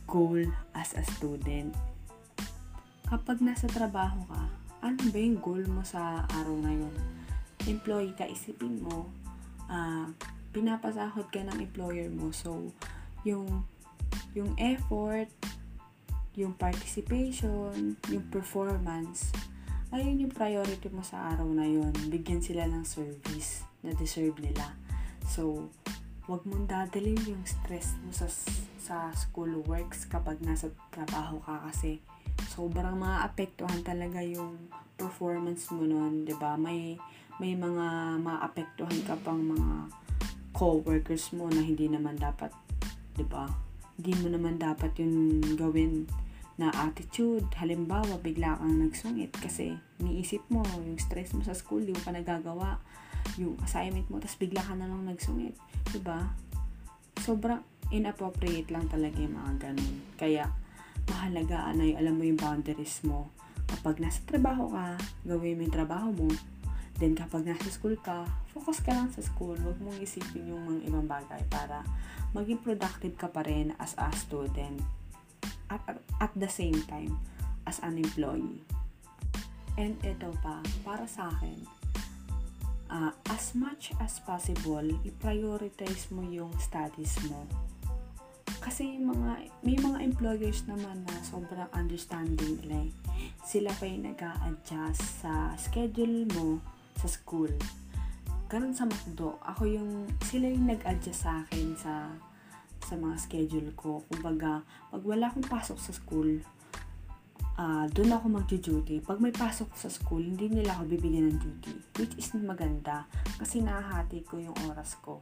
goal 0.05 0.45
as 0.77 0.93
a 0.93 1.01
student. 1.17 1.73
Kapag 3.09 3.41
nasa 3.41 3.65
trabaho 3.65 4.21
ka, 4.29 4.45
ano 4.85 5.01
ba 5.09 5.17
yung 5.17 5.41
goal 5.41 5.65
mo 5.65 5.81
sa 5.81 6.29
araw 6.29 6.53
na 6.61 6.69
yun? 6.69 6.93
employee 7.65 8.13
ka, 8.13 8.29
isipin 8.29 8.81
mo, 8.85 9.09
uh, 9.65 10.05
pinapasahod 10.53 11.27
ka 11.33 11.41
ng 11.41 11.57
employer 11.59 12.07
mo. 12.13 12.29
So, 12.29 12.69
yung, 13.25 13.65
yung 14.35 14.51
effort, 14.59 15.31
yung 16.35 16.51
participation, 16.55 17.95
yung 18.11 18.25
performance, 18.27 19.31
ayun 19.95 20.27
yung 20.27 20.33
priority 20.33 20.91
mo 20.91 20.99
sa 20.99 21.31
araw 21.31 21.47
na 21.47 21.63
yon 21.63 21.95
Bigyan 22.11 22.43
sila 22.43 22.67
ng 22.67 22.83
service 22.83 23.63
na 23.79 23.95
deserve 23.95 24.35
nila. 24.43 24.75
So, 25.23 25.71
wag 26.27 26.43
mong 26.43 26.67
dadalhin 26.67 27.21
yung 27.23 27.45
stress 27.45 27.95
mo 28.01 28.11
sa, 28.11 28.27
sa 28.81 29.13
school 29.13 29.61
works 29.63 30.09
kapag 30.09 30.41
nasa 30.41 30.73
trabaho 30.89 31.39
ka 31.45 31.69
kasi 31.69 32.01
sobrang 32.51 32.99
maapektuhan 32.99 33.85
talaga 33.85 34.19
yung 34.25 34.67
performance 34.99 35.69
mo 35.71 35.87
noon, 35.87 36.27
'di 36.27 36.35
ba? 36.35 36.59
May 36.59 36.99
may 37.39 37.55
mga 37.55 38.17
maapektuhan 38.19 38.99
ka 39.03 39.15
pang 39.23 39.39
mga 39.43 39.91
co-workers 40.55 41.35
mo 41.35 41.51
na 41.51 41.61
hindi 41.63 41.87
naman 41.91 42.15
dapat, 42.15 42.51
'di 43.15 43.25
ba? 43.27 43.64
Hindi 43.95 44.11
mo 44.19 44.27
naman 44.31 44.59
dapat 44.59 44.95
yung 44.99 45.41
gawin 45.55 46.07
na 46.55 46.71
attitude. 46.71 47.47
Halimbawa, 47.59 48.19
bigla 48.19 48.59
kang 48.59 48.79
nagsungit 48.79 49.31
kasi 49.39 49.75
niisip 49.99 50.43
mo 50.47 50.63
yung 50.79 50.99
stress 50.99 51.35
mo 51.35 51.43
sa 51.43 51.55
school, 51.55 51.83
mo 51.83 51.99
pa 51.99 52.15
nagagawa 52.15 52.79
yung 53.35 53.59
assignment 53.65 54.07
mo, 54.07 54.21
tapos 54.21 54.37
bigla 54.39 54.61
ka 54.63 54.73
na 54.77 54.87
lang 54.87 55.03
nagsungit. 55.07 55.57
'Di 55.91 55.99
ba? 55.99 56.31
Sobrang 57.19 57.59
inappropriate 57.91 58.69
lang 58.71 58.87
talaga 58.87 59.17
yung 59.19 59.35
mga 59.35 59.53
ganun. 59.71 59.95
Kaya, 60.15 60.45
mahalaga 61.09 61.73
na 61.73 61.83
yung 61.85 61.99
alam 61.99 62.13
mo 62.17 62.23
yung 62.23 62.39
boundaries 62.39 63.01
mo. 63.03 63.29
Kapag 63.65 63.97
nasa 63.97 64.21
trabaho 64.25 64.69
ka, 64.71 64.97
gawin 65.25 65.57
mo 65.57 65.61
yung 65.65 65.75
trabaho 65.75 66.09
mo, 66.13 66.29
Then, 66.95 67.11
kapag 67.11 67.43
nasa 67.43 67.67
school 67.67 67.99
ka, 67.99 68.23
focus 68.55 68.79
ka 68.79 68.95
lang 68.95 69.11
sa 69.11 69.19
school. 69.19 69.59
Huwag 69.59 69.75
mong 69.83 69.99
isipin 69.99 70.47
yung 70.47 70.63
mga 70.63 70.87
ibang 70.87 71.07
bagay 71.11 71.43
para 71.51 71.83
maging 72.35 72.59
productive 72.59 73.15
ka 73.15 73.31
pa 73.31 73.47
rin 73.47 73.71
as 73.79 73.95
a 73.95 74.11
student. 74.11 74.83
At, 75.71 75.81
at, 76.19 76.35
the 76.35 76.51
same 76.51 76.77
time, 76.91 77.15
as 77.63 77.79
an 77.79 77.97
employee. 77.97 78.61
And 79.79 79.95
ito 80.03 80.35
pa, 80.43 80.59
para 80.83 81.07
sa 81.07 81.31
akin, 81.31 81.57
uh, 82.91 83.15
as 83.31 83.55
much 83.55 83.95
as 84.03 84.19
possible, 84.21 84.83
i-prioritize 85.07 86.11
mo 86.11 86.27
yung 86.27 86.51
studies 86.59 87.15
mo. 87.31 87.47
Kasi 88.61 88.97
yung 88.97 89.15
mga, 89.15 89.49
may 89.63 89.77
mga 89.79 89.99
employers 90.03 90.67
naman 90.69 91.07
na 91.07 91.15
sobrang 91.23 91.69
understanding 91.73 92.61
nila. 92.61 92.89
Eh. 92.89 92.91
Sila 93.45 93.69
pa 93.77 93.85
yung 93.87 94.09
nag 94.09 94.21
adjust 94.21 95.23
sa 95.23 95.53
schedule 95.55 96.27
mo 96.35 96.59
sa 96.97 97.07
school. 97.07 97.51
Ganun 98.45 98.77
sa 98.77 98.85
McDo, 98.85 99.41
ako 99.41 99.65
yung, 99.65 100.05
sila 100.21 100.45
yung 100.49 100.69
nag-adjust 100.69 101.25
sa 101.25 101.41
akin 101.41 101.73
sa 101.73 102.13
sa 102.85 102.93
mga 102.93 103.17
schedule 103.17 103.69
ko. 103.73 104.05
Kumbaga, 104.05 104.61
pag 104.93 105.01
wala 105.01 105.33
akong 105.33 105.49
pasok 105.49 105.81
sa 105.81 105.89
school, 105.89 106.37
uh, 107.57 107.85
doon 107.89 108.13
ako 108.13 108.25
mag-duty. 108.29 109.01
Pag 109.01 109.17
may 109.17 109.33
pasok 109.33 109.73
sa 109.73 109.89
school, 109.89 110.21
hindi 110.21 110.53
nila 110.53 110.77
ako 110.77 110.93
bibigyan 110.93 111.33
ng 111.33 111.39
duty. 111.41 111.75
Which 111.97 112.13
is 112.21 112.29
maganda 112.37 113.09
kasi 113.41 113.65
nahahati 113.65 114.21
ko 114.21 114.37
yung 114.37 114.55
oras 114.69 114.93
ko. 115.01 115.17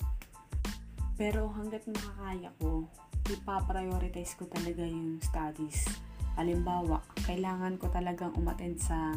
Pero 1.16 1.48
hanggat 1.56 1.88
makakaya 1.88 2.52
ko, 2.60 2.90
ipaprioritize 3.32 4.36
ko 4.36 4.50
talaga 4.52 4.84
yung 4.84 5.24
studies. 5.24 5.88
Halimbawa, 6.36 7.00
kailangan 7.24 7.80
ko 7.80 7.88
talagang 7.94 8.36
umattend 8.36 8.82
sa 8.82 9.16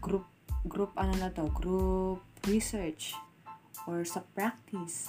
group 0.00 0.24
group 0.66 0.90
ano 0.98 1.14
na 1.18 1.30
to, 1.30 1.46
group 1.54 2.22
research 2.48 3.12
or 3.84 4.04
sa 4.04 4.24
practice. 4.32 5.08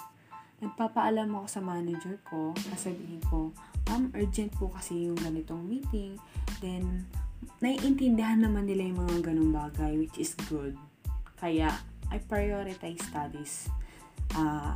Nagpapaalam 0.60 1.32
ako 1.40 1.48
sa 1.48 1.62
manager 1.64 2.20
ko, 2.28 2.52
sasabihin 2.76 3.24
ko, 3.32 3.56
ma'am, 3.88 4.12
urgent 4.12 4.52
po 4.60 4.68
kasi 4.76 5.08
yung 5.08 5.16
ganitong 5.16 5.64
meeting. 5.64 6.20
Then, 6.60 7.08
naiintindihan 7.64 8.44
naman 8.44 8.68
nila 8.68 8.92
yung 8.92 9.00
mga 9.08 9.32
ganong 9.32 9.56
bagay, 9.56 9.96
which 9.96 10.20
is 10.20 10.36
good. 10.52 10.76
Kaya, 11.40 11.72
I 12.12 12.20
prioritize 12.20 13.00
studies. 13.08 13.72
Uh, 14.36 14.76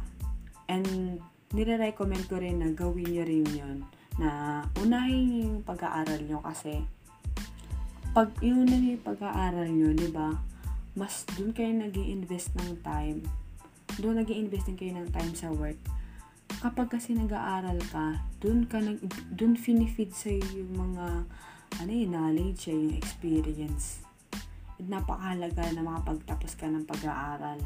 and, 0.72 1.20
nire-recommend 1.52 2.32
ko 2.32 2.40
rin 2.40 2.64
na 2.64 2.72
gawin 2.72 3.12
nyo 3.12 3.24
rin 3.28 3.48
yun. 3.52 3.78
Na, 4.16 4.64
unahin 4.80 5.44
yung 5.44 5.62
pag-aaral 5.68 6.24
nyo 6.24 6.40
kasi, 6.40 6.80
pag 8.16 8.32
yun 8.40 8.64
na 8.64 8.80
yung 8.80 9.04
pag-aaral 9.04 9.68
nyo, 9.68 9.92
di 9.92 10.08
ba? 10.16 10.32
Mas 10.94 11.26
doon 11.34 11.50
kayo 11.58 11.74
nag 11.74 11.98
invest 11.98 12.54
ng 12.54 12.78
time. 12.86 13.26
Doon 13.98 14.22
nag 14.22 14.30
invest 14.30 14.70
din 14.70 14.78
kayo 14.78 14.94
ng 14.94 15.10
time 15.10 15.34
sa 15.34 15.50
work. 15.50 15.78
Kapag 16.62 16.94
kasi 16.94 17.18
nag-aaral 17.18 17.82
ka, 17.90 18.22
doon 18.38 18.70
ka 18.70 18.78
nag 18.78 19.02
doon 19.34 19.58
finifeed 19.58 20.14
sa 20.14 20.30
yung 20.30 20.74
mga 20.78 21.26
ano 21.82 21.90
yung 21.90 22.14
knowledge, 22.14 22.70
yung 22.70 22.94
experience. 22.94 24.06
At 24.78 24.86
napakahalaga 24.86 25.74
na 25.74 25.82
makapagtapos 25.82 26.54
ka 26.54 26.70
ng 26.70 26.86
pag-aaral 26.86 27.58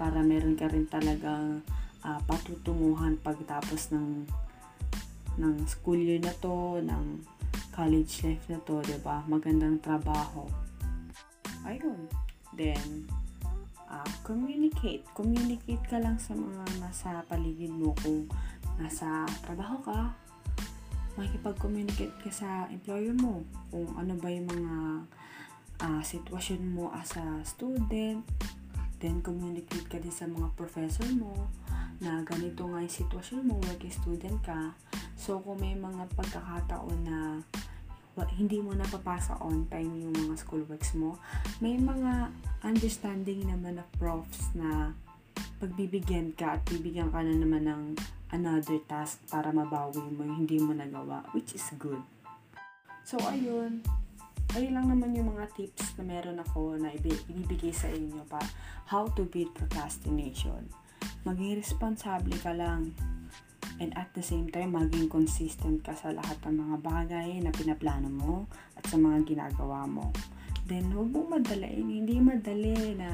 para 0.00 0.24
meron 0.24 0.56
ka 0.56 0.64
rin 0.72 0.88
talagang 0.88 1.60
uh, 2.00 2.20
patutunguhan 2.24 3.20
pagtapos 3.20 3.92
ng 3.92 4.24
ng 5.36 5.54
school 5.68 6.00
year 6.00 6.20
na 6.20 6.32
to, 6.40 6.80
ng 6.80 7.20
college 7.76 8.24
life 8.24 8.44
na 8.48 8.56
to, 8.64 8.80
'di 8.80 8.96
ba? 9.04 9.20
Magandang 9.28 9.76
trabaho. 9.84 10.48
Ayun. 11.68 12.08
Then, 12.54 13.06
uh, 13.90 14.10
communicate. 14.22 15.06
Communicate 15.12 15.82
ka 15.86 15.98
lang 15.98 16.18
sa 16.22 16.34
mga 16.34 16.64
nasa 16.78 17.10
paligid 17.26 17.74
mo 17.74 17.94
kung 18.00 18.30
nasa 18.78 19.26
trabaho 19.44 19.76
ka, 19.82 20.14
makikipag-communicate 21.18 22.14
ka 22.22 22.30
sa 22.32 22.48
employer 22.70 23.12
mo 23.12 23.44
kung 23.68 23.90
ano 23.98 24.16
ba 24.16 24.30
yung 24.30 24.48
mga 24.48 24.74
uh, 25.84 26.00
sitwasyon 26.00 26.62
mo 26.70 26.88
as 26.94 27.12
a 27.18 27.42
student, 27.44 28.24
then 29.00 29.20
communicate 29.20 29.88
ka 29.88 29.98
din 29.98 30.12
sa 30.12 30.28
mga 30.28 30.52
professor 30.54 31.08
mo 31.16 31.48
na 32.00 32.24
ganito 32.24 32.64
nga 32.64 32.80
yung 32.80 32.92
sitwasyon 32.92 33.42
mo, 33.44 33.60
working 33.68 33.92
student 33.92 34.40
ka. 34.40 34.72
So, 35.20 35.36
kung 35.44 35.60
may 35.60 35.76
mga 35.76 36.08
pagkakataon 36.16 36.98
na 37.04 37.44
hindi 38.36 38.58
mo 38.60 38.74
napapasa 38.74 39.38
on 39.40 39.66
time 39.70 40.02
yung 40.02 40.14
mga 40.14 40.34
schoolworks 40.40 40.92
mo, 40.98 41.16
may 41.62 41.78
mga 41.78 42.28
understanding 42.66 43.46
naman 43.46 43.80
na 43.80 43.84
profs 43.96 44.52
na 44.52 44.92
pagbibigyan 45.60 46.32
ka 46.36 46.56
at 46.56 46.62
bibigyan 46.68 47.12
ka 47.12 47.20
na 47.20 47.36
naman 47.36 47.64
ng 47.68 47.82
another 48.32 48.80
task 48.88 49.20
para 49.28 49.52
mabawi 49.52 50.00
mo 50.14 50.24
yung 50.24 50.46
hindi 50.46 50.58
mo 50.58 50.72
nagawa, 50.72 51.24
which 51.36 51.52
is 51.52 51.66
good. 51.76 52.00
So, 53.04 53.18
ayun. 53.26 53.82
Ayun 54.50 54.74
lang 54.74 54.86
naman 54.90 55.14
yung 55.14 55.30
mga 55.30 55.46
tips 55.54 55.94
na 55.94 56.02
meron 56.02 56.42
ako 56.42 56.74
na 56.74 56.90
ibibigay 56.90 57.70
sa 57.70 57.86
inyo 57.86 58.26
pa 58.26 58.42
how 58.90 59.06
to 59.14 59.22
beat 59.30 59.50
procrastination. 59.54 60.66
Maging 61.22 61.62
responsable 61.62 62.34
ka 62.42 62.50
lang 62.50 62.90
and 63.80 63.96
at 63.96 64.12
the 64.12 64.20
same 64.20 64.52
time 64.52 64.76
maging 64.76 65.08
consistent 65.08 65.80
ka 65.80 65.96
sa 65.96 66.12
lahat 66.12 66.36
ng 66.44 66.60
mga 66.60 66.76
bagay 66.84 67.28
na 67.40 67.48
pinaplano 67.48 68.12
mo 68.12 68.44
at 68.76 68.84
sa 68.84 69.00
mga 69.00 69.24
ginagawa 69.24 69.88
mo. 69.88 70.12
Then, 70.70 70.92
huwag 70.94 71.10
mong 71.10 71.28
madalain. 71.40 71.88
Hindi 71.88 72.22
madali 72.22 72.94
na 72.94 73.10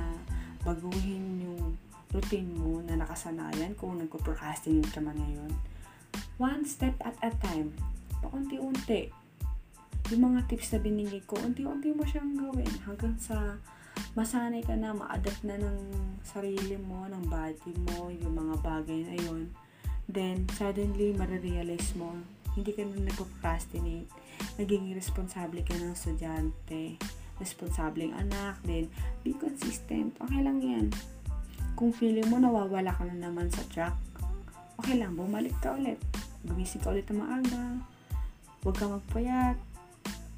baguhin 0.61 1.47
yung 1.47 1.79
routine 2.13 2.53
mo 2.53 2.85
na 2.85 3.01
nakasanayan 3.01 3.73
kung 3.79 3.97
nagpo-procrastinate 3.97 4.93
ka 4.93 5.01
man 5.01 5.17
ngayon. 5.17 5.55
One 6.37 6.69
step 6.69 7.01
at 7.01 7.17
a 7.25 7.33
time. 7.41 7.73
Paunti-unti. 8.21 9.09
Yung 10.13 10.23
mga 10.35 10.53
tips 10.53 10.77
na 10.77 10.85
binigay 10.85 11.25
ko, 11.25 11.41
unti-unti 11.41 11.97
mo 11.97 12.05
siyang 12.05 12.37
gawin 12.37 12.69
hanggang 12.85 13.17
sa 13.17 13.57
masanay 14.13 14.61
ka 14.61 14.77
na, 14.77 14.93
ma-adapt 14.93 15.41
na 15.41 15.57
ng 15.57 15.79
sarili 16.21 16.77
mo, 16.77 17.09
ng 17.09 17.25
body 17.25 17.73
mo, 17.89 18.13
yung 18.13 18.37
mga 18.37 18.55
bagay 18.61 19.01
na 19.09 19.17
yun. 19.17 19.49
Then, 20.07 20.47
suddenly, 20.55 21.13
marirealize 21.15 21.95
mo, 21.99 22.15
hindi 22.55 22.73
ka 22.73 22.87
na 22.87 23.11
nagpo-procrastinate. 23.11 24.09
Naging 24.57 24.95
responsable 24.95 25.61
ka 25.67 25.75
ng 25.77 25.93
estudyante. 25.93 26.97
Responsableng 27.37 28.17
anak. 28.17 28.63
Then, 28.65 28.89
be 29.27 29.37
consistent. 29.37 30.17
Okay 30.23 30.41
lang 30.41 30.63
yan 30.65 30.89
kung 31.77 31.93
feeling 31.93 32.25
mo 32.33 32.41
nawawala 32.41 32.89
ka 32.89 33.05
na 33.05 33.29
naman 33.29 33.53
sa 33.53 33.61
track, 33.69 33.93
okay 34.81 34.97
lang, 34.97 35.13
bumalik 35.13 35.53
ka 35.61 35.77
ulit. 35.77 36.01
Gumising 36.49 36.81
ka 36.81 36.89
ulit 36.89 37.05
ng 37.13 37.21
maaga. 37.21 37.85
Huwag 38.65 38.77
ka 38.81 38.89
magpayat. 38.89 39.61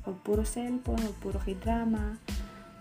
Huwag 0.02 0.18
puro 0.26 0.42
cellphone, 0.42 0.98
huwag 0.98 1.18
puro 1.22 1.38
k-drama. 1.38 2.18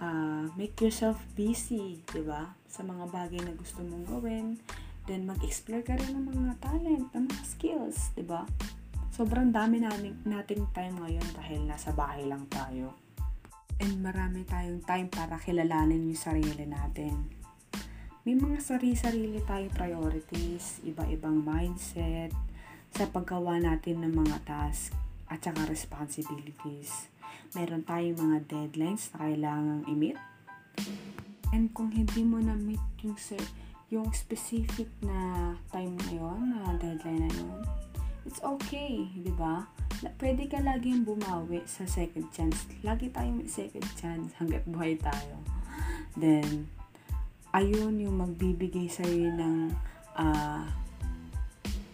Uh, 0.02 0.50
make 0.58 0.74
yourself 0.82 1.22
busy, 1.38 2.02
di 2.10 2.22
ba? 2.26 2.58
Sa 2.66 2.82
mga 2.82 3.06
bagay 3.14 3.46
na 3.46 3.54
gusto 3.54 3.86
mong 3.86 4.10
gawin. 4.10 4.58
Then, 5.08 5.24
mag-explore 5.24 5.88
ka 5.88 5.96
rin 5.96 6.20
ng 6.20 6.28
mga 6.28 6.54
talent, 6.60 7.08
ng 7.16 7.26
mga 7.32 7.44
skills, 7.48 8.12
di 8.14 8.28
ba? 8.28 8.44
Sobrang 9.10 9.50
dami 9.50 9.80
natin, 9.80 10.20
nating 10.28 10.68
time 10.76 11.00
ngayon 11.00 11.28
dahil 11.34 11.64
nasa 11.64 11.96
bahay 11.96 12.28
lang 12.28 12.46
tayo. 12.52 12.94
And 13.80 14.04
marami 14.04 14.44
tayong 14.44 14.84
time 14.84 15.08
para 15.08 15.40
kilalanin 15.40 16.12
yung 16.12 16.20
sarili 16.20 16.68
natin 16.68 17.38
may 18.28 18.36
mga 18.36 18.60
sari-sarili 18.60 19.40
tayong 19.48 19.72
priorities, 19.72 20.84
iba-ibang 20.84 21.48
mindset 21.48 22.36
sa 22.92 23.08
paggawa 23.08 23.56
natin 23.56 24.04
ng 24.04 24.20
mga 24.20 24.44
task 24.44 24.92
at 25.32 25.40
saka 25.40 25.64
responsibilities. 25.72 27.08
Meron 27.56 27.88
tayong 27.88 28.20
mga 28.20 28.38
deadlines 28.52 29.08
na 29.16 29.24
kailangang 29.24 29.84
i-meet. 29.88 30.20
And 31.56 31.72
kung 31.72 31.96
hindi 31.96 32.28
mo 32.28 32.44
na-meet 32.44 32.84
yung, 33.08 33.16
yung 33.88 34.12
specific 34.12 34.92
na 35.00 35.54
time 35.72 35.96
na 35.96 36.12
yun, 36.12 36.40
na 36.52 36.76
deadline 36.76 37.24
na 37.24 37.32
yun, 37.32 37.62
it's 38.28 38.44
okay, 38.44 39.08
di 39.16 39.32
ba? 39.32 39.64
Pwede 40.20 40.46
ka 40.52 40.60
laging 40.60 41.08
bumawi 41.08 41.64
sa 41.64 41.88
second 41.88 42.28
chance. 42.36 42.68
Lagi 42.84 43.10
tayong 43.10 43.48
second 43.48 43.88
chance 43.96 44.36
hanggat 44.38 44.68
buhay 44.68 45.00
tayo. 45.00 45.40
Then, 46.20 46.68
ayun 47.56 47.98
yung 48.04 48.20
magbibigay 48.20 48.92
sa 48.92 49.08
iyo 49.08 49.32
ng 49.34 49.72
uh, 50.20 50.66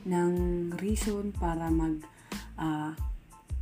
ng 0.04 0.34
reason 0.84 1.32
para 1.32 1.72
mag 1.72 2.04
uh, 2.60 2.92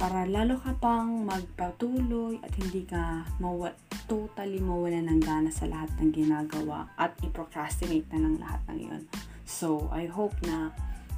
para 0.02 0.26
lalo 0.26 0.58
ka 0.58 0.74
pang 0.82 1.30
magpatuloy 1.30 2.42
at 2.42 2.50
hindi 2.58 2.90
ka 2.90 3.22
mawa, 3.38 3.78
totally 4.08 4.62
mawala 4.62 5.02
ng 5.04 5.22
gana 5.22 5.52
sa 5.52 5.68
lahat 5.70 5.91
ng 5.99 6.14
ginagawa 6.14 6.89
at 6.97 7.14
i-procrastinate 7.22 8.08
na 8.14 8.20
lang 8.24 8.36
lahat 8.39 8.62
ng 8.72 8.80
yon. 8.80 9.02
So, 9.43 9.91
I 9.91 10.08
hope 10.08 10.36
na 10.47 10.72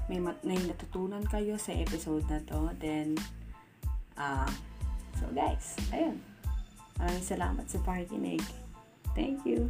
may, 0.09 0.19
mat- 0.19 0.43
may 0.43 0.59
natutunan 0.59 1.23
kayo 1.27 1.55
sa 1.55 1.71
episode 1.71 2.25
na 2.27 2.41
to. 2.43 2.73
Then, 2.81 3.15
uh, 4.19 4.49
so 5.19 5.29
guys, 5.31 5.79
ayun. 5.93 6.19
Maraming 6.99 7.25
salamat 7.25 7.65
sa 7.69 7.79
pakikinig. 7.81 8.43
Thank 9.13 9.45
you. 9.45 9.65